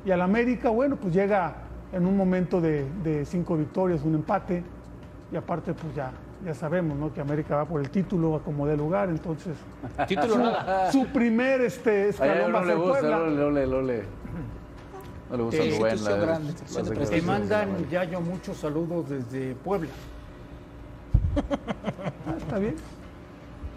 Y 0.06 0.12
al 0.12 0.22
América, 0.22 0.70
bueno, 0.70 0.96
pues 0.98 1.14
llega 1.14 1.56
en 1.94 2.06
un 2.06 2.18
momento 2.18 2.60
de, 2.60 2.86
de 3.04 3.26
cinco 3.26 3.56
victorias, 3.56 4.02
un 4.04 4.16
empate, 4.16 4.64
y 5.32 5.36
aparte, 5.36 5.74
pues 5.74 5.94
ya, 5.96 6.12
ya 6.44 6.54
sabemos, 6.54 6.98
¿no? 6.98 7.14
Que 7.14 7.22
América 7.22 7.56
va 7.56 7.66
por 7.66 7.80
el 7.80 7.90
título, 7.90 8.36
a 8.36 8.40
como 8.42 8.66
dé 8.68 8.76
lugar, 8.76 9.10
entonces. 9.10 9.56
Título 10.08 10.34
su, 10.34 10.40
nada. 10.40 10.92
su 10.92 11.06
primer 11.08 11.62
este, 11.62 11.90
A 12.04 12.06
escalón 12.08 12.48
va 12.48 12.48
no 12.50 12.58
a 12.58 12.62
le 12.62 12.68
ser 12.68 12.78
gusta, 12.78 13.00
Puebla. 13.00 13.18
no, 13.18 13.26
le- 13.28 13.36
no 13.36 13.50
le- 13.52 13.68
no 13.68 13.82
le- 13.82 14.04
no 15.30 15.38
le 15.38 15.44
gusta 15.44 15.64
Eh, 15.64 15.70
de 16.84 16.96
Te 17.06 17.16
de 17.16 17.22
mandan 17.22 17.70
ya 17.90 18.04
yo 18.04 18.20
muchos 18.22 18.58
saludos 18.58 19.10
desde 19.10 19.56
Puebla. 19.56 19.90
Ah, 21.36 22.36
está 22.38 22.58
bien. 22.60 22.76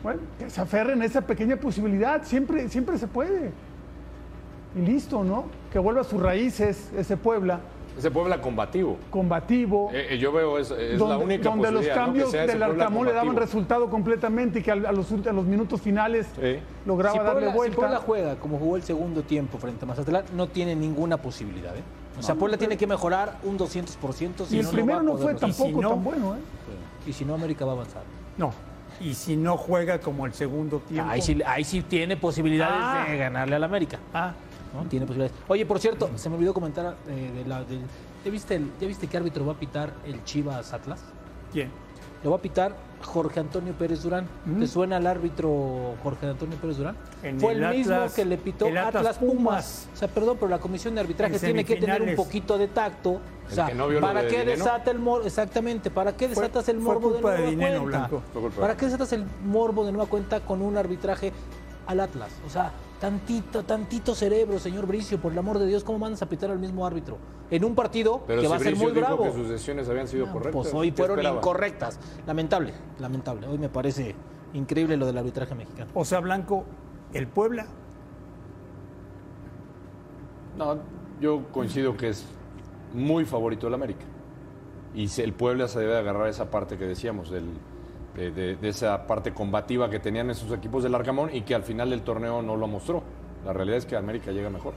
Bueno, 0.02 0.20
que 0.38 0.50
se 0.50 0.60
aferren 0.60 1.02
a 1.02 1.04
esa 1.04 1.20
pequeña 1.22 1.56
posibilidad, 1.56 2.22
siempre, 2.24 2.68
siempre 2.68 2.98
se 2.98 3.08
puede. 3.08 3.50
Y 4.76 4.80
listo, 4.80 5.24
¿no? 5.24 5.46
Que 5.72 5.78
vuelva 5.78 6.02
a 6.02 6.04
sus 6.04 6.20
raíces 6.20 6.90
ese 6.96 7.16
Puebla, 7.16 7.60
Ese 7.98 8.10
Puebla 8.10 8.40
combativo. 8.42 8.98
combativo. 9.10 9.90
Eh, 9.92 10.08
eh, 10.10 10.18
yo 10.18 10.30
veo, 10.32 10.58
es, 10.58 10.70
es 10.70 10.92
la 10.92 10.98
donde, 10.98 11.24
única 11.24 11.48
donde 11.48 11.72
los 11.72 11.86
¿no? 11.88 11.94
cambios 11.94 12.34
ese 12.34 12.46
del 12.46 12.62
Arcamón 12.62 13.06
le 13.06 13.14
daban 13.14 13.36
resultado 13.36 13.88
completamente 13.88 14.58
y 14.58 14.62
que 14.62 14.70
a, 14.70 14.74
a 14.74 14.92
los, 14.92 15.10
a 15.10 15.32
los 15.32 15.46
minutos 15.46 15.80
finales 15.80 16.26
lograba 16.84 17.12
si 17.12 17.18
darle 17.18 17.32
Puebla, 17.32 17.50
si 17.52 17.56
vuelta. 17.56 17.76
Puebla 17.76 17.98
juega 17.98 18.36
como 18.36 18.58
jugó 18.58 18.76
el 18.76 18.82
segundo 18.82 19.22
tiempo 19.22 19.56
frente 19.58 19.84
a 19.84 19.88
Mazatlán, 19.88 20.24
no 20.36 20.46
tiene 20.48 20.76
ninguna 20.76 21.16
posibilidad. 21.16 21.74
¿eh? 21.74 21.82
O 22.18 22.22
sea, 22.22 22.34
Puebla 22.34 22.58
tiene 22.58 22.76
que 22.76 22.86
mejorar 22.86 23.38
un 23.44 23.58
200%. 23.58 24.44
Si 24.46 24.56
y 24.56 24.58
el 24.58 24.66
no, 24.66 24.70
primero 24.70 25.02
no, 25.02 25.12
no, 25.14 25.18
fue 25.18 25.34
tampoco 25.34 25.64
resultar. 25.68 25.90
tan 25.90 26.04
bueno, 26.04 26.34
¿eh? 26.36 26.38
Y 27.06 27.12
si 27.12 27.24
no, 27.24 27.34
América 27.34 27.64
va 27.64 27.72
a 27.72 27.74
avanzar. 27.76 28.02
No. 28.36 28.52
Y 29.00 29.14
si 29.14 29.36
no 29.36 29.56
juega 29.56 30.00
como 30.00 30.26
el 30.26 30.32
segundo 30.32 30.80
tiempo. 30.80 31.10
Ahí 31.10 31.20
sí, 31.22 31.38
ahí 31.46 31.64
sí 31.64 31.82
tiene 31.82 32.16
posibilidades 32.16 32.74
Ah. 32.80 33.06
de 33.08 33.16
ganarle 33.18 33.56
al 33.56 33.64
América. 33.64 33.98
Ah. 34.14 34.32
¿no? 34.74 34.84
Tiene 34.88 35.06
posibilidades. 35.06 35.38
Oye, 35.48 35.64
por 35.66 35.78
cierto, 35.78 36.10
se 36.16 36.28
me 36.28 36.36
olvidó 36.36 36.52
comentar 36.52 36.96
eh, 37.08 37.30
de 37.36 37.44
la, 37.48 37.64
¿ya, 38.24 38.30
viste 38.30 38.56
el- 38.56 38.70
¿Ya 38.80 38.86
viste 38.86 39.06
qué 39.06 39.16
árbitro 39.16 39.46
va 39.46 39.52
a 39.52 39.56
pitar 39.56 39.92
el 40.06 40.22
Chivas 40.24 40.72
Atlas? 40.72 41.00
¿Quién? 41.52 41.70
Lo 42.26 42.32
va 42.32 42.38
a 42.38 42.42
pitar 42.42 42.74
Jorge 43.04 43.38
Antonio 43.38 43.72
Pérez 43.74 44.02
Durán. 44.02 44.26
¿Te 44.58 44.66
suena 44.66 44.96
el 44.96 45.06
árbitro 45.06 45.94
Jorge 46.02 46.26
Antonio 46.26 46.56
Pérez 46.56 46.76
Durán? 46.78 46.96
En 47.22 47.38
Fue 47.38 47.52
el, 47.52 47.62
el 47.62 47.76
mismo 47.76 47.94
Atlas- 47.94 48.14
que 48.14 48.24
le 48.24 48.36
pitó 48.36 48.66
Atlas, 48.66 48.86
Atlas 48.96 49.18
Pumas. 49.18 49.32
Pumas. 49.36 49.88
O 49.94 49.96
sea, 49.96 50.08
perdón, 50.08 50.36
pero 50.40 50.48
la 50.50 50.58
comisión 50.58 50.96
de 50.96 51.02
arbitraje 51.02 51.34
En 51.34 51.40
tiene 51.40 51.64
que 51.64 51.76
tener 51.76 52.02
un 52.02 52.16
poquito 52.16 52.58
de 52.58 52.66
tacto. 52.66 53.20
O 53.48 53.54
sea, 53.54 53.66
que 53.66 53.74
no 53.76 53.86
vio 53.86 54.00
lo 54.00 54.06
¿para 54.08 54.22
de 54.22 54.28
qué 54.28 54.44
desata 54.44 54.90
el 54.90 54.98
morbo? 54.98 55.24
Exactamente, 55.24 55.88
¿para 55.88 56.16
qué 56.16 56.26
Fue- 56.28 56.42
desatas 56.42 56.68
el 56.68 56.80
morbo 56.80 57.10
de 57.10 57.14
culpa 57.14 57.30
de 57.34 57.54
nueva 57.54 57.78
cuenta? 57.78 57.98
Blanco. 57.98 58.22
Fue 58.32 58.42
culpa 58.42 58.56
de- 58.56 58.60
¿Para 58.62 58.76
qué 58.76 58.84
desatas 58.86 59.12
el 59.12 59.24
morbo 59.44 59.86
de 59.86 59.92
nueva 59.92 60.08
cuenta 60.10 60.40
con 60.40 60.60
un 60.62 60.76
arbitraje 60.76 61.32
al 61.86 62.00
Atlas? 62.00 62.30
O 62.44 62.50
sea, 62.50 62.72
tantito, 63.00 63.62
tantito 63.64 64.14
cerebro, 64.14 64.58
señor 64.58 64.86
Bricio, 64.86 65.20
por 65.20 65.32
el 65.32 65.38
amor 65.38 65.58
de 65.58 65.66
Dios, 65.66 65.84
¿cómo 65.84 65.98
mandas 65.98 66.22
a 66.22 66.28
pitar 66.28 66.50
al 66.50 66.58
mismo 66.58 66.86
árbitro? 66.86 67.18
En 67.50 67.64
un 67.64 67.74
partido 67.74 68.22
Pero 68.26 68.40
que 68.40 68.46
si 68.46 68.50
va 68.50 68.56
a 68.56 68.58
ser 68.58 68.68
Bricio 68.72 68.84
muy 68.88 68.94
dijo 68.94 69.06
bravo. 69.06 69.24
que 69.24 69.32
sus 69.32 69.48
decisiones 69.48 69.88
habían 69.88 70.08
sido 70.08 70.26
Ah, 70.26 70.32
correctas. 70.32 70.62
Pues 70.62 70.74
hoy 70.74 70.90
¿qué 70.90 70.96
fueron 70.96 71.18
esperaba? 71.18 71.36
incorrectas. 71.38 72.00
Lamentable, 72.26 72.74
lamentable. 72.98 73.46
Hoy 73.46 73.58
me 73.58 73.68
parece 73.68 74.14
increíble 74.54 74.96
lo 74.96 75.06
del 75.06 75.18
arbitraje 75.18 75.54
mexicano. 75.54 75.90
O 75.94 76.04
sea, 76.04 76.20
Blanco, 76.20 76.64
el 77.12 77.26
Puebla. 77.28 77.66
No, 80.56 80.78
yo 81.20 81.44
coincido 81.52 81.96
que 81.96 82.08
es 82.08 82.24
muy 82.94 83.24
favorito 83.24 83.68
el 83.68 83.74
América. 83.74 84.04
Y 84.94 85.08
el 85.20 85.34
Puebla 85.34 85.68
se 85.68 85.78
debe 85.80 85.92
de 85.92 85.98
agarrar 85.98 86.28
esa 86.28 86.50
parte 86.50 86.78
que 86.78 86.86
decíamos, 86.86 87.30
del- 87.30 87.50
de, 88.16 88.30
de- 88.30 88.56
de 88.56 88.68
esa 88.68 89.06
parte 89.06 89.32
combativa 89.32 89.90
que 89.90 89.98
tenían 90.00 90.30
esos 90.30 90.50
equipos 90.52 90.82
del 90.82 90.94
Arcamón 90.94 91.30
y 91.34 91.42
que 91.42 91.54
al 91.54 91.62
final 91.62 91.90
del 91.90 92.02
torneo 92.02 92.42
no 92.42 92.56
lo 92.56 92.66
mostró. 92.66 93.02
La 93.44 93.52
realidad 93.52 93.78
es 93.78 93.86
que 93.86 93.96
América 93.96 94.32
llega 94.32 94.50
mejor. 94.50 94.74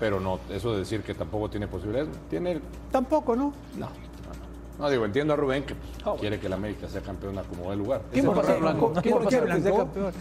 Pero 0.00 0.20
no, 0.20 0.38
eso 0.50 0.72
de 0.72 0.80
decir 0.80 1.02
que 1.02 1.14
tampoco 1.14 1.48
tiene 1.50 1.66
posibilidades, 1.66 2.10
tiene... 2.30 2.60
Tampoco, 2.92 3.34
¿no? 3.34 3.52
No, 3.76 3.88
no 4.78 4.90
digo, 4.90 5.04
entiendo 5.04 5.32
a 5.34 5.36
Rubén 5.36 5.64
que 5.64 5.74
pues, 5.74 6.20
quiere 6.20 6.38
que 6.38 6.46
el 6.46 6.52
América 6.52 6.88
sea 6.88 7.00
campeón 7.00 7.36
a 7.38 7.42
como 7.42 7.70
dé 7.70 7.76
lugar. 7.76 8.02
¿Quién 8.12 8.26
va 8.28 8.30
a 8.32 8.34
no 8.34 8.40
pasar, 8.40 8.54
es 8.56 8.60
Blanco? 8.62 8.92
¿Quién 9.02 9.14
va 9.14 9.18
a 9.20 9.24
pasar 9.24 9.44
que 9.46 9.60
sea 9.62 9.76
campeón? 9.76 10.12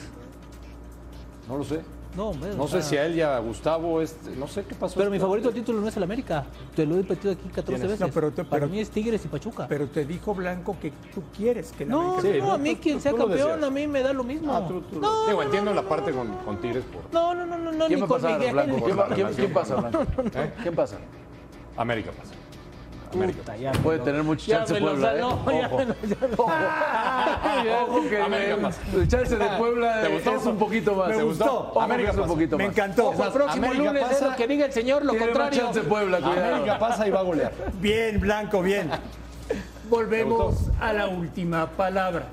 No 1.48 1.58
lo 1.58 1.64
sé. 1.64 1.82
No, 2.18 2.30
hombre, 2.30 2.50
No 2.56 2.64
o 2.64 2.68
sé 2.68 2.82
sea, 2.82 2.90
si 2.90 2.98
a 2.98 3.06
él 3.06 3.16
y 3.16 3.22
a 3.22 3.38
Gustavo, 3.38 4.02
este, 4.02 4.32
no 4.32 4.48
sé 4.48 4.64
qué 4.66 4.74
pasó. 4.74 4.96
Pero 4.98 5.12
mi 5.12 5.20
favorito 5.20 5.52
título 5.52 5.80
no 5.82 5.88
es 5.88 5.96
el 5.98 6.02
América. 6.02 6.46
Te 6.76 6.84
lo 6.84 6.96
he 6.96 7.04
repetido 7.04 7.32
aquí 7.32 7.48
14 7.48 7.64
¿Quién 7.64 7.76
es? 7.76 7.82
veces. 7.92 8.00
No, 8.08 8.12
pero 8.12 8.32
te- 8.32 8.44
Para 8.44 8.62
pero- 8.62 8.72
mí 8.72 8.80
es 8.80 8.90
Tigres 8.90 9.24
y 9.24 9.28
Pachuca. 9.28 9.68
Pero 9.70 9.88
te 9.88 10.04
dijo 10.04 10.34
Blanco 10.34 10.76
que 10.82 10.90
tú 11.14 11.22
quieres 11.38 11.72
que 11.74 11.84
el 11.84 11.90
no, 11.90 12.18
América 12.18 12.44
no, 12.46 12.52
a 12.54 12.58
mí 12.58 12.74
tú- 12.76 12.82
quien 12.82 12.96
tú- 12.98 13.02
sea 13.04 13.12
tú 13.12 13.18
campeón, 13.20 13.64
a 13.64 13.70
mí 13.70 13.86
me 13.86 14.02
da 14.02 14.14
lo 14.14 14.24
mismo. 14.24 14.52
Ah, 14.52 14.68
tú- 14.68 14.82
tú- 14.82 15.00
no, 15.00 15.28
digo, 15.28 15.38
no, 15.38 15.44
entiendo 15.44 15.70
no, 15.76 15.82
la 15.82 15.88
parte 15.88 16.12
con, 16.12 16.28
con 16.38 16.58
Tigres 16.60 16.84
por... 16.86 17.14
no, 17.14 17.36
no, 17.36 17.46
no, 17.46 17.56
no, 17.56 17.72
no, 17.72 17.86
¿Quién 17.86 18.00
ni 18.00 18.08
con 18.08 18.22
Miguel. 18.26 19.34
Quién 19.36 19.54
pasa, 19.54 19.76
Blanco? 19.76 20.02
¿Eh? 20.34 20.54
¿Quién 20.64 20.76
pasa? 20.76 20.98
América 21.78 22.10
pasa. 22.18 22.34
Puta, 23.12 23.56
ya 23.56 23.72
me 23.72 23.80
Puede 23.80 23.98
lo- 24.00 24.04
tener 24.04 24.24
mucho 24.24 24.46
ya 24.46 24.58
chance 24.60 24.74
me 24.74 24.80
lo 24.82 24.86
Puebla, 24.88 25.14
¿eh? 25.14 25.20
sanó, 25.20 25.30
ya 25.30 25.68
Ojo. 25.68 25.78
me 25.78 25.86
lo- 25.86 25.96
ya 26.04 26.28
lo- 26.28 27.84
Ojo 27.98 28.10
que 28.10 28.22
América 28.22 28.70
el- 28.96 29.08
chance 29.08 29.36
de 29.38 29.46
Puebla 29.58 30.02
¿Te 30.02 30.08
gustó? 30.10 30.36
es 30.36 30.46
un 30.46 30.58
poquito 30.58 30.96
más. 30.96 31.10
Me 31.10 31.16
¿Te 31.18 31.24
gustó. 31.24 31.60
Ojo, 31.70 31.82
América 31.82 32.12
es 32.12 32.18
un 32.18 32.28
poquito 32.28 32.58
Me 32.58 32.66
más. 32.68 32.74
encantó. 32.78 33.10
Ojo, 33.10 33.24
el 33.24 33.32
próximo 33.32 33.66
América 33.68 33.84
lunes 33.92 34.04
es 34.04 34.10
pasa. 34.10 34.28
lo 34.30 34.36
que 34.36 34.48
diga 34.48 34.66
el 34.66 34.74
señor, 34.74 35.06
lo 35.06 35.18
contrario. 35.18 35.60
chance 35.62 35.82
Puebla. 35.82 36.18
América 36.18 36.80
pasa 36.80 37.08
y 37.08 37.12
va 37.12 37.20
a 37.20 37.24
golear. 37.24 37.52
Bien, 37.80 38.20
Blanco, 38.20 38.62
bien. 38.62 38.90
Volvemos 39.90 40.56
a 40.82 40.92
la 40.92 41.08
última 41.08 41.66
palabra. 41.70 42.26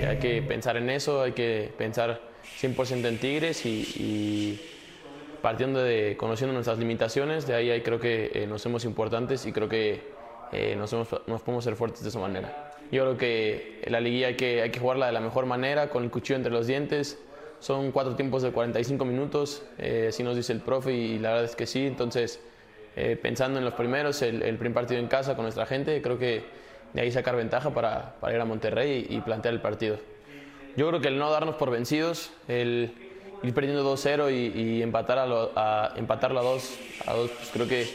Y 0.00 0.04
hay 0.04 0.18
que 0.18 0.42
pensar 0.42 0.76
en 0.76 0.90
eso, 0.90 1.22
hay 1.22 1.32
que 1.32 1.72
pensar 1.76 2.20
100% 2.60 3.06
en 3.06 3.18
Tigres 3.18 3.64
y, 3.64 4.60
partiendo 5.42 5.82
de 5.82 6.16
conociendo 6.16 6.52
nuestras 6.52 6.78
limitaciones, 6.78 7.46
de 7.46 7.54
ahí, 7.54 7.80
creo 7.82 8.00
que 8.00 8.30
eh, 8.34 8.46
nos 8.46 8.62
somos 8.62 8.84
importantes 8.84 9.46
y 9.46 9.52
creo 9.52 9.68
que 9.68 10.02
eh, 10.52 10.74
nos, 10.76 10.92
hemos- 10.92 11.20
nos 11.26 11.42
podemos 11.42 11.64
ser 11.64 11.76
fuertes 11.76 12.02
de 12.02 12.08
esa 12.08 12.18
manera. 12.18 12.72
Yo 12.90 13.02
creo 13.04 13.18
que 13.18 13.82
la 13.86 14.00
liguilla 14.00 14.28
hay 14.28 14.36
que, 14.36 14.62
hay 14.62 14.70
que 14.70 14.80
jugarla 14.80 15.06
de 15.06 15.12
la 15.12 15.20
mejor 15.20 15.46
manera, 15.46 15.90
con 15.90 16.04
el 16.04 16.10
cuchillo 16.10 16.36
entre 16.36 16.52
los 16.52 16.66
dientes, 16.66 17.18
son 17.60 17.92
cuatro 17.92 18.14
tiempos 18.16 18.42
de 18.42 18.50
45 18.52 19.04
minutos, 19.04 19.62
eh, 19.78 20.06
así 20.08 20.22
nos 20.22 20.36
dice 20.36 20.52
el 20.52 20.60
profe 20.60 20.92
y 20.92 21.18
la 21.18 21.30
verdad 21.30 21.44
es 21.44 21.56
que 21.56 21.66
sí, 21.66 21.86
entonces 21.86 22.40
eh, 22.96 23.16
pensando 23.20 23.58
en 23.58 23.64
los 23.64 23.74
primeros, 23.74 24.22
el, 24.22 24.40
primer 24.56 24.74
partido 24.74 25.00
en 25.00 25.06
casa 25.06 25.34
con 25.34 25.44
nuestra 25.44 25.66
gente, 25.66 26.00
creo 26.02 26.18
que 26.18 26.42
de 26.92 27.00
ahí 27.00 27.12
sacar 27.12 27.36
ventaja 27.36 27.70
para, 27.70 28.16
para 28.20 28.34
ir 28.34 28.40
a 28.40 28.44
Monterrey 28.44 29.06
y, 29.08 29.20
plantear 29.20 29.54
el 29.54 29.60
partido. 29.60 29.98
Yo 30.76 30.88
creo 30.88 31.00
que 31.00 31.08
el 31.08 31.18
no 31.18 31.30
darnos 31.30 31.56
por 31.56 31.70
vencidos, 31.70 32.30
el 32.46 32.92
ir 33.42 33.54
perdiendo 33.54 33.84
2-0 33.94 34.32
y, 34.32 34.60
y, 34.60 34.82
empatar 34.82 35.18
a, 35.18 35.26
lo, 35.26 35.52
a 35.56 35.92
empatarlo 35.96 36.40
a 36.40 36.42
2, 36.42 36.78
a 37.06 37.14
dos, 37.14 37.30
pues 37.30 37.50
creo 37.52 37.68
que 37.68 37.86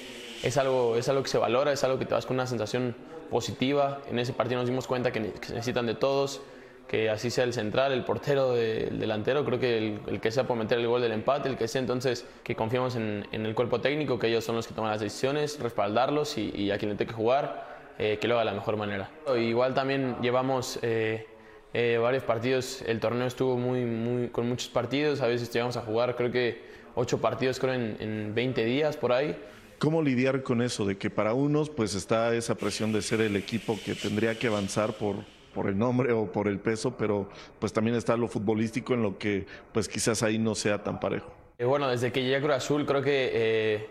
es 0.43 0.57
algo, 0.57 0.95
es 0.97 1.07
algo 1.09 1.23
que 1.23 1.29
se 1.29 1.37
valora, 1.37 1.71
es 1.71 1.83
algo 1.83 1.97
que 1.97 2.05
te 2.05 2.13
vas 2.13 2.25
con 2.25 2.35
una 2.35 2.47
sensación 2.47 2.95
positiva. 3.29 4.01
En 4.09 4.19
ese 4.19 4.33
partido 4.33 4.59
nos 4.59 4.69
dimos 4.69 4.87
cuenta 4.87 5.11
que, 5.11 5.19
se 5.41 5.53
necesitan 5.53 5.85
de 5.85 5.95
todos, 5.95 6.41
que 6.87 7.09
así 7.09 7.29
sea 7.29 7.45
el 7.45 7.53
central, 7.53 7.91
el 7.93 8.03
portero, 8.03 8.55
el 8.55 8.99
delantero, 8.99 9.45
creo 9.45 9.59
que 9.59 9.77
el, 9.77 9.99
el, 10.07 10.21
que 10.21 10.31
sea 10.31 10.45
por 10.45 10.57
meter 10.57 10.77
el 10.79 10.87
gol 10.87 11.01
del 11.01 11.13
empate, 11.13 11.49
el 11.49 11.57
que 11.57 11.67
sea 11.67 11.81
entonces 11.81 12.25
que 12.43 12.55
confiamos 12.55 12.95
en, 12.95 13.25
en, 13.31 13.45
el 13.45 13.55
cuerpo 13.55 13.81
técnico, 13.81 14.19
que 14.19 14.27
ellos 14.27 14.43
son 14.43 14.55
los 14.55 14.67
que 14.67 14.73
toman 14.73 14.91
las 14.91 14.99
decisiones, 14.99 15.59
respaldarlos 15.59 16.37
y, 16.37 16.51
y 16.55 16.71
a 16.71 16.77
quien 16.77 16.91
le 16.91 16.97
tenga 16.97 17.11
que 17.11 17.15
jugar, 17.15 17.73
eh, 17.97 18.17
que 18.19 18.27
lo 18.27 18.35
haga 18.35 18.41
de 18.41 18.51
la 18.51 18.53
mejor 18.53 18.75
manera. 18.75 19.09
Igual 19.37 19.73
también 19.73 20.17
llevamos 20.21 20.77
eh, 20.81 21.27
eh, 21.73 21.97
varios 21.97 22.23
partidos, 22.23 22.83
el 22.83 22.99
torneo 22.99 23.25
estuvo 23.25 23.57
muy, 23.57 23.83
muy, 23.85 24.29
con 24.29 24.47
muchos 24.47 24.69
partidos, 24.69 25.21
a 25.21 25.27
veces 25.27 25.51
llegamos 25.51 25.75
a 25.75 25.81
jugar 25.81 26.15
creo 26.15 26.31
que 26.31 26.61
ocho 26.95 27.19
partidos 27.19 27.59
creo 27.59 27.73
en, 27.73 27.97
en 27.99 28.35
20 28.35 28.63
días 28.65 28.95
por 28.95 29.11
ahí. 29.11 29.35
¿Cómo 29.79 30.01
lidiar 30.01 30.43
con 30.43 30.61
eso? 30.61 30.85
De 30.85 30.97
que 30.97 31.09
para 31.09 31.33
unos 31.33 31.69
pues 31.69 31.95
está 31.95 32.33
esa 32.35 32.55
presión 32.55 32.93
de 32.93 33.01
ser 33.01 33.21
el 33.21 33.35
equipo 33.35 33.77
que 33.83 33.95
tendría 33.95 34.37
que 34.37 34.47
avanzar 34.47 34.93
por, 34.93 35.17
por 35.53 35.67
el 35.67 35.77
nombre 35.77 36.13
o 36.13 36.31
por 36.31 36.47
el 36.47 36.59
peso, 36.59 36.95
pero 36.95 37.29
pues 37.59 37.73
también 37.73 37.97
está 37.97 38.15
lo 38.15 38.27
futbolístico 38.27 38.93
en 38.93 39.01
lo 39.01 39.17
que 39.17 39.45
pues 39.71 39.89
quizás 39.89 40.23
ahí 40.23 40.37
no 40.37 40.55
sea 40.55 40.83
tan 40.83 40.99
parejo. 40.99 41.33
Eh, 41.57 41.65
bueno, 41.65 41.89
desde 41.89 42.11
que 42.11 42.21
llegué 42.21 42.37
a 42.37 42.41
Cruz 42.41 42.53
Azul 42.53 42.85
creo 42.85 43.01
que 43.01 43.31
eh, 43.33 43.89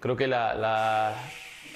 creo 0.00 0.16
que 0.16 0.26
la, 0.26 0.54
la, 0.54 1.14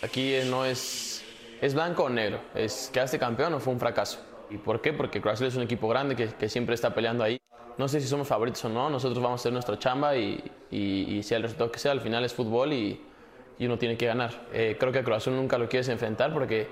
aquí 0.02 0.34
no 0.48 0.64
es 0.64 1.24
es 1.60 1.74
blanco 1.74 2.04
o 2.04 2.08
negro, 2.08 2.40
es 2.54 2.90
quedaste 2.92 3.18
campeón 3.18 3.52
o 3.54 3.60
fue 3.60 3.72
un 3.72 3.80
fracaso. 3.80 4.29
¿Y 4.50 4.58
por 4.58 4.80
qué? 4.80 4.92
Porque 4.92 5.20
Cruz 5.20 5.40
es 5.40 5.56
un 5.56 5.62
equipo 5.62 5.88
grande 5.88 6.16
que, 6.16 6.28
que, 6.28 6.48
siempre 6.48 6.74
está 6.74 6.94
peleando 6.94 7.24
ahí. 7.24 7.40
No 7.78 7.88
sé 7.88 8.00
si 8.00 8.08
somos 8.08 8.28
favoritos 8.28 8.64
o 8.64 8.68
no, 8.68 8.90
nosotros 8.90 9.22
vamos 9.22 9.40
a 9.40 9.42
hacer 9.42 9.52
nuestra 9.52 9.78
chamba 9.78 10.16
y, 10.16 10.42
y, 10.70 11.16
y 11.16 11.22
sea 11.22 11.38
el 11.38 11.44
resultado 11.44 11.70
que 11.70 11.78
sea, 11.78 11.92
al 11.92 12.00
final 12.00 12.24
es 12.24 12.34
fútbol 12.34 12.72
y, 12.72 13.00
y 13.58 13.66
uno 13.66 13.78
tiene 13.78 13.96
que 13.96 14.06
ganar. 14.06 14.48
Eh, 14.52 14.76
creo 14.78 14.92
que 14.92 14.98
a 14.98 15.04
Cruz 15.04 15.28
nunca 15.28 15.56
lo 15.56 15.68
quieres 15.68 15.88
enfrentar 15.88 16.32
porque 16.32 16.66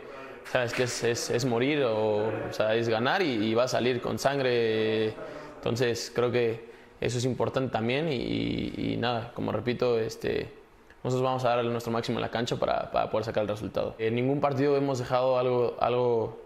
sabes 0.45 0.73
que 0.73 0.83
es, 0.85 1.05
es, 1.05 1.31
es 1.31 1.45
morir 1.45 1.85
o, 1.85 2.29
o, 2.29 2.53
sea, 2.53 2.75
es 2.75 2.89
ganar 2.89 3.23
y, 3.23 3.55
va 3.55 3.65
a 3.65 3.69
salir 3.69 4.01
con 4.01 4.19
sangre. 4.19 5.15
Entonces 5.57 6.13
creo 6.15 6.31
que 6.31 6.69
eso 7.01 7.19
es 7.19 7.25
importante 7.25 7.71
también 7.71 8.09
y 8.11 8.97
nada, 8.99 9.33
como 9.35 9.53
repito, 9.53 9.99
este, 9.99 10.59
nosotros 11.05 11.25
vamos 11.25 11.45
a 11.45 11.51
dar 11.51 11.65
nuestro 11.65 11.93
máximo 11.93 12.19
en 12.19 12.23
la 12.23 12.31
cancha 12.31 12.57
para, 12.57 12.91
para 12.91 13.09
poder 13.09 13.25
sacar 13.25 13.43
el 13.43 13.49
resultado. 13.49 13.95
En 13.99 14.15
ningún 14.15 14.41
partido 14.41 14.77
hemos 14.77 14.99
dejado 14.99 15.39
algo, 15.39 15.77
algo 15.81 16.41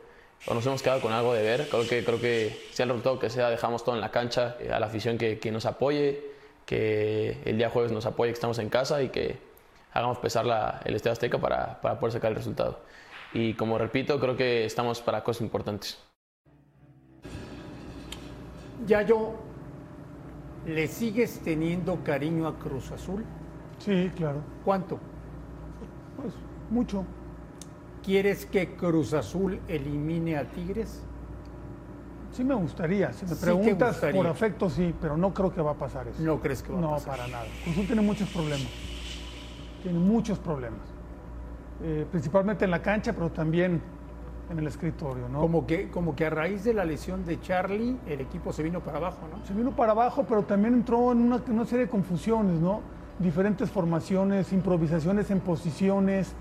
o 0.47 0.55
nos 0.55 0.67
hemos 0.67 0.83
quedado 0.83 1.01
con 1.01 1.13
algo 1.13 1.35
de 1.35 1.43
ver. 1.43 1.69
Creo 1.69 1.87
que, 1.89 2.05
creo 2.05 2.21
que 2.21 2.67
sea 2.73 2.85
el 2.85 2.91
resultado 2.91 3.19
que 3.19 3.31
sea, 3.31 3.51
dejamos 3.51 3.85
todo 3.85 3.95
en 3.95 4.01
la 4.01 4.11
cancha, 4.11 4.57
a 4.73 4.81
la 4.81 4.87
afición 4.87 5.19
que, 5.19 5.39
que 5.39 5.51
nos 5.53 5.67
apoye, 5.67 6.23
que 6.67 7.39
el 7.45 7.59
día 7.59 7.71
jueves 7.71 7.93
nos 7.93 8.07
apoye, 8.07 8.31
que 8.31 8.35
estamos 8.35 8.59
en 8.59 8.69
casa 8.69 9.03
y 9.03 9.11
que 9.11 9.39
hagamos 9.93 10.19
pesar 10.19 10.47
la, 10.47 10.81
el 10.85 10.95
Estadio 10.95 11.13
Azteca 11.13 11.39
para, 11.39 11.81
para 11.81 11.99
poder 11.99 12.13
sacar 12.13 12.31
el 12.31 12.37
resultado. 12.37 12.81
Y 13.35 13.55
como 13.55 13.79
repito, 13.79 14.19
creo 14.21 14.37
que 14.37 14.65
estamos 14.65 15.01
para 15.01 15.23
cosas 15.23 15.43
importantes. 15.43 15.99
Ya 18.87 19.03
yo, 19.03 19.35
¿le 20.67 20.89
sigues 20.89 21.41
teniendo 21.45 22.03
cariño 22.03 22.49
a 22.49 22.59
Cruz 22.59 22.91
Azul? 22.91 23.25
Sí, 23.79 24.11
claro. 24.17 24.43
¿Cuánto? 24.65 24.99
Pues 26.21 26.35
mucho. 26.71 27.05
¿Quieres 28.03 28.47
que 28.47 28.75
Cruz 28.75 29.15
Azul 29.15 29.61
elimine 29.69 30.37
a 30.37 30.45
Tigres? 30.45 31.03
Sí 32.33 32.43
me 32.43 32.55
gustaría. 32.55 33.13
Si 33.13 33.25
me 33.27 33.35
sí 33.35 33.45
preguntas 33.45 33.97
por 34.13 34.27
afecto, 34.27 34.69
sí, 34.69 34.95
pero 35.01 35.17
no 35.17 35.33
creo 35.33 35.53
que 35.53 35.61
va 35.61 35.73
a 35.73 35.77
pasar 35.77 36.09
eso. 36.09 36.21
¿No 36.23 36.41
crees 36.41 36.63
que 36.63 36.73
va 36.73 36.81
no, 36.81 36.89
a 36.89 36.95
pasar? 36.95 37.13
No, 37.13 37.17
para 37.17 37.29
nada. 37.29 37.45
Cruz 37.63 37.77
Azul 37.77 37.87
tiene 37.87 38.03
muchos 38.03 38.29
problemas. 38.31 38.69
Tiene 39.83 39.99
muchos 39.99 40.39
problemas. 40.39 40.81
Eh, 41.83 42.07
principalmente 42.11 42.65
en 42.65 42.71
la 42.71 42.83
cancha, 42.83 43.13
pero 43.13 43.31
también 43.31 43.81
en 44.51 44.59
el 44.59 44.67
escritorio, 44.67 45.29
¿no? 45.29 45.41
Como 45.41 45.67
que, 45.67 45.91
como 45.91 46.17
que 46.17 46.27
a 46.27 46.31
raíz 46.31 46.65
de 46.65 46.75
la 46.75 46.85
lesión 46.85 47.25
de 47.25 47.41
Charlie, 47.41 47.99
el 48.07 48.21
equipo 48.21 48.53
se 48.53 48.63
vino 48.63 48.81
para 48.81 48.99
abajo, 48.99 49.29
¿no? 49.31 49.45
Se 49.45 49.55
vino 49.55 49.71
para 49.77 49.93
abajo, 49.93 50.25
pero 50.29 50.43
también 50.43 50.75
entró 50.75 51.13
en 51.13 51.19
una, 51.19 51.43
una 51.49 51.65
serie 51.67 51.87
de 51.87 51.91
confusiones, 51.91 52.61
¿no? 52.61 52.81
Diferentes 53.19 53.71
formaciones, 53.71 54.53
improvisaciones 54.53 55.31
en 55.31 55.41
posiciones. 55.41 56.35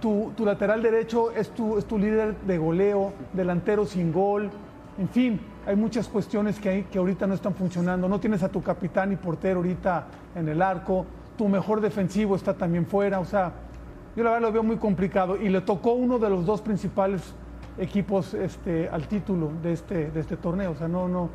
Tu, 0.00 0.32
tu, 0.36 0.44
lateral 0.44 0.82
derecho 0.82 1.32
es 1.32 1.50
tu, 1.50 1.76
es 1.76 1.84
tu 1.84 1.98
líder 1.98 2.36
de 2.36 2.58
goleo, 2.58 3.12
delantero 3.32 3.84
sin 3.84 4.12
gol. 4.12 4.50
En 4.96 5.08
fin, 5.08 5.40
hay 5.66 5.76
muchas 5.76 6.08
cuestiones 6.08 6.58
que, 6.58 6.68
hay, 6.68 6.82
que 6.84 6.98
ahorita 6.98 7.26
no 7.26 7.34
están 7.34 7.54
funcionando. 7.54 8.08
No 8.08 8.20
tienes 8.20 8.42
a 8.42 8.48
tu 8.48 8.62
capitán 8.62 9.12
y 9.12 9.16
portero 9.16 9.58
ahorita 9.58 10.06
en 10.34 10.48
el 10.48 10.62
arco. 10.62 11.04
Tu 11.36 11.48
mejor 11.48 11.80
defensivo 11.80 12.36
está 12.36 12.54
también 12.54 12.86
fuera. 12.86 13.20
O 13.20 13.24
sea, 13.24 13.52
yo 14.16 14.24
la 14.24 14.30
verdad 14.30 14.48
lo 14.48 14.52
veo 14.52 14.62
muy 14.62 14.76
complicado. 14.76 15.36
Y 15.36 15.48
le 15.48 15.60
tocó 15.60 15.92
uno 15.92 16.18
de 16.18 16.30
los 16.30 16.46
dos 16.46 16.60
principales 16.60 17.34
equipos 17.76 18.34
este, 18.34 18.88
al 18.88 19.06
título 19.08 19.50
de 19.62 19.72
este, 19.72 20.10
de 20.10 20.20
este 20.20 20.36
torneo. 20.36 20.72
O 20.72 20.76
sea, 20.76 20.88
no, 20.88 21.08
no, 21.08 21.28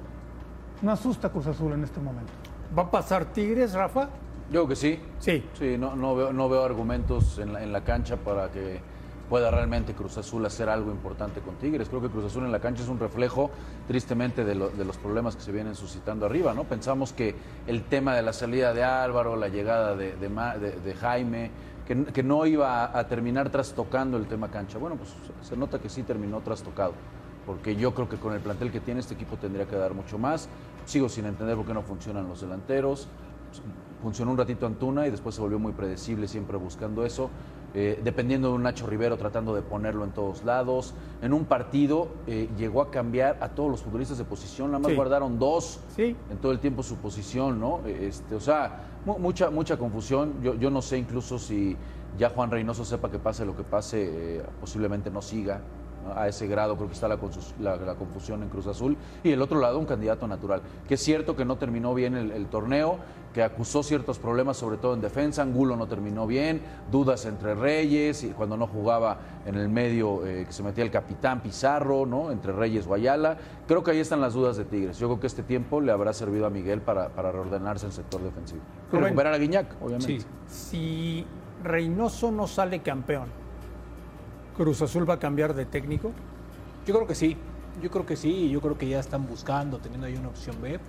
no 0.82 0.92
asusta 0.92 1.30
Cruz 1.30 1.48
Azul 1.48 1.74
en 1.74 1.84
este 1.84 2.00
momento. 2.00 2.32
¿Va 2.78 2.84
a 2.84 2.92
pasar 2.92 3.26
Tigres, 3.26 3.74
Rafa? 3.74 4.10
Yo 4.54 4.60
creo 4.60 4.68
que 4.68 4.76
sí. 4.76 5.00
Sí. 5.18 5.44
Sí, 5.58 5.78
no, 5.80 5.96
no, 5.96 6.16
veo, 6.16 6.32
no 6.32 6.48
veo 6.48 6.64
argumentos 6.64 7.40
en 7.40 7.54
la, 7.54 7.64
en 7.64 7.74
la 7.74 7.84
cancha 7.84 8.18
para 8.18 8.52
que 8.52 8.80
pueda 9.28 9.50
realmente 9.50 9.96
Cruz 9.96 10.16
Azul 10.20 10.46
hacer 10.46 10.70
algo 10.70 10.92
importante 10.92 11.42
con 11.42 11.56
Tigres. 11.56 11.90
Creo 11.90 12.04
que 12.04 12.10
Cruz 12.10 12.26
Azul 12.26 12.46
en 12.46 12.52
la 12.52 12.60
cancha 12.60 12.84
es 12.84 12.88
un 12.88 13.00
reflejo, 13.00 13.50
tristemente, 13.88 14.46
de, 14.46 14.54
lo, 14.54 14.70
de, 14.70 14.86
los 14.86 14.98
problemas 14.98 15.36
que 15.36 15.42
se 15.42 15.52
vienen 15.52 15.74
suscitando 15.74 16.28
arriba. 16.28 16.54
¿no? 16.54 16.66
Pensamos 16.66 17.14
que 17.14 17.34
el 17.66 17.82
tema 17.86 18.16
de 18.16 18.22
la 18.22 18.32
salida 18.32 18.76
de 18.76 18.84
Álvaro, 18.84 19.36
la 19.38 19.48
llegada 19.48 19.96
de, 19.96 20.16
de, 20.18 20.30
de 20.30 20.94
Jaime, 20.94 21.50
que, 21.88 22.04
que, 22.06 22.22
no 22.22 22.46
iba 22.46 22.86
a, 22.86 23.00
a, 23.00 23.08
terminar 23.08 23.50
trastocando 23.50 24.18
el 24.18 24.28
tema 24.28 24.52
cancha. 24.52 24.78
Bueno, 24.78 24.98
pues 24.98 25.10
se 25.42 25.58
nota 25.58 25.80
que 25.80 25.90
sí 25.90 26.04
terminó 26.04 26.42
trastocado, 26.42 26.94
porque 27.48 27.76
yo 27.76 27.96
creo 27.96 28.08
que 28.08 28.18
con 28.18 28.34
el 28.34 28.40
plantel 28.40 28.72
que 28.72 28.82
tiene 28.82 29.00
este 29.00 29.16
equipo 29.16 29.36
tendría 29.36 29.66
que 29.66 29.78
dar 29.78 29.96
mucho 29.96 30.20
más. 30.20 30.48
Sigo 30.86 31.10
sin 31.10 31.26
entender 31.26 31.56
por 31.56 31.66
qué 31.66 31.74
no 31.74 31.82
funcionan 31.82 32.28
los 32.28 32.42
delanteros. 32.42 33.10
Funcionó 34.02 34.32
un 34.32 34.38
ratito 34.38 34.66
Antuna 34.66 35.08
y 35.08 35.12
después 35.12 35.36
se 35.36 35.42
volvió 35.42 35.60
muy 35.60 35.72
predecible, 35.72 36.28
siempre 36.28 36.58
buscando 36.58 37.06
eso. 37.06 37.30
Eh, 37.76 38.00
dependiendo 38.04 38.50
de 38.50 38.54
un 38.54 38.64
Nacho 38.64 38.86
Rivero 38.86 39.18
tratando 39.18 39.56
de 39.56 39.64
ponerlo 39.64 40.04
en 40.04 40.12
todos 40.12 40.44
lados. 40.44 40.94
En 41.22 41.34
un 41.34 41.46
partido 41.46 42.10
eh, 42.28 42.48
llegó 42.56 42.82
a 42.82 42.92
cambiar 42.92 43.38
a 43.42 43.50
todos 43.50 43.72
los 43.72 43.82
futbolistas 43.82 44.20
de 44.20 44.26
posición, 44.26 44.68
nada 44.68 44.80
más 44.80 44.92
sí. 44.92 44.96
guardaron 44.96 45.40
dos 45.40 45.80
sí. 45.96 46.16
en 46.30 46.38
todo 46.38 46.52
el 46.52 46.60
tiempo 46.60 46.84
su 46.84 46.98
posición, 46.98 47.60
¿no? 47.60 47.80
Este, 47.88 48.36
o 48.36 48.40
sea, 48.40 48.90
mucha, 49.06 49.50
mucha 49.50 49.78
confusión. 49.78 50.36
Yo, 50.44 50.54
yo 50.54 50.70
no 50.70 50.84
sé 50.84 51.00
incluso 51.00 51.40
si 51.40 51.76
ya 52.18 52.30
Juan 52.30 52.52
Reynoso 52.52 52.86
sepa 52.86 53.10
que 53.10 53.18
pase 53.18 53.44
lo 53.44 53.58
que 53.58 53.64
pase, 53.64 54.38
eh, 54.38 54.44
posiblemente 54.60 55.10
no 55.10 55.22
siga. 55.24 55.62
A 56.16 56.28
ese 56.28 56.48
grado 56.48 56.76
creo 56.76 56.88
que 56.88 56.94
está 56.94 57.08
la, 57.08 57.18
la, 57.60 57.76
la, 57.78 57.96
confusión 57.96 58.44
en 58.44 58.50
Cruz 58.50 58.68
Azul. 58.68 58.98
Y 59.24 59.32
el 59.32 59.42
otro 59.42 59.60
lado, 59.60 59.80
un 59.80 59.86
candidato 59.86 60.28
natural. 60.28 60.62
Que 60.88 60.96
es 60.96 61.02
cierto 61.04 61.36
que 61.36 61.46
no 61.46 61.58
terminó 61.58 61.94
bien 61.94 62.16
el, 62.16 62.32
el 62.32 62.48
torneo, 62.48 63.00
que 63.34 63.44
acusó 63.44 63.84
ciertos 63.84 64.20
problemas, 64.20 64.58
sobre 64.58 64.78
todo 64.78 64.94
en 64.94 65.02
defensa. 65.02 65.42
Angulo 65.42 65.76
no 65.76 65.88
terminó 65.88 66.28
bien, 66.28 66.62
dudas 66.92 67.26
entre 67.26 67.56
Reyes, 67.56 68.24
y 68.24 68.30
cuando 68.30 68.56
no 68.56 68.68
jugaba 68.68 69.18
en 69.46 69.56
el 69.56 69.70
medio, 69.70 70.26
eh, 70.26 70.46
que 70.46 70.54
se 70.54 70.64
metía 70.64 70.84
el 70.84 70.92
capitán 70.92 71.42
Pizarro, 71.42 72.06
¿no? 72.06 72.32
Entre 72.32 72.54
Reyes 72.54 72.86
o 72.88 72.94
Ayala. 72.94 73.38
Creo 73.68 73.84
que 73.84 73.92
ahí 73.92 74.00
están 74.00 74.22
las 74.22 74.34
dudas 74.34 74.56
de 74.58 74.66
Tigres. 74.66 74.98
Yo 75.00 75.08
creo 75.08 75.20
que 75.20 75.28
este 75.28 75.44
tiempo 75.44 75.82
le 75.82 75.92
habrá 75.92 76.14
servido 76.14 76.46
a 76.46 76.50
Miguel 76.50 76.82
para, 76.82 77.10
para 77.10 77.32
reordenarse 77.32 77.88
el 77.88 77.92
sector 77.92 78.22
defensivo. 78.22 78.62
Recuperar 78.92 79.34
a 79.34 79.38
Guiñac, 79.38 79.82
obviamente. 79.82 80.20
Sí. 80.20 80.26
Si 80.48 81.26
Reynoso 81.64 82.32
no 82.32 82.48
sale 82.48 82.82
campeón, 82.82 83.43
¿Cruz 84.56 84.82
Azul 84.82 85.10
va 85.10 85.16
a 85.16 85.20
cambiar 85.20 85.54
de 85.54 85.66
técnico? 85.66 86.12
Yo 86.86 86.94
creo 86.94 87.08
que 87.08 87.16
sí. 87.16 87.36
Yo 87.82 87.90
creo 87.90 88.06
que 88.06 88.16
sí. 88.16 88.50
Yo 88.50 88.62
creo 88.62 88.78
que 88.78 88.88
ya 88.88 89.00
están 89.00 89.28
buscando, 89.28 89.80
teniendo 89.80 90.08
ahí 90.08 90.16
una 90.16 90.30
opción 90.30 90.62
B. 90.62 90.80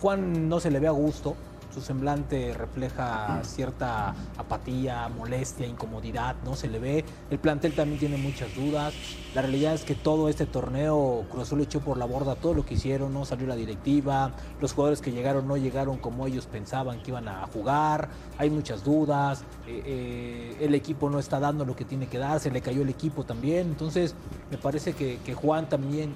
Juan 0.00 0.48
no 0.48 0.60
se 0.60 0.70
le 0.70 0.80
ve 0.80 0.88
a 0.88 0.92
gusto 0.92 1.36
su 1.72 1.80
semblante 1.80 2.54
refleja 2.54 3.40
cierta 3.44 4.14
apatía, 4.36 5.08
molestia, 5.08 5.66
incomodidad, 5.66 6.36
¿no? 6.44 6.56
Se 6.56 6.68
le 6.68 6.78
ve. 6.78 7.04
El 7.30 7.38
plantel 7.38 7.74
también 7.74 7.98
tiene 7.98 8.16
muchas 8.16 8.54
dudas. 8.54 8.94
La 9.34 9.42
realidad 9.42 9.74
es 9.74 9.84
que 9.84 9.94
todo 9.94 10.28
este 10.28 10.46
torneo 10.46 11.24
Cruz 11.30 11.52
echó 11.60 11.80
por 11.80 11.96
la 11.96 12.04
borda 12.04 12.34
todo 12.34 12.54
lo 12.54 12.64
que 12.64 12.74
hicieron, 12.74 13.12
no 13.12 13.24
salió 13.24 13.46
la 13.46 13.56
directiva, 13.56 14.32
los 14.60 14.72
jugadores 14.72 15.00
que 15.00 15.12
llegaron 15.12 15.46
no 15.46 15.56
llegaron 15.56 15.98
como 15.98 16.26
ellos 16.26 16.46
pensaban 16.46 17.02
que 17.02 17.10
iban 17.10 17.28
a 17.28 17.46
jugar, 17.46 18.08
hay 18.38 18.50
muchas 18.50 18.84
dudas, 18.84 19.44
eh, 19.66 19.82
eh, 19.84 20.56
el 20.60 20.74
equipo 20.74 21.10
no 21.10 21.18
está 21.18 21.40
dando 21.40 21.64
lo 21.64 21.76
que 21.76 21.84
tiene 21.84 22.06
que 22.06 22.18
dar, 22.18 22.40
se 22.40 22.50
le 22.50 22.60
cayó 22.60 22.82
el 22.82 22.88
equipo 22.88 23.24
también, 23.24 23.68
entonces 23.68 24.14
me 24.50 24.58
parece 24.58 24.92
que, 24.94 25.18
Juan 25.34 25.68
también, 25.68 26.14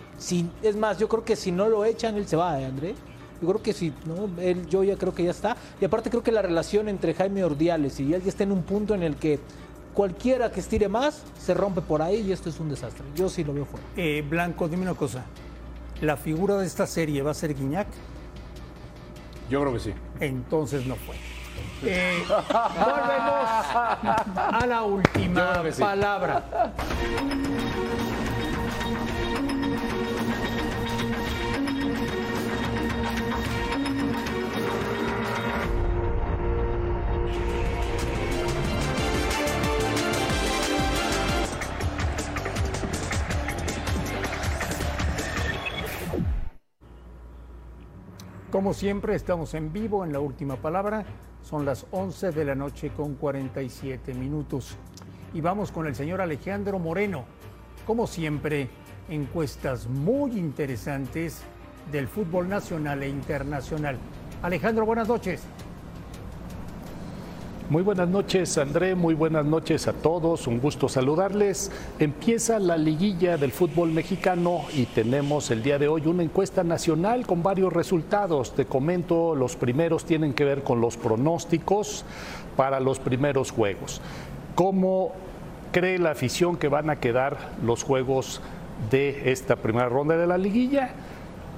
es 0.62 0.76
más, 0.76 0.98
yo 0.98 1.08
creo 1.08 1.24
que 1.24 1.36
si 1.36 1.52
no 1.52 1.68
lo 1.68 1.84
echan, 1.84 2.16
él 2.16 2.26
se 2.26 2.36
va, 2.36 2.60
¿eh, 2.60 2.66
André? 2.66 2.94
Yo 3.44 3.50
creo 3.50 3.62
que 3.62 3.74
sí, 3.74 3.92
¿no? 4.06 4.30
Él, 4.40 4.66
yo 4.68 4.82
ya 4.84 4.96
creo 4.96 5.14
que 5.14 5.22
ya 5.22 5.30
está. 5.30 5.54
Y 5.78 5.84
aparte 5.84 6.08
creo 6.08 6.22
que 6.22 6.32
la 6.32 6.40
relación 6.40 6.88
entre 6.88 7.12
Jaime 7.12 7.44
Ordiales 7.44 8.00
y 8.00 8.14
él 8.14 8.22
ya 8.22 8.30
está 8.30 8.42
en 8.42 8.52
un 8.52 8.62
punto 8.62 8.94
en 8.94 9.02
el 9.02 9.16
que 9.16 9.38
cualquiera 9.92 10.50
que 10.50 10.60
estire 10.60 10.88
más 10.88 11.22
se 11.38 11.52
rompe 11.52 11.82
por 11.82 12.00
ahí 12.00 12.22
y 12.26 12.32
esto 12.32 12.48
es 12.48 12.58
un 12.58 12.70
desastre. 12.70 13.04
Yo 13.14 13.28
sí 13.28 13.44
lo 13.44 13.52
veo 13.52 13.66
fuera. 13.66 13.84
Eh, 13.98 14.24
Blanco, 14.26 14.66
dime 14.66 14.84
una 14.84 14.94
cosa. 14.94 15.26
¿La 16.00 16.16
figura 16.16 16.56
de 16.56 16.66
esta 16.66 16.86
serie 16.86 17.20
va 17.20 17.32
a 17.32 17.34
ser 17.34 17.54
Guiñac? 17.54 17.86
Yo 19.50 19.60
creo 19.60 19.74
que 19.74 19.80
sí. 19.80 19.92
Entonces 20.20 20.86
no 20.86 20.96
fue. 20.96 21.16
Eh, 21.86 22.24
volvemos 22.26 23.44
a 24.36 24.64
la 24.66 24.82
última 24.84 25.62
sí. 25.70 25.82
palabra. 25.82 26.72
Como 48.54 48.72
siempre, 48.72 49.16
estamos 49.16 49.52
en 49.54 49.72
vivo 49.72 50.04
en 50.04 50.12
la 50.12 50.20
última 50.20 50.54
palabra. 50.54 51.04
Son 51.42 51.64
las 51.64 51.88
11 51.90 52.30
de 52.30 52.44
la 52.44 52.54
noche 52.54 52.90
con 52.90 53.14
47 53.16 54.14
minutos. 54.14 54.76
Y 55.32 55.40
vamos 55.40 55.72
con 55.72 55.88
el 55.88 55.96
señor 55.96 56.20
Alejandro 56.20 56.78
Moreno. 56.78 57.24
Como 57.84 58.06
siempre, 58.06 58.68
encuestas 59.08 59.88
muy 59.88 60.38
interesantes 60.38 61.42
del 61.90 62.06
fútbol 62.06 62.48
nacional 62.48 63.02
e 63.02 63.08
internacional. 63.08 63.98
Alejandro, 64.40 64.86
buenas 64.86 65.08
noches. 65.08 65.42
Muy 67.70 67.82
buenas 67.82 68.10
noches, 68.10 68.58
André. 68.58 68.94
Muy 68.94 69.14
buenas 69.14 69.46
noches 69.46 69.88
a 69.88 69.94
todos. 69.94 70.46
Un 70.46 70.60
gusto 70.60 70.86
saludarles. 70.86 71.72
Empieza 71.98 72.58
la 72.58 72.76
liguilla 72.76 73.38
del 73.38 73.52
fútbol 73.52 73.90
mexicano 73.90 74.60
y 74.74 74.84
tenemos 74.84 75.50
el 75.50 75.62
día 75.62 75.78
de 75.78 75.88
hoy 75.88 76.02
una 76.06 76.22
encuesta 76.22 76.62
nacional 76.62 77.26
con 77.26 77.42
varios 77.42 77.72
resultados. 77.72 78.54
Te 78.54 78.66
comento, 78.66 79.34
los 79.34 79.56
primeros 79.56 80.04
tienen 80.04 80.34
que 80.34 80.44
ver 80.44 80.62
con 80.62 80.82
los 80.82 80.98
pronósticos 80.98 82.04
para 82.54 82.80
los 82.80 82.98
primeros 82.98 83.50
juegos. 83.50 84.02
¿Cómo 84.54 85.12
cree 85.72 85.98
la 85.98 86.10
afición 86.10 86.58
que 86.58 86.68
van 86.68 86.90
a 86.90 86.96
quedar 86.96 87.38
los 87.64 87.82
juegos 87.82 88.42
de 88.90 89.32
esta 89.32 89.56
primera 89.56 89.88
ronda 89.88 90.18
de 90.18 90.26
la 90.26 90.36
liguilla? 90.36 90.90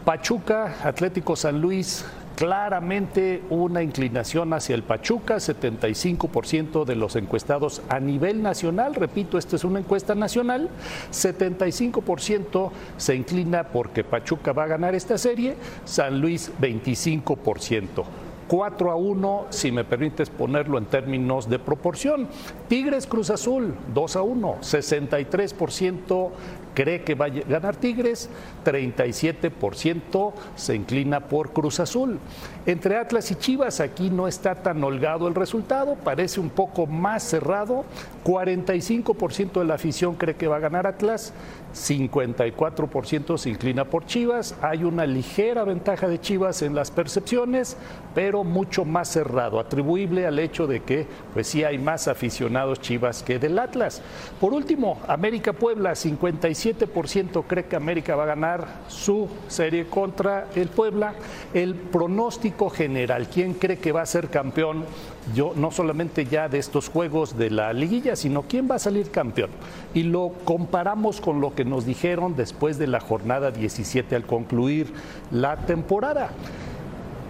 Pachuca, 0.04 0.76
Atlético 0.84 1.34
San 1.34 1.60
Luis, 1.60 2.04
claramente 2.36 3.42
una 3.48 3.82
inclinación 3.82 4.52
hacia 4.52 4.74
el 4.74 4.82
Pachuca, 4.82 5.36
75% 5.36 6.84
de 6.84 6.94
los 6.94 7.16
encuestados 7.16 7.82
a 7.88 7.98
nivel 7.98 8.42
nacional, 8.42 8.94
repito, 8.94 9.38
esta 9.38 9.56
es 9.56 9.64
una 9.64 9.80
encuesta 9.80 10.14
nacional, 10.14 10.68
75% 11.10 12.70
se 12.98 13.16
inclina 13.16 13.64
porque 13.64 14.04
Pachuca 14.04 14.52
va 14.52 14.64
a 14.64 14.68
ganar 14.68 14.94
esta 14.94 15.18
serie, 15.18 15.56
San 15.84 16.20
Luis 16.20 16.52
25%. 16.60 18.04
4 18.48 18.90
a 18.92 18.94
1, 18.94 19.46
si 19.50 19.72
me 19.72 19.84
permites 19.84 20.30
ponerlo 20.30 20.78
en 20.78 20.84
términos 20.84 21.48
de 21.48 21.58
proporción. 21.58 22.28
Tigres 22.68 23.06
Cruz 23.06 23.30
Azul, 23.30 23.74
2 23.92 24.16
a 24.16 24.22
1, 24.22 24.58
63% 24.60 26.30
cree 26.76 27.02
que 27.02 27.14
va 27.14 27.24
a 27.24 27.30
ganar 27.30 27.74
Tigres, 27.74 28.28
37% 28.64 30.32
se 30.54 30.74
inclina 30.76 31.20
por 31.20 31.52
Cruz 31.52 31.80
Azul. 31.80 32.18
Entre 32.66 32.98
Atlas 32.98 33.30
y 33.30 33.36
Chivas 33.36 33.80
aquí 33.80 34.10
no 34.10 34.28
está 34.28 34.54
tan 34.56 34.84
holgado 34.84 35.26
el 35.26 35.34
resultado, 35.34 35.94
parece 35.94 36.38
un 36.38 36.50
poco 36.50 36.86
más 36.86 37.22
cerrado, 37.22 37.86
45% 38.24 39.60
de 39.60 39.64
la 39.64 39.74
afición 39.74 40.16
cree 40.16 40.36
que 40.36 40.48
va 40.48 40.56
a 40.56 40.60
ganar 40.60 40.86
Atlas, 40.86 41.32
54% 41.74 43.38
se 43.38 43.48
inclina 43.50 43.86
por 43.86 44.04
Chivas, 44.04 44.54
hay 44.60 44.84
una 44.84 45.06
ligera 45.06 45.64
ventaja 45.64 46.08
de 46.08 46.20
Chivas 46.20 46.60
en 46.60 46.74
las 46.74 46.90
percepciones, 46.90 47.78
pero 48.16 48.44
mucho 48.44 48.86
más 48.86 49.08
cerrado, 49.08 49.60
atribuible 49.60 50.26
al 50.26 50.38
hecho 50.38 50.66
de 50.66 50.80
que 50.80 51.06
pues 51.34 51.48
sí 51.48 51.64
hay 51.64 51.76
más 51.76 52.08
aficionados 52.08 52.80
Chivas 52.80 53.22
que 53.22 53.38
del 53.38 53.58
Atlas. 53.58 54.00
Por 54.40 54.54
último, 54.54 54.98
América 55.06 55.52
Puebla, 55.52 55.90
57% 55.90 57.44
cree 57.46 57.66
que 57.66 57.76
América 57.76 58.16
va 58.16 58.22
a 58.22 58.28
ganar 58.28 58.66
su 58.88 59.28
serie 59.48 59.84
contra 59.88 60.46
el 60.54 60.68
Puebla. 60.68 61.12
El 61.52 61.74
pronóstico 61.74 62.70
general, 62.70 63.28
¿quién 63.28 63.52
cree 63.52 63.76
que 63.76 63.92
va 63.92 64.00
a 64.00 64.06
ser 64.06 64.30
campeón? 64.30 64.86
Yo 65.34 65.52
no 65.54 65.70
solamente 65.70 66.24
ya 66.24 66.48
de 66.48 66.56
estos 66.58 66.88
juegos 66.88 67.36
de 67.36 67.50
la 67.50 67.74
liguilla, 67.74 68.16
sino 68.16 68.44
quién 68.44 68.66
va 68.66 68.76
a 68.76 68.78
salir 68.78 69.10
campeón. 69.10 69.50
Y 69.92 70.04
lo 70.04 70.32
comparamos 70.46 71.20
con 71.20 71.42
lo 71.42 71.54
que 71.54 71.66
nos 71.66 71.84
dijeron 71.84 72.34
después 72.34 72.78
de 72.78 72.86
la 72.86 73.00
jornada 73.00 73.50
17 73.50 74.16
al 74.16 74.24
concluir 74.24 74.90
la 75.30 75.58
temporada. 75.66 76.30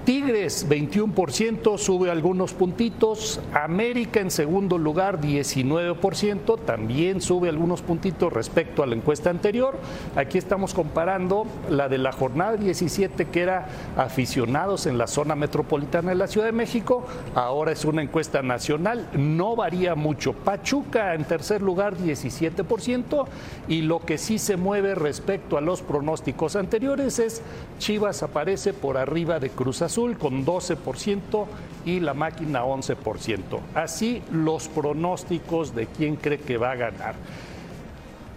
Tigres 0.07 0.69
21%, 0.69 1.79
sube 1.79 2.13
algunos 2.13 2.53
puntitos. 2.53 3.41
América 3.53 4.21
en 4.21 4.31
segundo 4.31 4.79
lugar 4.79 5.21
19%, 5.21 6.61
también 6.65 7.21
sube 7.21 7.49
algunos 7.49 7.83
puntitos 7.83 8.33
respecto 8.33 8.85
a 8.85 8.87
la 8.87 8.95
encuesta 8.95 9.31
anterior. 9.31 9.77
Aquí 10.15 10.39
estamos 10.39 10.75
comparando 10.75 11.49
la 11.69 11.89
de 11.89 11.99
la 11.99 12.13
jornada 12.13 12.57
17 12.57 13.25
que 13.25 13.41
era 13.41 13.67
aficionados 13.97 14.87
en 14.87 14.97
la 14.97 15.09
zona 15.09 15.35
metropolitana 15.35 16.11
de 16.11 16.15
la 16.15 16.29
Ciudad 16.29 16.47
de 16.47 16.53
México. 16.53 17.05
Ahora 17.35 17.73
es 17.73 17.85
una 17.85 18.01
encuesta 18.01 18.43
nacional, 18.43 19.09
no 19.13 19.57
varía 19.57 19.97
mucho. 19.97 20.35
Pachuca 20.35 21.15
en 21.15 21.25
tercer 21.25 21.63
lugar 21.63 21.97
17% 21.97 23.27
y 23.67 23.83
lo 23.83 23.99
que 23.99 24.19
sí 24.19 24.39
se 24.39 24.57
mueve 24.57 24.95
respecto 24.95 25.59
a 25.59 25.61
los 25.61 25.83
pronósticos 25.83 26.55
anteriores 26.55 27.19
es 27.19 27.43
Chivas 27.81 28.23
aparece 28.23 28.73
por 28.73 28.99
arriba 28.99 29.41
de 29.41 29.51
Cruz 29.51 29.83
Azul 29.83 29.96
con 29.97 30.45
12% 30.45 31.47
y 31.87 32.01
la 32.01 32.13
máquina 32.13 32.65
11%. 32.65 33.61
Así 33.75 34.23
los 34.31 34.69
pronósticos 34.69 35.75
de 35.75 35.87
quién 35.87 36.17
cree 36.17 36.39
que 36.39 36.59
va 36.59 36.73
a 36.73 36.77
ganar. 36.77 37.15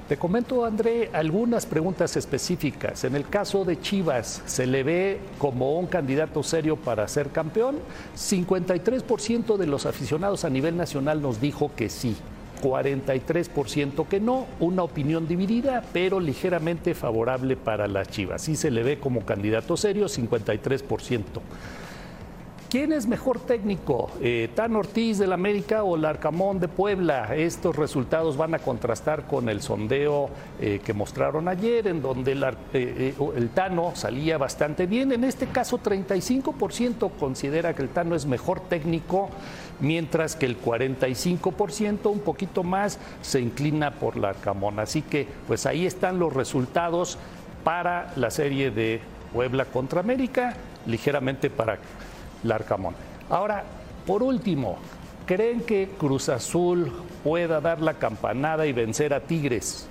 Te 0.08 0.18
comento, 0.18 0.66
André, 0.66 1.12
algunas 1.14 1.66
preguntas 1.66 2.16
específicas. 2.16 3.04
En 3.04 3.16
el 3.16 3.28
caso 3.28 3.66
de 3.66 3.80
Chivas, 3.80 4.42
¿se 4.46 4.66
le 4.66 4.84
ve 4.84 5.20
como 5.38 5.78
un 5.78 5.86
candidato 5.86 6.42
serio 6.44 6.78
para 6.78 7.08
ser 7.08 7.30
campeón? 7.30 7.78
53% 8.16 9.58
de 9.58 9.68
los 9.68 9.86
aficionados 9.86 10.46
a 10.46 10.50
nivel 10.50 10.78
nacional 10.78 11.22
nos 11.22 11.42
dijo 11.42 11.72
que 11.76 11.90
sí. 11.90 12.16
43% 12.60 14.08
que 14.08 14.20
no, 14.20 14.46
una 14.60 14.84
opinión 14.84 15.28
dividida, 15.28 15.84
pero 15.94 16.20
ligeramente 16.20 16.94
favorable 16.94 17.56
para 17.56 17.88
las 17.88 18.08
Chivas. 18.10 18.42
Sí 18.42 18.56
se 18.56 18.72
le 18.72 18.84
ve 18.84 19.00
como 19.00 19.26
candidato 19.26 19.78
serio, 19.78 20.08
53%. 20.08 21.22
¿Quién 22.70 22.94
es 22.94 23.08
mejor 23.08 23.40
técnico? 23.40 24.12
Eh, 24.22 24.48
¿Tan 24.54 24.76
Ortiz 24.76 25.18
del 25.18 25.34
América 25.34 25.84
o 25.84 25.98
Larcamón 25.98 26.60
de 26.60 26.68
Puebla? 26.68 27.36
Estos 27.36 27.76
resultados 27.76 28.38
van 28.38 28.54
a 28.54 28.60
contrastar 28.60 29.26
con 29.26 29.50
el 29.50 29.64
sondeo 29.64 30.30
eh, 30.62 30.80
que 30.86 30.94
mostraron 30.94 31.48
ayer, 31.48 31.88
en 31.88 32.04
donde 32.04 32.34
el, 32.34 32.46
eh, 32.74 33.16
el, 33.36 33.50
Tano 33.50 33.94
salía 33.96 34.38
bastante 34.38 34.86
bien. 34.86 35.12
En 35.12 35.24
este 35.24 35.48
caso, 35.48 35.80
35% 35.80 37.10
considera 37.20 37.74
que 37.74 37.82
el 37.82 37.90
Tano 37.90 38.14
es 38.14 38.28
mejor 38.28 38.60
técnico, 38.60 39.32
mientras 39.80 40.36
que 40.36 40.46
el 40.46 40.62
45%, 40.62 42.12
un 42.12 42.20
poquito 42.20 42.64
más, 42.64 43.00
se 43.22 43.40
inclina 43.40 43.92
por 43.92 44.18
Larcamón. 44.18 44.80
Así 44.80 45.02
que, 45.02 45.28
pues 45.48 45.66
ahí 45.66 45.86
están 45.86 46.20
los 46.20 46.34
resultados 46.34 47.18
para 47.64 48.12
la 48.16 48.32
serie 48.32 48.72
de 48.72 49.02
Puebla 49.34 49.66
contra 49.66 50.00
América, 50.00 50.56
ligeramente 50.86 51.50
para 51.50 51.78
Larcamón. 52.44 52.96
Ahora, 53.30 53.64
por 54.06 54.24
último, 54.24 54.78
¿creen 55.26 55.62
que 55.62 55.90
Cruz 55.98 56.30
Azul 56.30 56.92
pueda 57.24 57.62
dar 57.62 57.82
la 57.82 57.96
campanada 57.96 58.66
y 58.66 58.74
vencer 58.74 59.14
a 59.14 59.20
Tigres? 59.22 59.88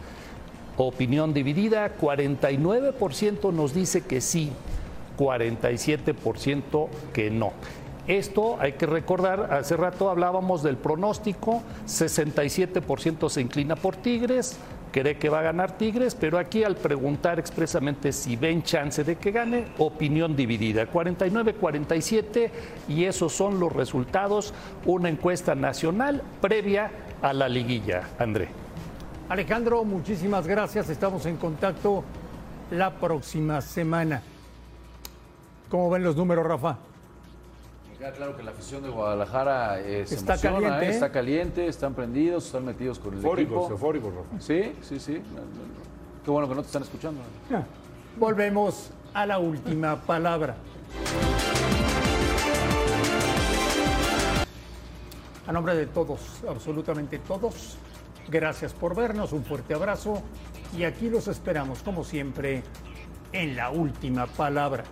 Opinión 0.77 1.35
dividida, 1.35 1.97
49% 1.97 3.53
nos 3.53 3.75
dice 3.75 4.03
que 4.03 4.21
sí, 4.21 4.53
47% 5.19 6.89
que 7.13 7.31
no. 7.31 7.53
Esto 8.09 8.57
hay 8.59 8.73
que 8.73 8.87
recordar, 8.87 9.53
hace 9.53 9.77
rato 9.77 10.09
hablábamos 10.09 10.63
del 10.63 10.79
pronóstico, 10.79 11.63
67% 11.87 13.29
se 13.29 13.43
inclina 13.43 13.77
por 13.77 13.97
Tigres, 13.97 14.59
cree 14.93 15.19
que 15.19 15.29
va 15.29 15.41
a 15.41 15.43
ganar 15.43 15.77
Tigres, 15.77 16.15
pero 16.15 16.39
aquí 16.39 16.65
al 16.65 16.77
preguntar 16.77 17.39
expresamente 17.39 18.13
si 18.13 18.37
ven 18.37 18.63
chance 18.63 19.05
de 19.05 19.17
que 19.17 19.31
gane, 19.31 19.67
opinión 19.77 20.35
dividida, 20.35 20.91
49-47 20.91 22.51
y 22.89 23.05
esos 23.05 23.35
son 23.35 23.61
los 23.61 23.75
resultados, 23.75 24.55
una 24.87 25.11
encuesta 25.11 25.55
nacional 25.55 26.23
previa 26.41 26.91
a 27.21 27.35
la 27.35 27.47
liguilla. 27.47 28.09
André. 28.19 28.49
Alejandro, 29.29 29.85
muchísimas 29.85 30.47
gracias, 30.47 30.89
estamos 30.89 31.27
en 31.27 31.37
contacto 31.37 32.03
la 32.71 32.91
próxima 32.91 33.61
semana. 33.61 34.23
¿Cómo 35.69 35.91
ven 35.91 36.05
los 36.05 36.17
números, 36.17 36.47
Rafa? 36.47 36.88
Queda 37.99 38.13
claro 38.13 38.37
que 38.37 38.45
la 38.45 38.53
afición 38.53 38.83
de 38.85 38.91
Guadalajara 38.91 39.81
eh, 39.81 40.07
se 40.07 40.15
Está 40.15 40.35
emociona, 40.35 40.55
caliente, 40.61 40.85
¿eh? 40.85 40.89
¿eh? 40.89 40.93
está 40.93 41.11
caliente, 41.11 41.67
están 41.67 41.95
prendidos, 41.95 42.47
están 42.47 42.65
metidos 42.65 42.99
con 43.01 43.13
el 43.15 43.19
Eufóricos, 43.19 43.59
equipo. 43.59 43.71
eufóricos, 43.73 44.15
Rafa. 44.15 44.41
Sí, 44.41 44.73
sí, 44.83 45.01
sí. 45.01 45.21
Qué 46.25 46.31
bueno 46.31 46.49
que 46.49 46.55
no 46.55 46.61
te 46.61 46.67
están 46.67 46.83
escuchando. 46.83 47.21
Volvemos 48.17 48.91
a 49.13 49.27
la 49.27 49.41
última 49.41 49.97
palabra. 49.97 50.55
A 55.49 55.53
nombre 55.53 55.75
de 55.75 55.87
todos, 55.87 56.21
absolutamente 56.49 57.19
todos, 57.19 57.79
gracias 58.29 58.75
por 58.75 58.95
vernos, 58.95 59.33
un 59.33 59.45
fuerte 59.45 59.75
abrazo 59.75 60.23
y 60.77 60.85
aquí 60.85 61.09
los 61.11 61.27
esperamos 61.27 61.83
como 61.83 62.05
siempre 62.05 62.63
en 63.33 63.57
la 63.57 63.71
última 63.71 64.27
palabra. 64.27 64.85